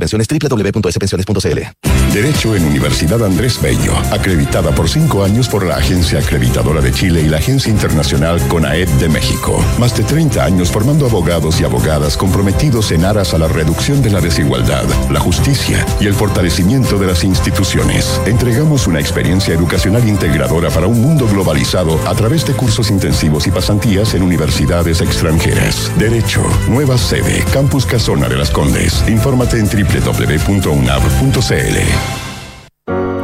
Pensiones 0.00 0.26
www.spensiones.cl. 0.26 1.90
Derecho 2.12 2.56
en 2.56 2.64
Universidad 2.64 3.24
Andrés 3.24 3.60
Bello, 3.62 3.96
acreditada 4.10 4.72
por 4.72 4.88
cinco 4.88 5.22
años 5.22 5.48
por 5.48 5.64
la 5.64 5.76
Agencia 5.76 6.18
Acreditadora 6.18 6.80
de 6.80 6.90
Chile 6.90 7.22
y 7.22 7.28
la 7.28 7.36
Agencia 7.36 7.70
Internacional 7.70 8.40
CONAED 8.48 8.88
de 8.98 9.08
México. 9.08 9.64
Más 9.78 9.96
de 9.96 10.02
30 10.02 10.44
años 10.44 10.72
formando 10.72 11.06
abogados 11.06 11.60
y 11.60 11.64
abogadas 11.64 12.16
comprometidos 12.16 12.90
en 12.90 13.04
aras 13.04 13.32
a 13.32 13.38
la 13.38 13.46
reducción 13.46 14.02
de 14.02 14.10
la 14.10 14.20
desigualdad, 14.20 14.86
la 15.08 15.20
justicia 15.20 15.86
y 16.00 16.06
el 16.08 16.14
fortalecimiento 16.14 16.98
de 16.98 17.06
las 17.06 17.22
instituciones. 17.22 18.20
Entregamos 18.26 18.88
una 18.88 18.98
experiencia 18.98 19.54
educacional 19.54 20.08
integradora 20.08 20.70
para 20.70 20.88
un 20.88 21.00
mundo 21.00 21.28
globalizado 21.28 21.96
a 22.08 22.14
través 22.16 22.44
de 22.44 22.54
cursos 22.54 22.90
intensivos 22.90 23.46
y 23.46 23.52
pasantías 23.52 24.14
en 24.14 24.22
universidades 24.22 25.00
extranjeras. 25.00 25.92
Derecho, 25.96 26.42
nueva 26.68 26.98
sede, 26.98 27.44
Campus 27.52 27.86
Casona 27.86 28.28
de 28.28 28.36
las 28.36 28.50
Condes. 28.50 29.04
Infórmate 29.06 29.60
en 29.60 29.68
www.unab.cl. 29.90 31.76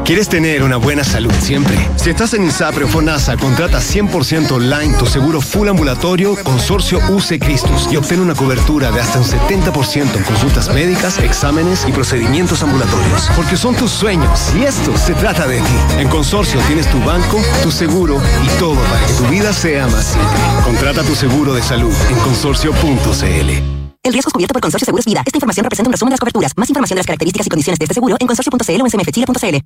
¿Quieres 0.07 0.29
tener 0.29 0.63
una 0.63 0.77
buena 0.77 1.03
salud 1.03 1.33
siempre? 1.41 1.77
Si 1.97 2.11
estás 2.11 2.33
en 2.35 2.45
INSAPRE 2.45 2.85
o 2.85 2.89
FONASA, 2.89 3.37
contrata 3.37 3.81
100% 3.81 4.53
online 4.53 4.95
tu 4.97 5.05
seguro 5.05 5.41
full 5.41 5.67
ambulatorio 5.67 6.37
Consorcio 6.45 7.01
UC 7.09 7.41
Cristus 7.41 7.89
y 7.91 7.97
obtén 7.97 8.21
una 8.21 8.37
cobertura 8.37 8.93
de 8.93 9.01
hasta 9.01 9.19
un 9.19 9.25
70% 9.25 10.15
en 10.15 10.23
consultas 10.23 10.73
médicas, 10.73 11.19
exámenes 11.19 11.85
y 11.89 11.93
procedimientos 11.93 12.63
ambulatorios. 12.63 13.29
Porque 13.35 13.57
son 13.57 13.75
tus 13.75 13.91
sueños 13.91 14.53
y 14.55 14.63
esto 14.63 14.97
se 14.97 15.15
trata 15.15 15.49
de 15.49 15.59
ti. 15.59 15.77
En 15.99 16.09
Consorcio 16.09 16.61
tienes 16.69 16.89
tu 16.89 17.01
banco, 17.01 17.43
tu 17.65 17.73
seguro 17.73 18.23
y 18.45 18.59
todo 18.61 18.77
para 18.77 19.05
que 19.09 19.13
tu 19.15 19.25
vida 19.25 19.53
sea 19.53 19.89
más 19.89 20.05
simple. 20.05 20.39
Contrata 20.63 21.03
tu 21.03 21.17
seguro 21.17 21.53
de 21.53 21.63
salud 21.63 21.95
en 22.11 22.19
consorcio.cl. 22.21 23.86
El 24.07 24.13
riesgo 24.13 24.29
es 24.29 24.35
cubierto 24.35 24.53
por 24.53 24.63
Consorcio 24.63 24.87
Seguros 24.87 25.05
Vida. 25.05 25.25
Esta 25.27 25.37
información 25.37 25.65
representa 25.65 25.89
un 25.89 25.93
resumen 25.93 26.11
de 26.11 26.13
las 26.13 26.21
coberturas. 26.21 26.53
Más 26.57 26.69
información 26.69 26.95
de 26.95 27.01
las 27.01 27.07
características 27.07 27.47
y 27.49 27.51
condiciones 27.51 27.79
de 27.81 27.87
este 27.87 27.95
seguro 27.95 28.17
en 28.21 28.27
consorcio.cl 28.29 28.81
o 28.81 28.85
en 28.85 28.91
cmfchile.cl. 28.93 29.57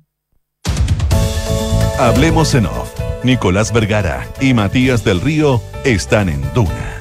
Hablemos 1.99 2.55
en 2.55 2.65
off. 2.65 2.89
Nicolás 3.23 3.71
Vergara 3.71 4.27
y 4.41 4.55
Matías 4.55 5.03
del 5.03 5.21
Río 5.21 5.61
están 5.83 6.27
en 6.27 6.41
Duna. 6.55 6.95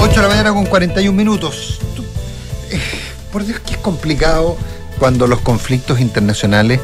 8 0.00 0.10
de 0.16 0.22
la 0.22 0.28
mañana 0.28 0.52
con 0.52 0.66
41 0.66 1.16
minutos. 1.16 1.78
Eh, 2.72 2.80
por 3.30 3.44
Dios 3.44 3.60
que 3.60 3.74
es 3.74 3.78
complicado 3.78 4.56
cuando 4.98 5.28
los 5.28 5.42
conflictos 5.42 6.00
internacionales 6.00 6.80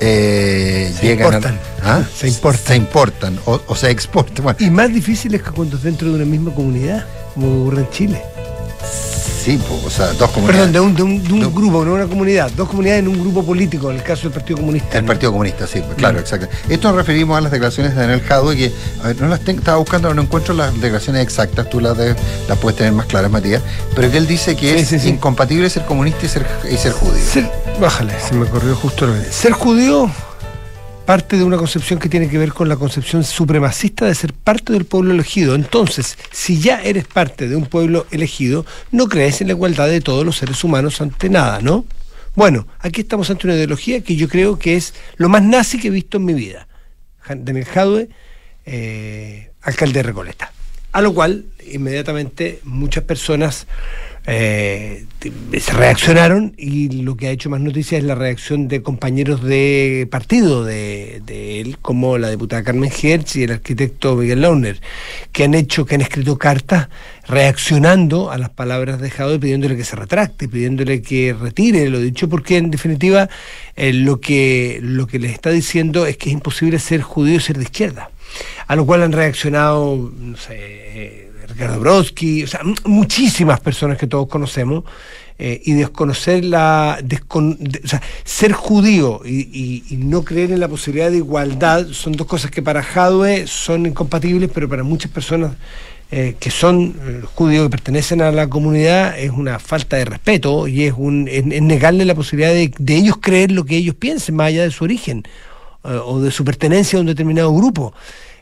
eh, 0.00 0.92
Se 0.98 1.06
llegan 1.06 1.34
importan. 1.34 1.58
a... 1.82 1.96
¿Ah? 1.98 2.04
Se 2.14 2.28
importan. 2.28 2.62
Se 2.66 2.76
importan 2.76 3.38
o, 3.46 3.60
o 3.66 3.74
se 3.76 3.90
exportan. 3.90 4.44
Bueno, 4.44 4.58
Y 4.60 4.70
más 4.70 4.92
difícil 4.92 5.34
es 5.34 5.42
que 5.42 5.50
cuando 5.50 5.76
es 5.76 5.82
dentro 5.82 6.08
de 6.08 6.14
una 6.16 6.24
misma 6.24 6.52
comunidad, 6.54 7.06
como 7.34 7.62
ocurre 7.62 7.82
en 7.82 7.90
Chile. 7.90 8.22
Sí, 9.42 9.56
po, 9.58 9.80
o 9.86 9.90
sea, 9.90 10.06
dos 10.12 10.30
comunidades. 10.30 10.70
Perdón, 10.70 10.72
de 10.72 10.80
un, 10.80 10.94
de 10.94 11.02
un- 11.02 11.22
de 11.24 11.32
un 11.34 11.40
No. 11.40 11.50
grupo, 11.50 11.84
no 11.84 11.94
una 11.94 12.06
comunidad. 12.06 12.50
Dos 12.52 12.68
comunidades 12.68 13.00
en 13.00 13.08
un 13.08 13.20
grupo 13.20 13.44
político, 13.44 13.90
en 13.90 13.96
el 13.96 14.02
caso 14.02 14.22
del 14.24 14.32
Partido 14.32 14.58
Comunista. 14.58 14.98
El 14.98 15.04
Partido 15.04 15.32
Comunista, 15.32 15.66
sí, 15.66 15.80
pues, 15.84 15.96
claro, 15.96 16.18
Mm. 16.18 16.20
exacto. 16.20 16.48
Esto 16.68 16.88
nos 16.88 16.96
referimos 16.96 17.36
a 17.38 17.40
las 17.40 17.50
declaraciones 17.52 17.94
de 17.94 18.00
Daniel 18.00 18.20
Jadwe, 18.22 18.56
que 18.56 18.72
a 19.02 19.06
ver, 19.08 19.20
no 19.20 19.28
las 19.28 19.40
tengo, 19.40 19.58
estaba 19.60 19.78
buscando, 19.78 20.12
no 20.14 20.22
encuentro 20.22 20.54
las 20.54 20.72
declaraciones 20.74 21.22
exactas, 21.22 21.68
tú 21.70 21.80
las, 21.80 21.96
de- 21.96 22.14
las 22.48 22.58
puedes 22.58 22.76
tener 22.76 22.92
más 22.92 23.06
claras, 23.06 23.30
Matías, 23.30 23.62
pero 23.94 24.10
que 24.10 24.18
él 24.18 24.26
dice 24.26 24.56
que 24.56 24.74
Sí, 24.74 24.78
es 24.80 24.88
sí, 24.88 24.98
sí. 24.98 25.08
incompatible 25.08 25.68
ser 25.70 25.84
comunista 25.86 26.26
y 26.26 26.28
ser, 26.28 26.46
y 26.70 26.76
ser 26.76 26.92
judío. 26.92 27.22
Ser, 27.24 27.50
bájale, 27.80 28.12
se 28.20 28.34
me 28.34 28.46
corrió 28.46 28.74
justo 28.76 29.06
la 29.06 29.14
vez. 29.14 29.34
Ser 29.34 29.52
judío 29.52 30.10
parte 31.10 31.36
de 31.36 31.42
una 31.42 31.56
concepción 31.56 31.98
que 31.98 32.08
tiene 32.08 32.28
que 32.28 32.38
ver 32.38 32.52
con 32.52 32.68
la 32.68 32.76
concepción 32.76 33.24
supremacista 33.24 34.06
de 34.06 34.14
ser 34.14 34.32
parte 34.32 34.72
del 34.72 34.84
pueblo 34.84 35.12
elegido. 35.12 35.56
Entonces, 35.56 36.16
si 36.30 36.60
ya 36.60 36.80
eres 36.84 37.04
parte 37.04 37.48
de 37.48 37.56
un 37.56 37.66
pueblo 37.66 38.06
elegido, 38.12 38.64
no 38.92 39.08
crees 39.08 39.40
en 39.40 39.48
la 39.48 39.54
igualdad 39.54 39.88
de 39.88 40.00
todos 40.00 40.24
los 40.24 40.36
seres 40.36 40.62
humanos 40.62 41.00
ante 41.00 41.28
nada, 41.28 41.60
¿no? 41.62 41.84
Bueno, 42.36 42.68
aquí 42.78 43.00
estamos 43.00 43.28
ante 43.28 43.48
una 43.48 43.56
ideología 43.56 44.02
que 44.02 44.14
yo 44.14 44.28
creo 44.28 44.56
que 44.56 44.76
es 44.76 44.94
lo 45.16 45.28
más 45.28 45.42
nazi 45.42 45.80
que 45.80 45.88
he 45.88 45.90
visto 45.90 46.18
en 46.18 46.26
mi 46.26 46.32
vida. 46.32 46.68
Daniel 47.28 47.64
Jadwe, 47.64 48.08
eh, 48.64 49.50
alcalde 49.62 49.94
de 49.94 50.02
Recoleta. 50.04 50.52
A 50.92 51.00
lo 51.00 51.12
cual, 51.12 51.44
inmediatamente, 51.72 52.60
muchas 52.62 53.02
personas 53.02 53.66
eh, 54.26 55.06
se 55.58 55.72
reaccionaron 55.72 56.54
y 56.56 57.02
lo 57.02 57.16
que 57.16 57.28
ha 57.28 57.30
hecho 57.30 57.48
más 57.50 57.60
noticia 57.60 57.98
es 57.98 58.04
la 58.04 58.14
reacción 58.14 58.68
de 58.68 58.82
compañeros 58.82 59.42
de 59.42 60.06
partido 60.10 60.64
de, 60.64 61.22
él, 61.60 61.78
como 61.80 62.18
la 62.18 62.30
diputada 62.30 62.62
Carmen 62.62 62.90
Hertz 62.90 63.36
y 63.36 63.44
el 63.44 63.52
arquitecto 63.52 64.16
Miguel 64.16 64.42
Launer, 64.42 64.80
que 65.32 65.44
han 65.44 65.54
hecho, 65.54 65.86
que 65.86 65.94
han 65.94 66.02
escrito 66.02 66.38
cartas 66.38 66.88
reaccionando 67.26 68.30
a 68.30 68.38
las 68.38 68.50
palabras 68.50 69.00
de 69.00 69.10
Jadwe, 69.10 69.38
pidiéndole 69.38 69.76
que 69.76 69.84
se 69.84 69.96
retracte, 69.96 70.48
pidiéndole 70.48 71.00
que 71.00 71.34
retire 71.38 71.88
lo 71.88 72.00
dicho, 72.00 72.28
porque 72.28 72.58
en 72.58 72.70
definitiva 72.70 73.28
eh, 73.76 73.92
lo, 73.92 74.20
que, 74.20 74.80
lo 74.82 75.06
que 75.06 75.18
les 75.18 75.32
está 75.32 75.50
diciendo 75.50 76.06
es 76.06 76.16
que 76.16 76.28
es 76.28 76.34
imposible 76.34 76.78
ser 76.78 77.02
judío 77.02 77.36
y 77.36 77.40
ser 77.40 77.56
de 77.56 77.64
izquierda. 77.64 78.10
A 78.66 78.76
lo 78.76 78.86
cual 78.86 79.02
han 79.02 79.12
reaccionado, 79.12 80.12
no 80.16 80.36
sé, 80.36 80.56
eh, 80.56 81.29
Ricardo 81.68 81.98
o 81.98 82.46
sea, 82.46 82.60
muchísimas 82.84 83.60
personas 83.60 83.98
que 83.98 84.06
todos 84.06 84.28
conocemos, 84.28 84.84
eh, 85.42 85.62
y 85.64 85.72
desconocer 85.72 86.44
la. 86.44 86.98
o 87.02 87.88
sea, 87.88 88.02
ser 88.24 88.52
judío 88.52 89.22
y, 89.24 89.82
no 89.96 90.22
creer 90.22 90.52
en 90.52 90.60
la 90.60 90.68
posibilidad 90.68 91.10
de 91.10 91.16
igualdad 91.16 91.86
son 91.92 92.12
dos 92.12 92.26
cosas 92.26 92.50
que 92.50 92.60
para 92.60 92.82
Jadwe 92.82 93.46
son 93.46 93.86
incompatibles, 93.86 94.50
pero 94.52 94.68
para 94.68 94.82
muchas 94.82 95.10
personas 95.10 95.52
eh, 96.10 96.36
que 96.38 96.50
son 96.50 96.94
eh, 97.06 97.22
judíos 97.34 97.64
que 97.64 97.70
pertenecen 97.70 98.20
a 98.20 98.30
la 98.32 98.48
comunidad 98.48 99.18
es 99.18 99.30
una 99.30 99.58
falta 99.58 99.96
de 99.96 100.04
respeto 100.04 100.68
y 100.68 100.84
es, 100.84 100.94
un, 100.94 101.26
es, 101.26 101.46
negarle 101.46 102.04
la 102.04 102.14
posibilidad 102.14 102.52
de, 102.52 102.70
de 102.78 102.96
ellos 102.96 103.16
creer 103.18 103.50
lo 103.50 103.64
que 103.64 103.78
ellos 103.78 103.94
piensen, 103.94 104.36
más 104.36 104.48
allá 104.48 104.64
de 104.64 104.70
su 104.70 104.84
origen 104.84 105.24
o 105.82 106.20
de 106.20 106.30
su 106.30 106.44
pertenencia 106.44 106.98
a 106.98 107.00
un 107.00 107.06
determinado 107.06 107.50
grupo. 107.54 107.94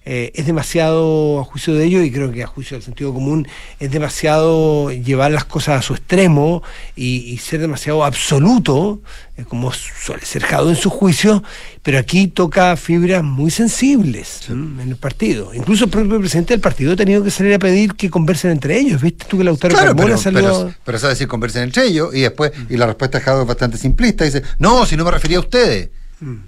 Eh, 0.05 0.33
es 0.35 0.47
demasiado, 0.47 1.41
a 1.41 1.45
juicio 1.45 1.75
de 1.75 1.85
ellos, 1.85 2.05
y 2.05 2.11
creo 2.11 2.33
que 2.33 2.43
a 2.43 2.47
juicio 2.47 2.77
del 2.77 2.85
sentido 2.85 3.13
común, 3.13 3.47
es 3.79 3.91
demasiado 3.91 4.91
llevar 4.91 5.31
las 5.31 5.45
cosas 5.45 5.81
a 5.81 5.83
su 5.83 5.95
extremo 5.95 6.63
y, 6.97 7.19
y 7.19 7.39
ser 7.39 7.61
demasiado 7.61 8.05
absoluto, 8.05 9.01
eh, 9.37 9.45
como 9.47 9.73
suele 9.73 10.25
ser 10.25 10.43
Jado 10.43 10.71
en 10.71 10.77
su 10.77 10.89
juicio, 10.89 11.43
pero 11.83 11.99
aquí 11.99 12.29
toca 12.29 12.77
fibras 12.77 13.23
muy 13.23 13.51
sensibles 13.51 14.49
en 14.49 14.81
el 14.81 14.97
partido. 14.97 15.55
Incluso 15.55 15.85
el 15.85 15.91
propio 15.91 16.19
presidente 16.19 16.55
del 16.55 16.61
partido 16.61 16.93
ha 16.93 16.97
tenido 16.97 17.23
que 17.23 17.31
salir 17.31 17.55
a 17.55 17.59
pedir 17.59 17.95
que 17.95 18.11
conversen 18.11 18.51
entre 18.51 18.79
ellos. 18.79 19.03
¿Viste 19.03 19.27
tú 19.29 19.39
que 19.39 19.45
Lautaro 19.45 19.75
Claro, 19.75 19.89
Carmona 19.89 20.17
pero, 20.17 20.19
salió... 20.19 20.73
pero, 20.85 20.99
pero 20.99 21.09
decir, 21.09 21.29
conversen 21.29 21.65
entre 21.65 21.85
ellos 21.85 22.15
y 22.15 22.21
después, 22.21 22.53
y 22.69 22.77
la 22.77 22.87
respuesta 22.87 23.19
de 23.19 23.25
Jadwe 23.25 23.43
es 23.43 23.49
bastante 23.49 23.79
simplista, 23.79 24.25
dice, 24.25 24.43
no, 24.59 24.87
si 24.87 24.97
no 24.97 25.05
me 25.05 25.11
refería 25.11 25.39
a 25.39 25.41
ustedes. 25.41 25.91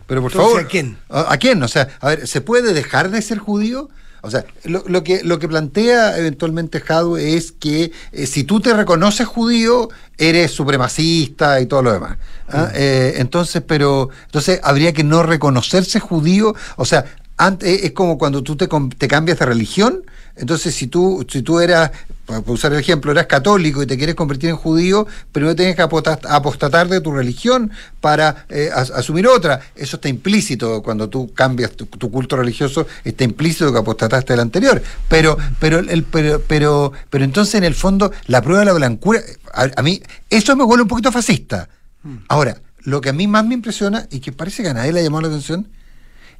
Pero 0.06 0.20
por. 0.22 0.32
Entonces, 0.32 0.34
favor. 0.34 0.60
¿a 0.60 0.66
quién? 0.68 0.98
¿A, 1.08 1.32
a 1.32 1.36
quién? 1.38 1.62
O 1.62 1.68
sea, 1.68 1.88
a 2.00 2.08
ver, 2.08 2.26
¿se 2.26 2.40
puede 2.40 2.72
dejar 2.72 3.10
de 3.10 3.22
ser 3.22 3.38
judío? 3.38 3.88
O 4.22 4.30
sea, 4.30 4.44
lo, 4.64 4.84
lo 4.86 5.02
que, 5.02 5.22
lo 5.24 5.38
que 5.38 5.48
plantea 5.48 6.18
eventualmente 6.18 6.80
Jadwe 6.80 7.36
es 7.36 7.52
que 7.52 7.90
eh, 8.12 8.26
si 8.26 8.44
tú 8.44 8.60
te 8.60 8.74
reconoces 8.74 9.26
judío, 9.26 9.88
eres 10.18 10.50
supremacista 10.50 11.58
y 11.60 11.66
todo 11.66 11.82
lo 11.82 11.92
demás. 11.92 12.18
¿ah? 12.48 12.64
Mm. 12.70 12.74
Eh, 12.74 13.14
entonces, 13.16 13.62
pero, 13.66 14.10
entonces 14.26 14.60
habría 14.62 14.92
que 14.92 15.04
no 15.04 15.22
reconocerse 15.22 16.00
judío. 16.00 16.54
O 16.76 16.84
sea, 16.84 17.06
ante- 17.38 17.86
es 17.86 17.92
como 17.92 18.18
cuando 18.18 18.42
tú 18.42 18.56
te, 18.56 18.68
te 18.98 19.08
cambias 19.08 19.38
de 19.38 19.46
religión, 19.46 20.02
Entonces, 20.40 20.74
si 20.74 20.86
tú, 20.86 21.26
si 21.28 21.42
tú 21.42 21.60
eras, 21.60 21.90
para 22.24 22.40
usar 22.46 22.72
el 22.72 22.80
ejemplo, 22.80 23.12
eras 23.12 23.26
católico 23.26 23.82
y 23.82 23.86
te 23.86 23.98
quieres 23.98 24.14
convertir 24.14 24.48
en 24.48 24.56
judío, 24.56 25.06
primero 25.32 25.54
tienes 25.54 25.76
que 25.76 25.82
apostatar 25.82 26.88
de 26.88 27.02
tu 27.02 27.12
religión 27.12 27.70
para 28.00 28.46
eh, 28.48 28.70
asumir 28.74 29.26
otra. 29.26 29.60
Eso 29.76 29.96
está 29.96 30.08
implícito 30.08 30.82
cuando 30.82 31.10
tú 31.10 31.34
cambias 31.34 31.72
tu, 31.72 31.86
culto 32.10 32.38
religioso, 32.38 32.86
está 33.04 33.24
implícito 33.24 33.70
que 33.70 33.80
apostataste 33.80 34.32
del 34.32 34.40
anterior. 34.40 34.82
Pero, 35.08 35.36
pero, 35.58 35.78
el, 35.80 36.04
pero, 36.04 36.40
pero, 36.48 36.92
pero 37.10 37.24
entonces, 37.24 37.56
en 37.56 37.64
el 37.64 37.74
fondo, 37.74 38.10
la 38.26 38.40
prueba 38.40 38.60
de 38.60 38.66
la 38.66 38.72
blancura, 38.72 39.20
a, 39.52 39.82
mí, 39.82 40.02
eso 40.30 40.56
me 40.56 40.64
vuelve 40.64 40.84
un 40.84 40.88
poquito 40.88 41.12
fascista. 41.12 41.68
Hmm. 42.02 42.16
Ahora, 42.28 42.56
lo 42.78 43.02
que 43.02 43.10
a 43.10 43.12
mí 43.12 43.26
más 43.26 43.44
me 43.44 43.52
impresiona 43.52 44.08
y 44.10 44.20
que 44.20 44.32
parece 44.32 44.62
que 44.62 44.70
a 44.70 44.74
nadie 44.74 44.94
le 44.94 45.00
ha 45.00 45.02
llamado 45.02 45.22
la 45.22 45.28
atención 45.28 45.68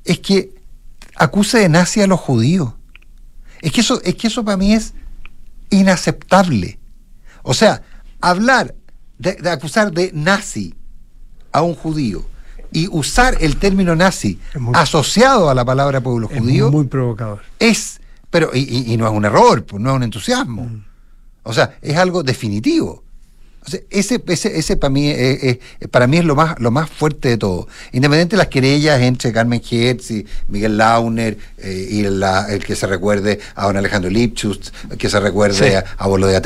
es 0.06 0.20
que 0.20 0.54
acuse 1.16 1.58
de 1.58 1.68
nazi 1.68 2.00
a 2.00 2.06
los 2.06 2.18
judíos. 2.18 2.79
Es 3.60 3.72
que 3.72 3.80
eso, 3.80 4.00
es 4.02 4.14
que 4.14 4.28
eso 4.28 4.44
para 4.44 4.56
mí 4.56 4.72
es 4.72 4.94
inaceptable. 5.70 6.78
O 7.42 7.54
sea, 7.54 7.82
hablar 8.20 8.74
de, 9.18 9.36
acusar 9.50 9.92
de 9.92 10.10
nazi 10.12 10.74
a 11.52 11.62
un 11.62 11.74
judío 11.74 12.24
y 12.72 12.88
usar 12.88 13.36
el 13.40 13.56
término 13.56 13.96
nazi 13.96 14.38
asociado 14.74 15.50
a 15.50 15.54
la 15.54 15.64
palabra 15.64 16.00
pueblo 16.00 16.28
judío 16.28 16.66
es 16.66 16.72
muy 16.72 16.86
provocador. 16.86 17.42
Es, 17.58 18.00
pero 18.30 18.50
y, 18.54 18.96
no 18.96 19.06
es 19.06 19.12
un 19.12 19.24
error, 19.24 19.64
pues, 19.64 19.82
no 19.82 19.90
es 19.90 19.96
un 19.96 20.02
entusiasmo. 20.04 20.64
Mm. 20.64 20.84
O 21.42 21.52
sea, 21.52 21.76
es 21.82 21.96
algo 21.96 22.22
definitivo 22.22 23.02
ese, 23.90 24.22
ese, 24.26 24.58
ese 24.58 24.76
para 24.76 24.90
mí, 24.90 25.08
es, 25.08 25.58
para 25.90 26.06
mí 26.06 26.18
es 26.18 26.24
lo 26.24 26.34
más, 26.34 26.58
lo 26.58 26.70
más 26.70 26.90
fuerte 26.90 27.28
de 27.30 27.36
todo. 27.36 27.68
Independiente 27.92 28.36
de 28.36 28.38
las 28.38 28.48
querellas 28.48 29.00
entre 29.00 29.32
Carmen 29.32 29.62
Hertz 29.68 30.10
y 30.10 30.26
Miguel 30.48 30.76
Launer 30.76 31.38
eh, 31.58 31.88
y 31.90 32.04
el 32.04 32.64
que 32.64 32.76
se 32.76 32.86
recuerde 32.86 33.38
a 33.54 33.66
don 33.66 33.76
Alejandro 33.76 34.10
Lipschutz, 34.10 34.72
que 34.98 35.08
se 35.08 35.20
recuerde 35.20 35.76
a, 35.76 35.84
a 35.96 36.06
Volodya. 36.06 36.42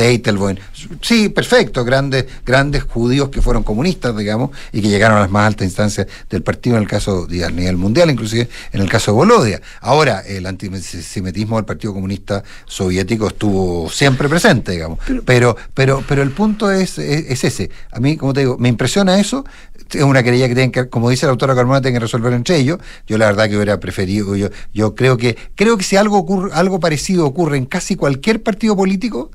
Sí, 1.01 1.29
perfecto, 1.29 1.85
grandes, 1.85 2.27
grandes 2.45 2.83
judíos 2.83 3.29
que 3.29 3.41
fueron 3.41 3.63
comunistas, 3.63 4.17
digamos, 4.17 4.51
y 4.73 4.83
que 4.83 4.89
llegaron 4.89 5.19
a 5.19 5.21
las 5.23 5.31
más 5.31 5.47
altas 5.47 5.67
instancias 5.67 6.07
del 6.29 6.43
partido 6.43 6.77
en 6.77 6.83
el 6.83 6.89
caso 6.89 7.27
de, 7.27 7.45
a 7.45 7.51
nivel 7.51 7.77
mundial, 7.77 8.11
inclusive 8.11 8.49
en 8.73 8.81
el 8.81 8.89
caso 8.89 9.13
de 9.13 9.17
Volodia. 9.17 9.61
Ahora, 9.81 10.21
el 10.21 10.47
antisemitismo 10.47 11.57
del 11.57 11.65
Partido 11.65 11.95
Comunista 11.95 12.43
Soviético 12.67 13.29
estuvo 13.29 13.89
siempre 13.91 14.29
presente, 14.29 14.73
digamos. 14.73 14.99
Pero, 15.25 15.57
pero, 15.75 16.03
pero 16.07 16.23
el 16.23 16.31
punto 16.31 16.71
es 16.71 16.99
es, 17.15 17.45
ese. 17.45 17.71
A 17.91 18.01
mí, 18.01 18.17
como 18.17 18.33
te 18.33 18.41
digo, 18.41 18.57
me 18.59 18.69
impresiona 18.69 19.19
eso. 19.19 19.45
Es 19.91 20.03
una 20.03 20.23
querella 20.23 20.49
que 20.49 20.55
tienen 20.55 20.73
que, 20.73 20.89
como 20.89 21.11
dice 21.11 21.27
la 21.27 21.33
autora 21.33 21.55
Carmona, 21.55 21.81
tienen 21.81 22.01
que 22.01 22.05
resolver 22.05 22.33
entre 22.33 22.57
ellos. 22.57 22.79
Yo 23.07 23.19
la 23.19 23.27
verdad 23.27 23.49
que 23.49 23.57
hubiera 23.57 23.81
preferido, 23.81 24.37
yo, 24.37 24.49
yo 24.73 24.95
creo 24.95 25.17
que, 25.17 25.37
creo 25.55 25.77
que 25.77 25.85
si 25.85 25.97
algo 25.97 26.49
algo 26.53 26.81
parecido 26.81 27.27
ocurre 27.27 27.59
en 27.59 27.67
casi 27.67 27.97
cualquier 27.97 28.43
partido 28.43 28.77
político, 28.77 29.31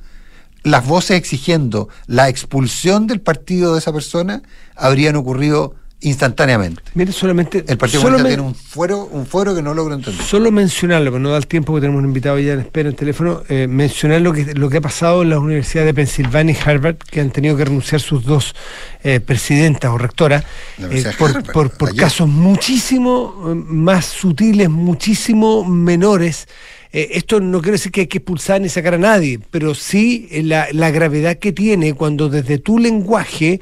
las 0.64 0.86
voces 0.86 1.18
exigiendo 1.18 1.90
la 2.08 2.30
expulsión 2.30 3.08
del 3.08 3.22
partido 3.22 3.74
de 3.74 3.80
esa 3.80 3.94
persona 3.94 4.42
habrían 4.76 5.16
ocurrido 5.16 5.76
instantáneamente. 6.02 6.82
Mire, 6.94 7.12
solamente. 7.12 7.64
El 7.68 7.78
Partido 7.78 8.02
Comunista 8.02 8.28
tiene 8.28 8.44
un 8.44 8.56
fuero, 8.56 9.06
un 9.06 9.26
fuero 9.26 9.54
que 9.54 9.62
no 9.62 9.74
logro 9.74 9.94
entender. 9.94 10.24
Solo 10.26 10.52
mencionarlo, 10.52 11.12
porque 11.12 11.24
no 11.24 11.32
da 11.32 11.38
el 11.38 11.48
tiempo 11.48 11.74
que 11.76 11.82
tenemos 11.82 12.00
un 12.00 12.06
invitado 12.06 12.40
ya 12.40 12.54
en 12.54 12.62
espera 12.62 12.90
en 12.90 12.96
teléfono, 12.96 13.44
eh, 13.50 13.68
mencionar 13.68 14.22
lo 14.22 14.32
que, 14.32 14.54
lo 14.54 14.70
que 14.70 14.78
ha 14.78 14.82
pasado 14.82 15.24
en 15.24 15.30
las 15.30 15.40
universidades 15.40 15.88
de 15.88 15.94
Pensilvania 15.94 16.56
y 16.56 16.70
Harvard, 16.70 16.98
que 16.98 17.22
han 17.22 17.32
tenido 17.32 17.58
que 17.58 17.66
renunciar 17.66 18.00
sus 18.02 18.24
dos 18.24 18.56
eh, 19.04 19.20
presidentas 19.20 19.92
o 19.92 19.98
rectoras, 19.98 20.44
eh, 20.80 21.04
por, 21.18 21.72
por, 21.72 21.96
casos 21.96 22.28
muchísimo 22.28 23.54
más 23.56 24.06
sutiles, 24.06 24.70
muchísimo 24.70 25.66
menores. 25.66 26.48
Esto 26.92 27.40
no 27.40 27.62
quiere 27.62 27.74
decir 27.74 27.92
que 27.92 28.02
hay 28.02 28.08
que 28.08 28.18
expulsar 28.18 28.62
ni 28.62 28.70
sacar 28.70 28.96
a 28.96 28.98
nadie, 28.98 29.40
pero 29.52 29.76
sí 29.76 30.28
la, 30.44 30.68
la 30.72 30.90
gravedad 30.92 31.38
que 31.38 31.52
tiene 31.52 31.94
cuando 31.94 32.30
desde 32.30 32.58
tu 32.58 32.80
lenguaje 32.80 33.62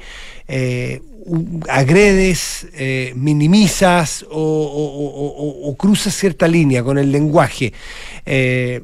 agredes, 1.68 2.66
eh, 2.74 3.12
minimizas 3.16 4.24
o, 4.30 5.74
cruzas 5.78 6.14
cierta 6.14 6.48
línea 6.48 6.82
con 6.82 6.98
el 6.98 7.12
lenguaje. 7.12 7.72
Eh, 8.24 8.82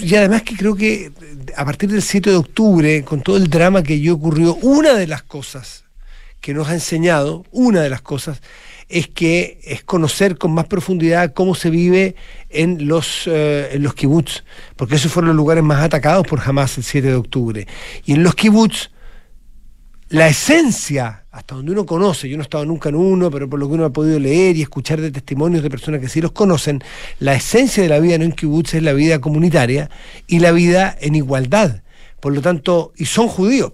y 0.00 0.14
además 0.14 0.42
que 0.42 0.56
creo 0.56 0.74
que 0.74 1.12
a 1.56 1.64
partir 1.64 1.90
del 1.90 2.02
7 2.02 2.30
de 2.30 2.36
octubre, 2.36 3.04
con 3.04 3.22
todo 3.22 3.36
el 3.36 3.48
drama 3.48 3.82
que 3.82 4.00
yo 4.00 4.14
ocurrió, 4.14 4.54
una 4.56 4.94
de 4.94 5.06
las 5.06 5.22
cosas 5.22 5.84
que 6.40 6.54
nos 6.54 6.68
ha 6.68 6.74
enseñado, 6.74 7.44
una 7.52 7.82
de 7.82 7.90
las 7.90 8.00
cosas, 8.00 8.40
es 8.90 9.08
que 9.08 9.60
es 9.62 9.84
conocer 9.84 10.36
con 10.36 10.52
más 10.52 10.66
profundidad 10.66 11.32
cómo 11.32 11.54
se 11.54 11.70
vive 11.70 12.16
en 12.48 12.88
los, 12.88 13.26
eh, 13.26 13.70
en 13.72 13.82
los 13.84 13.94
kibbutz, 13.94 14.42
porque 14.76 14.96
esos 14.96 15.12
fueron 15.12 15.28
los 15.28 15.36
lugares 15.36 15.62
más 15.62 15.82
atacados 15.82 16.26
por 16.26 16.40
Hamas 16.40 16.76
el 16.76 16.84
7 16.84 17.06
de 17.06 17.14
octubre. 17.14 17.66
Y 18.04 18.14
en 18.14 18.24
los 18.24 18.34
kibbutz, 18.34 18.90
la 20.08 20.26
esencia, 20.26 21.24
hasta 21.30 21.54
donde 21.54 21.70
uno 21.70 21.86
conoce, 21.86 22.28
yo 22.28 22.36
no 22.36 22.42
he 22.42 22.44
estado 22.44 22.66
nunca 22.66 22.88
en 22.88 22.96
uno, 22.96 23.30
pero 23.30 23.48
por 23.48 23.60
lo 23.60 23.68
que 23.68 23.74
uno 23.74 23.84
ha 23.84 23.92
podido 23.92 24.18
leer 24.18 24.56
y 24.56 24.62
escuchar 24.62 25.00
de 25.00 25.12
testimonios 25.12 25.62
de 25.62 25.70
personas 25.70 26.00
que 26.00 26.08
sí 26.08 26.20
los 26.20 26.32
conocen, 26.32 26.82
la 27.20 27.34
esencia 27.34 27.84
de 27.84 27.88
la 27.88 28.00
vida 28.00 28.16
en 28.16 28.32
kibbutz 28.32 28.74
es 28.74 28.82
la 28.82 28.92
vida 28.92 29.20
comunitaria 29.20 29.88
y 30.26 30.40
la 30.40 30.50
vida 30.50 30.96
en 31.00 31.14
igualdad. 31.14 31.82
Por 32.18 32.34
lo 32.34 32.42
tanto, 32.42 32.92
y 32.96 33.06
son 33.06 33.28
judíos. 33.28 33.72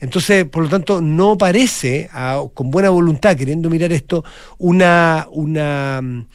Entonces, 0.00 0.44
por 0.44 0.64
lo 0.64 0.68
tanto, 0.68 1.00
no 1.00 1.38
parece, 1.38 2.08
con 2.54 2.70
buena 2.70 2.90
voluntad, 2.90 3.36
queriendo 3.36 3.70
mirar 3.70 3.92
esto, 3.92 4.24
una, 4.58 5.26
una 5.30 6.26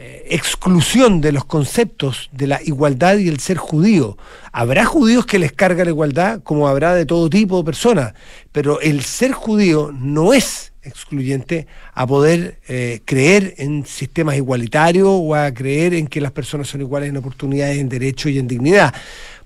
eh, 0.00 0.26
exclusión 0.30 1.20
de 1.20 1.32
los 1.32 1.44
conceptos 1.44 2.30
de 2.30 2.46
la 2.46 2.60
igualdad 2.62 3.18
y 3.18 3.26
el 3.26 3.40
ser 3.40 3.56
judío. 3.56 4.16
Habrá 4.52 4.84
judíos 4.84 5.26
que 5.26 5.40
les 5.40 5.50
carga 5.50 5.82
la 5.82 5.90
igualdad, 5.90 6.40
como 6.44 6.68
habrá 6.68 6.94
de 6.94 7.04
todo 7.04 7.28
tipo 7.28 7.58
de 7.58 7.64
personas, 7.64 8.14
pero 8.52 8.80
el 8.80 9.02
ser 9.02 9.32
judío 9.32 9.90
no 9.92 10.32
es 10.32 10.72
excluyente 10.82 11.66
a 11.94 12.06
poder 12.06 12.60
eh, 12.68 13.00
creer 13.04 13.54
en 13.58 13.84
sistemas 13.86 14.36
igualitarios 14.36 15.08
o 15.10 15.34
a 15.34 15.52
creer 15.52 15.94
en 15.94 16.06
que 16.06 16.20
las 16.20 16.30
personas 16.30 16.68
son 16.68 16.80
iguales 16.80 17.08
en 17.08 17.16
oportunidades, 17.16 17.78
en 17.78 17.88
derechos 17.88 18.30
y 18.30 18.38
en 18.38 18.46
dignidad. 18.46 18.94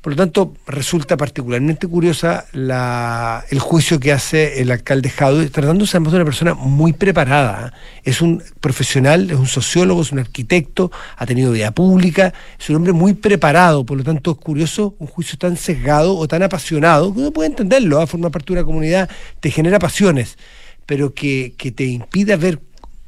Por 0.02 0.14
lo 0.14 0.16
tanto, 0.16 0.52
resulta 0.66 1.16
particularmente 1.16 1.86
curiosa 1.86 2.44
la, 2.52 3.44
el 3.50 3.60
juicio 3.60 4.00
que 4.00 4.10
hace 4.10 4.60
el 4.60 4.72
alcalde 4.72 5.08
Jaude, 5.10 5.48
tratándose 5.48 5.96
de 6.00 6.08
una 6.08 6.24
persona 6.24 6.54
muy 6.54 6.92
preparada. 6.92 7.68
¿eh? 7.68 8.00
Es 8.02 8.20
un 8.20 8.42
profesional, 8.60 9.30
es 9.30 9.36
un 9.36 9.46
sociólogo, 9.46 10.02
es 10.02 10.10
un 10.10 10.18
arquitecto, 10.18 10.90
ha 11.16 11.24
tenido 11.24 11.52
vida 11.52 11.70
pública, 11.70 12.34
es 12.58 12.68
un 12.68 12.76
hombre 12.76 12.92
muy 12.92 13.14
preparado. 13.14 13.86
Por 13.86 13.96
lo 13.96 14.02
tanto, 14.02 14.32
es 14.32 14.38
curioso 14.38 14.96
un 14.98 15.06
juicio 15.06 15.38
tan 15.38 15.56
sesgado 15.56 16.16
o 16.16 16.26
tan 16.26 16.42
apasionado, 16.42 17.14
que 17.14 17.20
uno 17.20 17.30
puede 17.30 17.50
entenderlo, 17.50 18.02
¿eh? 18.02 18.06
formar 18.08 18.32
parte 18.32 18.46
de 18.46 18.52
una 18.54 18.64
comunidad 18.64 19.08
te 19.38 19.52
genera 19.52 19.78
pasiones, 19.78 20.36
pero 20.84 21.14
que, 21.14 21.54
que 21.56 21.70
te 21.70 21.84
impida 21.84 22.34
ver 22.36 22.58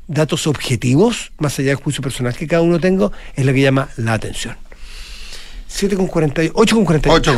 datos 0.07 0.47
objetivos, 0.47 1.33
más 1.39 1.59
allá 1.59 1.71
del 1.71 1.77
juicio 1.77 2.03
personal 2.03 2.37
que 2.37 2.47
cada 2.47 2.63
uno 2.63 2.79
tenga, 2.79 3.11
es 3.35 3.45
lo 3.45 3.53
que 3.53 3.63
llama 3.63 3.89
la 3.97 4.13
atención. 4.13 4.64
7 5.75 5.97
con 5.97 6.07
48. 6.07 6.53
8 6.55 6.77
con 6.77 6.85
48. 6.85 7.35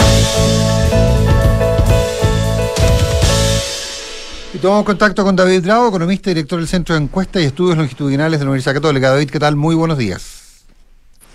Y 4.52 4.58
tomamos 4.58 4.84
contacto 4.84 5.24
con 5.24 5.34
David 5.34 5.62
Drago, 5.62 5.88
economista 5.88 6.30
y 6.30 6.34
director 6.34 6.58
del 6.58 6.68
Centro 6.68 6.94
de 6.94 7.00
Encuestas 7.00 7.42
y 7.42 7.46
Estudios 7.46 7.78
Longitudinales 7.78 8.38
de 8.38 8.44
la 8.44 8.50
Universidad 8.50 8.74
Católica. 8.74 9.08
David, 9.08 9.30
¿qué 9.30 9.38
tal? 9.38 9.56
Muy 9.56 9.74
buenos 9.74 9.96
días. 9.96 10.64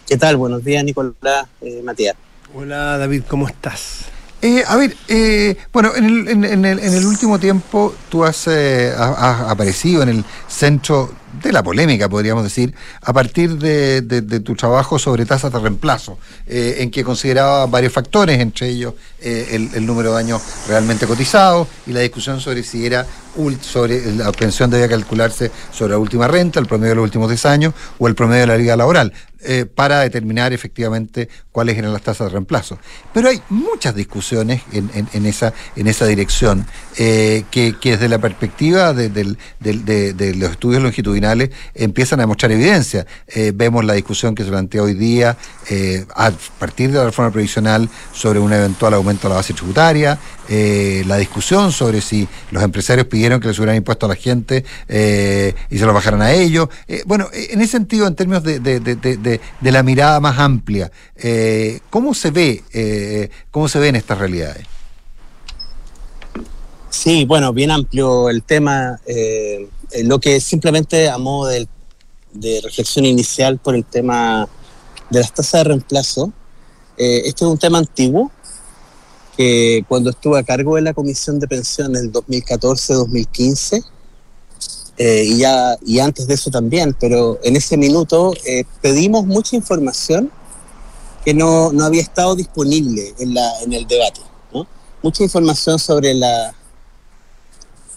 ¿Qué 0.07 0.15
tal? 0.15 0.37
Buenos 0.37 0.63
días, 0.63 0.83
Nicolás, 0.83 1.47
eh, 1.61 1.81
Matías. 1.83 2.15
Hola, 2.53 2.99
David, 2.99 3.23
¿cómo 3.27 3.47
estás? 3.47 4.05
Eh, 4.41 4.63
a 4.67 4.75
ver, 4.75 4.95
eh, 5.07 5.55
bueno, 5.71 5.95
en 5.95 6.05
el, 6.05 6.27
en, 6.27 6.65
el, 6.65 6.79
en 6.79 6.93
el, 6.93 7.05
último 7.05 7.39
tiempo 7.39 7.93
tú 8.09 8.25
has, 8.25 8.47
eh, 8.47 8.91
has, 8.97 9.41
aparecido 9.41 10.01
en 10.01 10.09
el 10.09 10.25
centro 10.47 11.11
de 11.41 11.51
la 11.51 11.63
polémica, 11.63 12.09
podríamos 12.09 12.43
decir, 12.43 12.73
a 13.01 13.13
partir 13.13 13.57
de, 13.57 14.01
tu 14.41 14.55
trabajo 14.55 14.99
sobre 14.99 15.25
tasas 15.25 15.51
de 15.51 15.59
reemplazo, 15.59 16.17
eh, 16.47 16.77
en 16.79 16.91
que 16.91 17.03
consideraba 17.03 17.65
varios 17.67 17.93
factores, 17.93 18.39
entre 18.39 18.69
ellos 18.69 18.93
eh, 19.19 19.69
el, 19.73 19.85
número 19.85 20.13
de 20.13 20.19
años 20.19 20.41
realmente 20.67 21.07
cotizados 21.07 21.67
y 21.87 21.93
la 21.93 22.01
discusión 22.01 22.39
sobre 22.41 22.63
si 22.63 22.85
era 22.85 23.05
sobre 23.61 24.13
la 24.13 24.31
pensión 24.33 24.69
debía 24.69 24.89
calcularse 24.89 25.51
sobre 25.71 25.91
la 25.91 25.99
última 25.99 26.27
renta, 26.27 26.59
el 26.59 26.65
promedio 26.65 26.89
de 26.89 26.95
los 26.95 27.03
últimos 27.03 27.29
10 27.29 27.45
años 27.45 27.73
o 27.97 28.07
el 28.07 28.15
promedio 28.15 28.41
de 28.41 28.47
la 28.47 28.57
vida 28.57 28.75
laboral, 28.75 29.13
eh, 29.43 29.65
para 29.65 29.99
determinar 29.99 30.53
efectivamente 30.53 31.29
cuáles 31.51 31.77
eran 31.77 31.93
las 31.93 32.01
tasas 32.01 32.27
de 32.27 32.33
reemplazo. 32.33 32.79
Pero 33.13 33.29
hay 33.29 33.41
muchas 33.49 33.95
discusiones 33.95 34.61
en, 34.71 35.25
esa, 35.25 35.53
en 35.75 35.87
esa 35.87 36.05
dirección 36.05 36.65
que, 36.95 37.75
desde 37.81 38.07
la 38.07 38.19
perspectiva 38.19 38.93
de, 38.93 39.35
los 40.35 40.51
estudios 40.51 40.81
longitudinales 40.81 41.51
empiezan 41.73 42.21
a 42.21 42.27
mostrar 42.27 42.51
evidencia. 42.51 43.05
Eh, 43.27 43.51
vemos 43.53 43.85
la 43.85 43.93
discusión 43.93 44.35
que 44.35 44.43
se 44.43 44.49
plantea 44.49 44.83
hoy 44.83 44.93
día 44.93 45.37
eh, 45.69 46.05
a 46.15 46.31
partir 46.59 46.91
de 46.91 46.97
la 46.97 47.05
reforma 47.05 47.31
previsional 47.31 47.89
sobre 48.13 48.39
un 48.39 48.51
eventual 48.53 48.93
aumento 48.93 49.27
de 49.27 49.29
la 49.29 49.35
base 49.35 49.53
tributaria, 49.53 50.17
eh, 50.51 51.03
la 51.07 51.17
discusión 51.17 51.71
sobre 51.71 52.01
si 52.01 52.27
los 52.51 52.61
empresarios 52.61 53.07
pidieron 53.07 53.39
que 53.39 53.47
les 53.47 53.57
hubieran 53.57 53.77
impuesto 53.77 54.05
a 54.05 54.09
la 54.09 54.15
gente 54.15 54.65
y 54.87 55.77
se 55.77 55.85
lo 55.85 55.93
bajaran 55.93 56.21
a 56.21 56.33
ellos. 56.33 56.67
bueno, 57.05 57.27
en 57.31 57.61
ese 57.61 57.71
sentido, 57.71 58.05
en 58.05 58.15
términos 58.15 58.43
de, 58.43 58.59
de, 58.59 58.79
de, 58.79 59.41
de 59.61 59.71
la 59.71 59.81
mirada 59.81 60.19
más 60.19 60.37
amplia, 60.37 60.91
¿cómo 61.89 62.13
se 62.13 62.31
ve, 62.31 63.29
cómo 63.49 63.67
se 63.67 63.79
ven 63.79 63.95
estas 63.95 64.17
realidades? 64.17 64.67
Sí, 66.91 67.23
bueno, 67.23 67.53
bien 67.53 67.71
amplio 67.71 68.29
el 68.29 68.43
tema. 68.43 68.99
Eh, 69.07 69.67
lo 70.03 70.19
que 70.19 70.39
simplemente 70.39 71.09
a 71.09 71.17
modo 71.17 71.49
de, 71.49 71.67
reflexión 72.61 73.05
inicial 73.05 73.57
por 73.57 73.75
el 73.75 73.85
tema 73.85 74.47
de 75.09 75.19
las 75.19 75.33
tasas 75.33 75.61
de 75.61 75.63
reemplazo, 75.69 76.33
eh, 76.97 77.23
este 77.25 77.45
es 77.45 77.49
un 77.51 77.57
tema 77.57 77.77
antiguo 77.77 78.29
cuando 79.87 80.09
estuve 80.09 80.39
a 80.39 80.43
cargo 80.43 80.75
de 80.75 80.81
la 80.81 80.93
Comisión 80.93 81.39
de 81.39 81.47
Pensiones 81.47 82.03
en 82.03 82.13
2014-2015, 82.13 83.83
eh, 84.97 85.23
y, 85.25 85.37
ya, 85.37 85.77
y 85.85 85.99
antes 85.99 86.27
de 86.27 86.33
eso 86.33 86.51
también, 86.51 86.95
pero 86.99 87.39
en 87.43 87.55
ese 87.55 87.77
minuto 87.77 88.33
pedimos 88.81 89.25
mucha 89.25 89.55
información 89.55 90.31
que 91.23 91.33
no, 91.33 91.71
no 91.71 91.85
había 91.85 92.01
estado 92.01 92.35
disponible 92.35 93.13
en, 93.19 93.33
la, 93.33 93.61
en 93.61 93.73
el 93.73 93.87
debate. 93.87 94.21
¿no? 94.53 94.67
Mucha 95.01 95.23
información 95.23 95.79
sobre 95.79 96.13
la, 96.13 96.53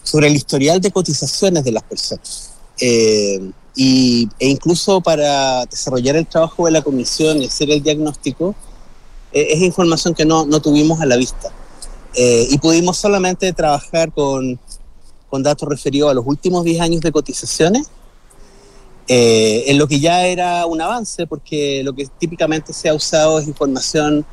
sobre 0.03 0.27
el 0.27 0.35
historial 0.35 0.79
de 0.79 0.91
cotizaciones 0.91 1.63
de 1.63 1.71
las 1.71 1.83
personas. 1.83 2.51
Eh, 2.79 3.51
y, 3.75 4.29
e 4.39 4.47
incluso 4.47 5.01
para 5.01 5.65
desarrollar 5.65 6.15
el 6.15 6.27
trabajo 6.27 6.65
de 6.65 6.71
la 6.71 6.81
comisión 6.81 7.41
y 7.41 7.47
hacer 7.47 7.69
el 7.71 7.81
diagnóstico, 7.81 8.49
eh, 8.49 8.55
es 9.35 9.61
información 9.61 10.13
que 10.13 10.25
no, 10.25 10.45
no, 10.45 10.61
tuvimos 10.61 11.01
a 11.01 11.05
la 11.05 11.17
vista. 11.17 11.51
Eh, 12.13 12.47
y 12.49 12.57
pudimos 12.57 12.97
solamente 12.97 13.51
trabajar 13.53 14.11
con, 14.11 14.59
con, 15.29 15.43
datos 15.43 15.67
referidos 15.67 16.11
a 16.11 16.13
los 16.13 16.25
últimos 16.25 16.63
10 16.63 16.81
años 16.81 17.01
de 17.01 17.11
cotizaciones, 17.11 17.87
en 19.07 19.77
lo 19.77 19.87
que 19.87 19.99
ya 19.99 20.25
era 20.25 20.65
un 20.65 20.81
avance, 20.81 21.27
porque 21.27 21.83
lo 21.83 21.93
que 21.93 22.07
típicamente 22.17 22.73
se 22.73 22.89
ha 22.89 22.93
usado 22.95 23.37
es 23.37 23.47
información 23.47 24.25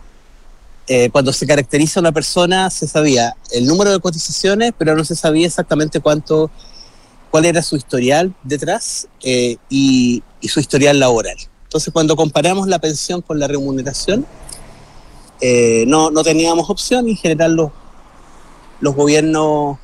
eh, 0.88 1.10
cuando 1.10 1.32
se 1.32 1.46
caracteriza 1.46 2.00
una 2.00 2.10
persona 2.10 2.68
se 2.68 2.88
sabía 2.88 3.36
el 3.52 3.66
número 3.66 3.92
de 3.92 4.00
cotizaciones, 4.00 4.72
pero 4.76 4.96
no 4.96 5.04
se 5.04 5.14
sabía 5.14 5.46
exactamente 5.46 6.00
cuánto, 6.00 6.50
cuál 7.30 7.44
era 7.44 7.62
su 7.62 7.76
historial 7.76 8.34
detrás 8.42 9.06
eh, 9.22 9.56
y, 9.70 10.22
su 10.42 10.58
historial 10.58 10.98
laboral. 10.98 11.36
Entonces, 11.62 11.92
cuando 11.92 12.16
comparamos 12.16 12.66
la 12.66 12.80
pensión 12.80 13.22
con 13.22 13.38
la 13.38 13.46
remuneración, 13.46 14.26
eh, 15.42 15.84
no, 15.86 16.10
no, 16.10 16.22
teníamos 16.22 16.70
opción 16.70 17.06
en 17.08 17.16
general 17.16 17.54
los, 17.54 17.70
los 18.80 18.94
gobiernos, 18.94 19.78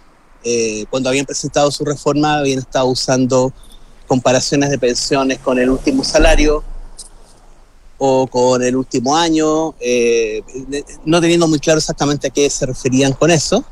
cuando 0.88 1.11
habían 1.11 1.26
presentado 1.26 1.70
su 1.70 1.84
reforma, 1.84 2.38
habían 2.38 2.61
estado 2.61 2.86
usando 2.86 3.52
comparaciones 4.06 4.70
de 4.70 4.78
pensiones 4.78 5.38
con 5.40 5.59
el 5.59 5.68
último 5.68 6.02
salario, 6.02 6.64
o 7.98 8.28
con 8.28 8.62
el 8.62 8.76
último 8.76 9.16
año, 9.16 9.74
eh, 9.80 10.42
no 11.04 11.20
teniendo 11.20 11.48
muy 11.48 11.59
claro 11.59 11.78
exactamente 11.78 12.28
a 12.28 12.30
qué 12.30 12.48
se 12.48 12.64
referían 12.64 13.12
con 13.12 13.30
eso. 13.30 13.64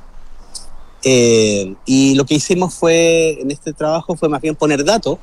Eh, 1.04 1.74
y 1.86 2.14
lo 2.16 2.26
que 2.26 2.34
hicimos 2.34 2.74
fue, 2.74 3.40
en 3.40 3.52
este 3.52 3.72
trabajo, 3.72 4.16
fue 4.16 4.28
más 4.28 4.40
bien 4.40 4.56
poner 4.56 4.84
datos 4.84 5.18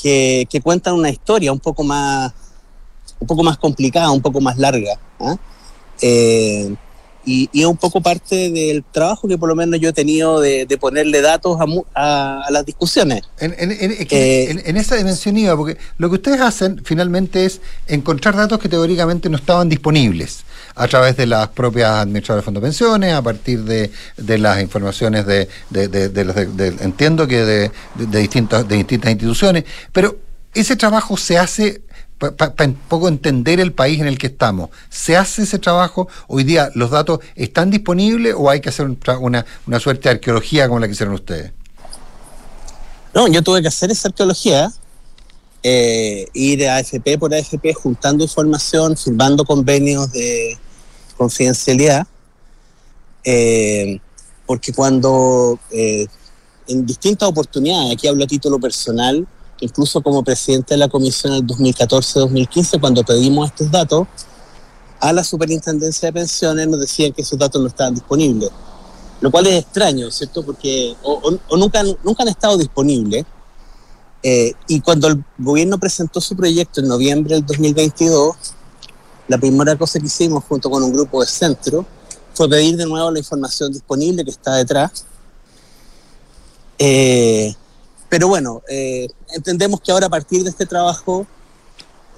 que, 0.00 0.48
que 0.50 0.60
cuentan 0.60 0.94
una 0.94 1.10
historia 1.10 1.52
un 1.52 1.60
poco 1.60 1.84
más, 1.84 2.32
un 3.20 3.26
poco 3.26 3.42
más 3.42 3.58
complicada, 3.58 4.10
un 4.10 4.20
poco 4.20 4.40
más 4.40 4.58
larga. 4.58 4.98
¿ah? 5.20 5.36
Eh, 6.00 6.74
y, 7.24 7.50
es 7.52 7.66
un 7.66 7.76
poco 7.76 8.00
parte 8.00 8.50
del 8.50 8.82
trabajo 8.82 9.28
que 9.28 9.36
por 9.36 9.48
lo 9.48 9.54
menos 9.54 9.78
yo 9.78 9.90
he 9.90 9.92
tenido 9.92 10.40
de, 10.40 10.66
ponerle 10.80 11.20
datos 11.20 11.58
a, 11.94 12.46
las 12.50 12.64
discusiones. 12.64 13.22
En, 13.38 13.54
en, 13.58 14.76
esa 14.76 14.96
dimensión 14.96 15.36
iba, 15.36 15.56
porque 15.56 15.76
lo 15.98 16.08
que 16.08 16.14
ustedes 16.14 16.40
hacen 16.40 16.80
finalmente 16.84 17.44
es 17.44 17.60
encontrar 17.86 18.36
datos 18.36 18.58
que 18.58 18.68
teóricamente 18.68 19.28
no 19.28 19.36
estaban 19.36 19.68
disponibles 19.68 20.44
a 20.74 20.88
través 20.88 21.16
de 21.16 21.26
las 21.26 21.48
propias 21.48 21.90
administradoras 21.90 22.42
de 22.42 22.44
fondos 22.46 22.62
de 22.62 22.66
pensiones, 22.68 23.12
a 23.12 23.22
partir 23.22 23.64
de, 23.64 23.90
las 24.38 24.62
informaciones 24.62 25.26
de, 25.26 25.48
los 26.24 26.36
entiendo 26.80 27.26
que 27.26 27.44
de, 27.44 27.70
distintas, 27.96 28.66
de 28.66 28.76
distintas 28.76 29.10
instituciones, 29.10 29.64
pero 29.92 30.16
ese 30.54 30.76
trabajo 30.76 31.16
se 31.16 31.38
hace 31.38 31.82
para 32.20 32.54
un 32.66 32.74
poco 32.74 33.08
entender 33.08 33.60
el 33.60 33.72
país 33.72 33.98
en 33.98 34.06
el 34.06 34.18
que 34.18 34.26
estamos. 34.26 34.68
¿Se 34.90 35.16
hace 35.16 35.42
ese 35.42 35.58
trabajo? 35.58 36.06
Hoy 36.28 36.44
día, 36.44 36.70
¿los 36.74 36.90
datos 36.90 37.20
están 37.34 37.70
disponibles 37.70 38.34
o 38.36 38.50
hay 38.50 38.60
que 38.60 38.68
hacer 38.68 38.86
una, 38.86 39.46
una 39.66 39.80
suerte 39.80 40.08
de 40.08 40.16
arqueología 40.16 40.68
como 40.68 40.80
la 40.80 40.86
que 40.86 40.92
hicieron 40.92 41.14
ustedes? 41.14 41.52
No, 43.14 43.26
yo 43.26 43.42
tuve 43.42 43.62
que 43.62 43.68
hacer 43.68 43.90
esa 43.90 44.08
arqueología, 44.08 44.70
eh, 45.62 46.26
ir 46.34 46.68
a 46.68 46.76
AFP 46.76 47.18
por 47.18 47.34
AFP 47.34 47.72
juntando 47.72 48.22
información, 48.22 48.96
firmando 48.96 49.44
convenios 49.44 50.12
de 50.12 50.58
confidencialidad, 51.16 52.06
eh, 53.24 53.98
porque 54.46 54.72
cuando 54.72 55.58
eh, 55.70 56.06
en 56.68 56.84
distintas 56.84 57.28
oportunidades, 57.28 57.94
aquí 57.94 58.06
hablo 58.06 58.24
a 58.24 58.26
título 58.26 58.58
personal, 58.58 59.26
incluso 59.60 60.00
como 60.00 60.22
presidente 60.22 60.74
de 60.74 60.78
la 60.78 60.88
comisión 60.88 61.32
en 61.34 61.40
el 61.40 61.46
2014-2015, 61.46 62.80
cuando 62.80 63.04
pedimos 63.04 63.48
estos 63.48 63.70
datos, 63.70 64.06
a 65.00 65.12
la 65.12 65.24
superintendencia 65.24 66.08
de 66.08 66.12
pensiones 66.12 66.68
nos 66.68 66.80
decían 66.80 67.12
que 67.12 67.22
esos 67.22 67.38
datos 67.38 67.60
no 67.60 67.68
estaban 67.68 67.94
disponibles. 67.94 68.50
Lo 69.20 69.30
cual 69.30 69.46
es 69.46 69.62
extraño, 69.62 70.10
¿cierto? 70.10 70.44
Porque 70.44 70.94
nunca 71.50 71.80
han 71.80 72.28
estado 72.28 72.56
disponibles. 72.56 73.24
Eh, 74.22 74.52
y 74.68 74.80
cuando 74.80 75.08
el 75.08 75.24
gobierno 75.38 75.78
presentó 75.78 76.20
su 76.20 76.36
proyecto 76.36 76.80
en 76.80 76.88
noviembre 76.88 77.34
del 77.34 77.46
2022, 77.46 78.36
la 79.28 79.38
primera 79.38 79.76
cosa 79.76 79.98
que 79.98 80.06
hicimos 80.06 80.44
junto 80.44 80.70
con 80.70 80.82
un 80.82 80.92
grupo 80.92 81.20
de 81.20 81.26
centro 81.26 81.86
fue 82.34 82.48
pedir 82.48 82.76
de 82.76 82.86
nuevo 82.86 83.10
la 83.10 83.18
información 83.18 83.72
disponible 83.72 84.24
que 84.24 84.30
está 84.30 84.56
detrás. 84.56 85.04
Eh, 86.78 87.54
pero 88.10 88.26
bueno, 88.26 88.60
eh, 88.68 89.08
entendemos 89.32 89.80
que 89.80 89.92
ahora 89.92 90.08
a 90.08 90.10
partir 90.10 90.42
de 90.42 90.50
este 90.50 90.66
trabajo, 90.66 91.26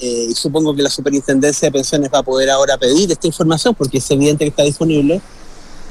eh, 0.00 0.26
y 0.30 0.34
supongo 0.34 0.74
que 0.74 0.82
la 0.82 0.88
Superintendencia 0.88 1.68
de 1.68 1.72
Pensiones 1.72 2.10
va 2.12 2.20
a 2.20 2.22
poder 2.22 2.48
ahora 2.50 2.78
pedir 2.78 3.12
esta 3.12 3.26
información 3.26 3.74
porque 3.74 3.98
es 3.98 4.10
evidente 4.10 4.44
que 4.46 4.48
está 4.48 4.62
disponible, 4.62 5.20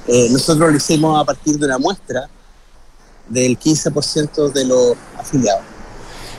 eh, 0.07 0.27
nosotros 0.31 0.71
lo 0.71 0.75
hicimos 0.75 1.21
a 1.21 1.23
partir 1.23 1.59
de 1.59 1.67
una 1.67 1.77
muestra 1.77 2.27
del 3.29 3.57
15% 3.59 4.51
de 4.51 4.65
los 4.65 4.95
afiliados. 5.17 5.63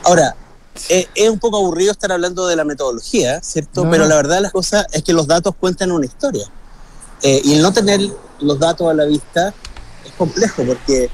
Ahora, 0.02 0.34
es 0.88 1.30
un 1.30 1.38
poco 1.38 1.58
aburrido 1.58 1.92
estar 1.92 2.10
hablando 2.10 2.46
de 2.48 2.56
la 2.56 2.64
metodología, 2.64 3.40
¿cierto? 3.42 3.86
Pero 3.88 4.06
la 4.06 4.16
verdad 4.16 4.36
de 4.36 4.40
las 4.40 4.52
cosas 4.52 4.86
es 4.90 5.04
que 5.04 5.12
los 5.12 5.28
datos 5.28 5.54
cuentan 5.58 5.92
una 5.92 6.06
historia. 6.06 6.50
y 7.22 7.52
el 7.52 7.62
no 7.62 7.72
tener 7.72 8.00
los 8.40 8.58
datos 8.58 8.90
a 8.90 8.94
la 8.94 9.04
vista 9.04 9.54
es 10.04 10.12
complejo 10.14 10.64
porque 10.64 11.08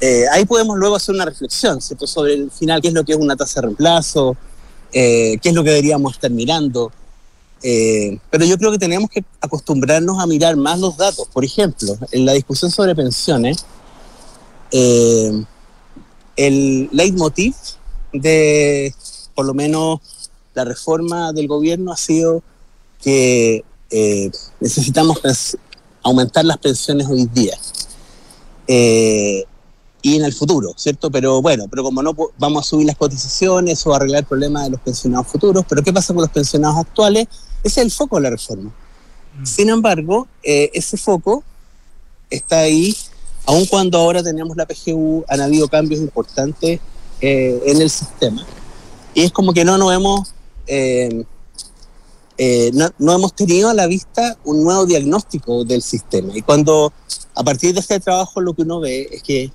eh, 0.00 0.24
ahí 0.30 0.44
podemos 0.44 0.76
luego 0.76 0.96
hacer 0.96 1.14
una 1.14 1.24
reflexión 1.24 1.80
sobre 1.80 2.34
el 2.34 2.50
final, 2.50 2.82
qué 2.82 2.88
es 2.88 2.94
lo 2.94 3.04
que 3.04 3.12
es 3.12 3.18
una 3.18 3.34
tasa 3.34 3.60
de 3.60 3.68
reemplazo, 3.68 4.36
eh, 4.92 5.38
qué 5.40 5.48
es 5.48 5.54
lo 5.54 5.64
que 5.64 5.70
deberíamos 5.70 6.14
estar 6.14 6.30
mirando. 6.30 6.92
Eh, 7.62 8.18
pero 8.30 8.44
yo 8.44 8.58
creo 8.58 8.70
que 8.70 8.78
tenemos 8.78 9.08
que 9.08 9.24
acostumbrarnos 9.40 10.22
a 10.22 10.26
mirar 10.26 10.56
más 10.56 10.78
los 10.78 10.96
datos. 10.96 11.26
Por 11.32 11.44
ejemplo, 11.44 11.96
en 12.12 12.26
la 12.26 12.34
discusión 12.34 12.70
sobre 12.70 12.94
pensiones, 12.94 13.64
el 14.70 15.46
leitmotiv 16.92 17.54
de, 18.12 18.94
por 19.34 19.46
lo 19.46 19.54
menos, 19.54 20.00
la 20.54 20.64
reforma 20.64 21.32
del 21.32 21.48
gobierno 21.48 21.92
ha 21.92 21.96
sido 21.96 22.42
que 23.02 23.64
necesitamos 24.60 25.20
aumentar 26.02 26.44
las 26.44 26.58
pensiones 26.58 27.06
hoy 27.08 27.26
día 27.32 27.56
y 30.06 30.14
en 30.14 30.24
el 30.24 30.32
futuro, 30.32 30.72
¿cierto? 30.76 31.10
Pero 31.10 31.42
bueno, 31.42 31.64
pero 31.68 31.82
como 31.82 32.00
no 32.00 32.14
vamos 32.38 32.64
a 32.64 32.68
subir 32.68 32.86
las 32.86 32.94
cotizaciones 32.94 33.84
o 33.88 33.92
arreglar 33.92 34.20
el 34.20 34.24
problema 34.24 34.62
de 34.62 34.70
los 34.70 34.80
pensionados 34.80 35.26
futuros, 35.26 35.64
pero 35.68 35.82
¿qué 35.82 35.92
pasa 35.92 36.14
con 36.14 36.22
los 36.22 36.30
pensionados 36.30 36.78
actuales? 36.78 37.26
Ese 37.64 37.80
es 37.80 37.86
el 37.86 37.90
foco 37.90 38.14
de 38.14 38.22
la 38.22 38.30
reforma. 38.30 38.72
Mm. 39.36 39.44
Sin 39.44 39.68
embargo, 39.68 40.28
eh, 40.44 40.70
ese 40.74 40.96
foco 40.96 41.42
está 42.30 42.60
ahí, 42.60 42.96
aun 43.46 43.66
cuando 43.66 43.98
ahora 43.98 44.22
tenemos 44.22 44.56
la 44.56 44.64
PGU, 44.64 45.24
han 45.26 45.40
habido 45.40 45.66
cambios 45.66 46.00
importantes 46.00 46.78
eh, 47.20 47.62
en 47.66 47.82
el 47.82 47.90
sistema. 47.90 48.46
Y 49.12 49.22
es 49.22 49.32
como 49.32 49.52
que 49.52 49.64
no 49.64 49.76
nos 49.76 49.92
hemos, 49.92 50.34
eh, 50.68 51.24
no, 52.74 52.90
no 52.96 53.12
hemos 53.12 53.34
tenido 53.34 53.70
a 53.70 53.74
la 53.74 53.88
vista 53.88 54.38
un 54.44 54.62
nuevo 54.62 54.86
diagnóstico 54.86 55.64
del 55.64 55.82
sistema. 55.82 56.30
Y 56.36 56.42
cuando 56.42 56.92
a 57.34 57.42
partir 57.42 57.74
de 57.74 57.80
este 57.80 57.98
trabajo 57.98 58.40
lo 58.40 58.54
que 58.54 58.62
uno 58.62 58.78
ve 58.78 59.08
es 59.10 59.20
que 59.24 59.50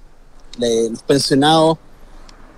los 0.57 1.03
pensionados 1.03 1.77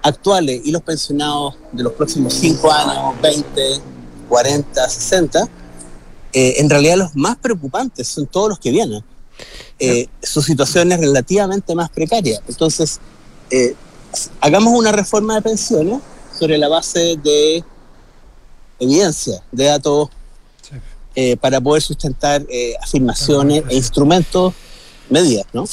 actuales 0.02 0.62
y 0.64 0.72
los 0.72 0.82
pensionados 0.82 1.56
de 1.72 1.84
los 1.84 1.94
próximos 1.94 2.34
5 2.34 2.72
años, 2.72 3.22
20, 3.22 3.82
40, 4.28 4.90
60, 4.90 5.50
eh, 6.34 6.56
en 6.58 6.70
realidad 6.70 6.98
los 6.98 7.16
más 7.16 7.38
preocupantes 7.38 8.08
son 8.08 8.28
todos 8.28 8.50
los 8.50 8.60
que 8.60 8.72
vienen. 8.72 9.04
Eh, 9.80 10.08
su 10.22 10.42
situación 10.42 10.92
es 10.92 11.00
relativamente 11.00 11.74
más 11.76 11.90
precaria. 11.90 12.42
Entonces, 12.48 13.00
eh, 13.50 13.76
hagamos 14.42 14.74
una 14.74 14.92
reforma 14.92 15.36
de 15.36 15.42
pensiones 15.42 16.00
sobre 16.38 16.58
la 16.58 16.68
base 16.68 17.18
de 17.24 17.64
evidencia, 18.80 19.42
de 19.52 19.66
datos, 19.66 20.10
eh, 21.16 21.38
para 21.38 21.62
poder 21.62 21.82
sustentar 21.82 22.44
eh, 22.50 22.74
afirmaciones 22.82 23.64
e 23.70 23.76
instrumentos, 23.76 24.54
medidas, 25.10 25.46
¿no? 25.54 25.66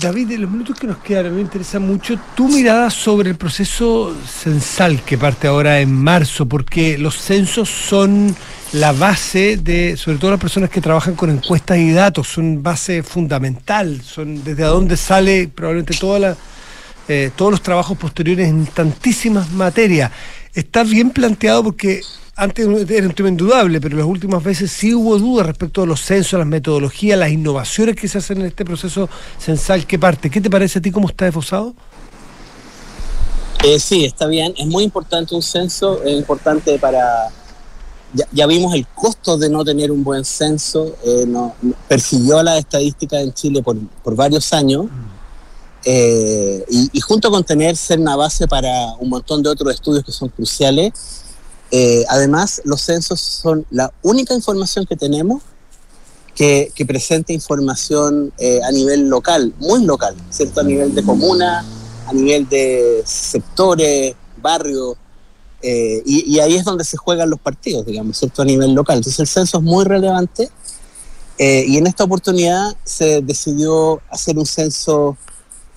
David, 0.00 0.32
en 0.32 0.42
los 0.42 0.50
minutos 0.50 0.78
que 0.78 0.86
nos 0.86 0.98
quedan, 0.98 1.34
me 1.34 1.40
interesa 1.40 1.78
mucho 1.78 2.18
tu 2.34 2.48
mirada 2.48 2.90
sobre 2.90 3.30
el 3.30 3.36
proceso 3.36 4.14
censal 4.26 5.02
que 5.02 5.18
parte 5.18 5.48
ahora 5.48 5.80
en 5.80 5.92
marzo, 5.92 6.46
porque 6.46 6.98
los 6.98 7.16
censos 7.16 7.68
son 7.68 8.34
la 8.72 8.92
base 8.92 9.56
de, 9.56 9.96
sobre 9.96 10.18
todo 10.18 10.32
las 10.32 10.40
personas 10.40 10.70
que 10.70 10.80
trabajan 10.80 11.14
con 11.14 11.30
encuestas 11.30 11.78
y 11.78 11.92
datos, 11.92 12.28
son 12.28 12.62
base 12.62 13.02
fundamental, 13.02 14.02
son 14.02 14.42
desde 14.42 14.64
dónde 14.64 14.96
sale 14.96 15.48
probablemente 15.48 15.96
toda 15.96 16.18
la, 16.18 16.36
eh, 17.08 17.30
todos 17.36 17.52
los 17.52 17.62
trabajos 17.62 17.96
posteriores 17.98 18.48
en 18.48 18.66
tantísimas 18.66 19.50
materias. 19.52 20.10
Está 20.54 20.84
bien 20.84 21.10
planteado 21.10 21.64
porque 21.64 22.00
antes 22.36 22.66
era 22.90 23.06
un 23.06 23.14
tema 23.14 23.28
indudable, 23.28 23.80
pero 23.80 23.96
las 23.96 24.06
últimas 24.06 24.42
veces 24.42 24.70
sí 24.72 24.94
hubo 24.94 25.18
dudas 25.18 25.46
respecto 25.46 25.82
a 25.82 25.86
los 25.86 26.00
censos, 26.00 26.38
las 26.38 26.48
metodologías, 26.48 27.18
las 27.18 27.30
innovaciones 27.30 27.96
que 27.96 28.08
se 28.08 28.18
hacen 28.18 28.40
en 28.40 28.46
este 28.46 28.64
proceso 28.64 29.08
censal. 29.38 29.86
¿Qué 29.86 29.98
parte? 29.98 30.30
¿Qué 30.30 30.40
te 30.40 30.50
parece 30.50 30.78
a 30.78 30.82
ti 30.82 30.90
cómo 30.90 31.08
está 31.08 31.26
esbozado? 31.28 31.74
Eh, 33.64 33.78
sí, 33.78 34.04
está 34.04 34.26
bien. 34.26 34.52
Es 34.58 34.66
muy 34.66 34.84
importante 34.84 35.34
un 35.34 35.42
censo, 35.42 36.02
es 36.02 36.18
importante 36.18 36.78
para... 36.78 37.30
Ya, 38.32 38.46
vimos 38.46 38.72
el 38.74 38.86
costo 38.94 39.36
de 39.36 39.50
no 39.50 39.64
tener 39.64 39.90
un 39.90 40.04
buen 40.04 40.24
censo, 40.24 40.94
eh, 41.04 41.24
no- 41.26 41.52
persiguió 41.88 42.40
la 42.44 42.58
estadística 42.58 43.20
en 43.20 43.32
Chile 43.32 43.60
por, 43.60 43.76
por 44.04 44.14
varios 44.14 44.52
años, 44.52 44.86
eh, 45.84 46.64
y, 46.70 46.90
y 46.92 47.00
junto 47.00 47.28
con 47.30 47.42
tener 47.42 47.76
ser 47.76 47.98
una 47.98 48.14
base 48.14 48.46
para 48.46 48.94
un 49.00 49.08
montón 49.08 49.42
de 49.42 49.48
otros 49.48 49.74
estudios 49.74 50.04
que 50.04 50.12
son 50.12 50.28
cruciales, 50.28 50.92
eh, 51.76 52.04
además 52.08 52.62
los 52.64 52.82
censos 52.82 53.20
son 53.20 53.66
la 53.68 53.92
única 54.02 54.32
información 54.32 54.86
que 54.86 54.94
tenemos 54.94 55.42
que, 56.32 56.72
presenta 56.86 57.32
información 57.32 58.32
eh, 58.38 58.60
a 58.62 58.70
nivel 58.70 59.08
local, 59.08 59.52
muy 59.58 59.84
local, 59.84 60.14
¿cierto? 60.30 60.60
A 60.60 60.62
nivel 60.62 60.94
de 60.94 61.02
comuna, 61.02 61.66
a 62.06 62.12
nivel 62.12 62.48
de 62.48 63.02
sectores, 63.04 64.14
barrios, 64.40 64.94
eh, 65.62 66.00
y, 66.06 66.38
ahí 66.38 66.54
es 66.54 66.64
donde 66.64 66.84
se 66.84 66.96
juegan 66.96 67.28
los 67.28 67.40
partidos, 67.40 67.84
digamos, 67.84 68.18
¿cierto? 68.18 68.42
A 68.42 68.44
nivel 68.44 68.72
local. 68.72 68.98
Entonces 68.98 69.18
el 69.18 69.26
censo 69.26 69.58
es 69.58 69.64
muy 69.64 69.84
relevante 69.84 70.48
y 71.36 71.76
en 71.76 71.88
esta 71.88 72.04
oportunidad 72.04 72.76
se 72.84 73.20
decidió 73.20 74.00
hacer 74.10 74.38
un 74.38 74.46
censo 74.46 75.16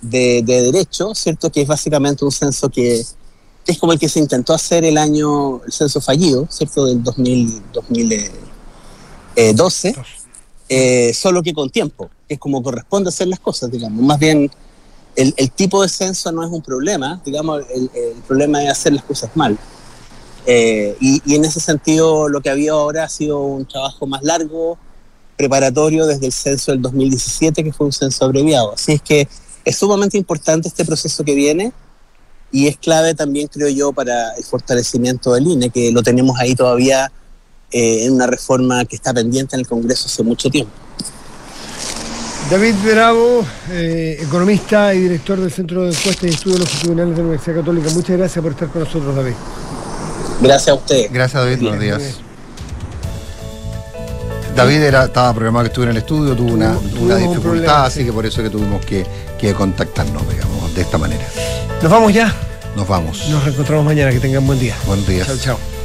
de, 0.02 0.44
de 0.44 0.62
derecho, 0.62 1.16
¿cierto? 1.16 1.52
Que 1.52 1.62
es 1.62 1.68
básicamente 1.68 2.24
un 2.24 2.32
censo 2.32 2.70
que 2.70 3.04
es 3.68 3.78
como 3.78 3.94
el 3.94 4.00
que 4.00 4.10
se 4.10 4.20
intentó 4.20 4.54
hacer 4.54 4.84
el 4.86 4.98
año, 4.98 5.64
el 5.64 5.72
censo 5.72 6.02
fallido, 6.02 6.48
¿cierto? 6.50 6.86
Del 6.86 7.04
2000, 7.04 7.62
2012, 7.74 9.96
eh, 10.70 11.14
solo 11.14 11.44
que 11.44 11.54
con 11.54 11.70
tiempo, 11.70 12.10
que 12.28 12.36
es 12.36 12.40
como 12.40 12.64
corresponde 12.64 13.10
hacer 13.10 13.28
las 13.28 13.40
cosas, 13.40 13.70
digamos. 13.70 14.02
Más 14.02 14.20
bien, 14.20 14.50
el, 15.16 15.34
el 15.36 15.52
tipo 15.52 15.82
de 15.82 15.90
censo 15.90 16.32
no 16.32 16.44
es 16.44 16.52
un 16.52 16.62
problema, 16.62 17.22
digamos, 17.26 17.64
el, 17.74 17.92
el 17.94 18.14
problema 18.26 18.64
es 18.64 18.72
hacer 18.72 18.94
las 18.94 19.04
cosas 19.04 19.32
mal. 19.36 19.58
Eh, 20.46 20.96
y, 21.02 21.22
y 21.26 21.36
en 21.36 21.44
ese 21.44 21.60
sentido, 21.60 22.30
lo 22.30 22.40
que 22.42 22.50
había 22.50 22.72
ahora 22.72 23.04
ha 23.04 23.10
sido 23.10 23.42
un 23.42 23.66
trabajo 23.66 24.08
más 24.08 24.24
largo, 24.24 24.78
preparatorio 25.36 26.08
desde 26.08 26.26
el 26.26 26.32
censo 26.32 26.72
del 26.72 26.82
2017, 26.82 27.64
que 27.64 27.74
fue 27.74 27.86
un 27.86 27.92
censo 27.92 28.24
abreviado. 28.24 28.74
Así 28.74 28.94
es 28.94 29.02
que 29.02 29.28
es 29.66 29.76
sumamente 29.76 30.18
importante 30.18 30.70
este 30.70 30.86
proceso 30.86 31.26
que 31.26 31.36
viene 31.36 31.74
y 32.52 32.68
es 32.68 32.78
clave 32.78 33.14
también, 33.14 33.48
creo 33.48 33.70
yo, 33.70 33.92
para 33.92 34.36
el 34.36 34.44
fortalecimiento 34.44 35.34
del 35.34 35.48
INE, 35.48 35.70
que 35.70 35.92
lo 35.92 36.02
tenemos 36.02 36.40
ahí 36.40 36.56
todavía 36.56 37.12
eh, 37.72 38.06
en 38.06 38.14
una 38.14 38.28
reforma 38.28 38.86
que 38.86 38.96
está 38.96 39.14
pendiente 39.14 39.56
en 39.56 39.62
el 39.62 39.68
Congreso 39.68 40.08
hace 40.08 40.24
mucho 40.24 40.50
tiempo. 40.50 40.72
David 42.50 42.76
Bravo, 42.86 43.46
eh, 43.72 44.20
economista 44.22 44.94
y 44.94 45.02
director 45.02 45.38
del 45.38 45.52
Centro 45.52 45.84
de 45.84 45.90
Encuestas 45.90 46.24
y 46.24 46.28
Estudios 46.28 46.60
Longitudinales 46.60 47.12
de 47.12 47.18
la 47.18 47.24
Universidad 47.24 47.58
Católica. 47.58 47.90
Muchas 47.90 48.18
gracias 48.18 48.42
por 48.42 48.52
estar 48.54 48.70
con 48.70 48.84
nosotros, 48.84 49.14
David. 49.14 49.34
Gracias 50.42 50.70
a 50.70 50.74
usted. 50.76 51.10
Gracias, 51.12 51.44
David. 51.44 51.62
Buenos 51.62 51.82
días. 51.82 52.20
David 54.56 54.82
era, 54.82 55.06
estaba 55.06 55.34
programado 55.34 55.66
que 55.66 55.68
estuviera 55.68 55.92
en 55.92 55.98
el 55.98 56.04
estudio, 56.04 56.36
tuvo 56.36 56.54
una, 56.54 56.70
una 57.00 57.16
un 57.16 57.22
dificultad, 57.22 57.42
problema, 57.42 57.86
así 57.86 58.06
que 58.06 58.14
por 58.14 58.26
eso 58.26 58.42
que 58.42 58.50
tuvimos 58.50 58.84
que, 58.86 59.06
que 59.38 59.54
contactarnos, 59.54 60.28
digamos, 60.30 60.57
de 60.78 60.84
esta 60.84 60.98
manera. 61.00 61.26
Nos 61.82 61.92
vamos 61.92 62.14
ya. 62.14 62.34
Nos 62.76 62.88
vamos. 62.88 63.28
Nos 63.30 63.44
reencontramos 63.44 63.84
mañana. 63.84 64.12
Que 64.12 64.20
tengan 64.20 64.46
buen 64.46 64.60
día. 64.60 64.76
Buenos 64.86 65.08
días. 65.08 65.26
Chao, 65.28 65.38
chao. 65.38 65.77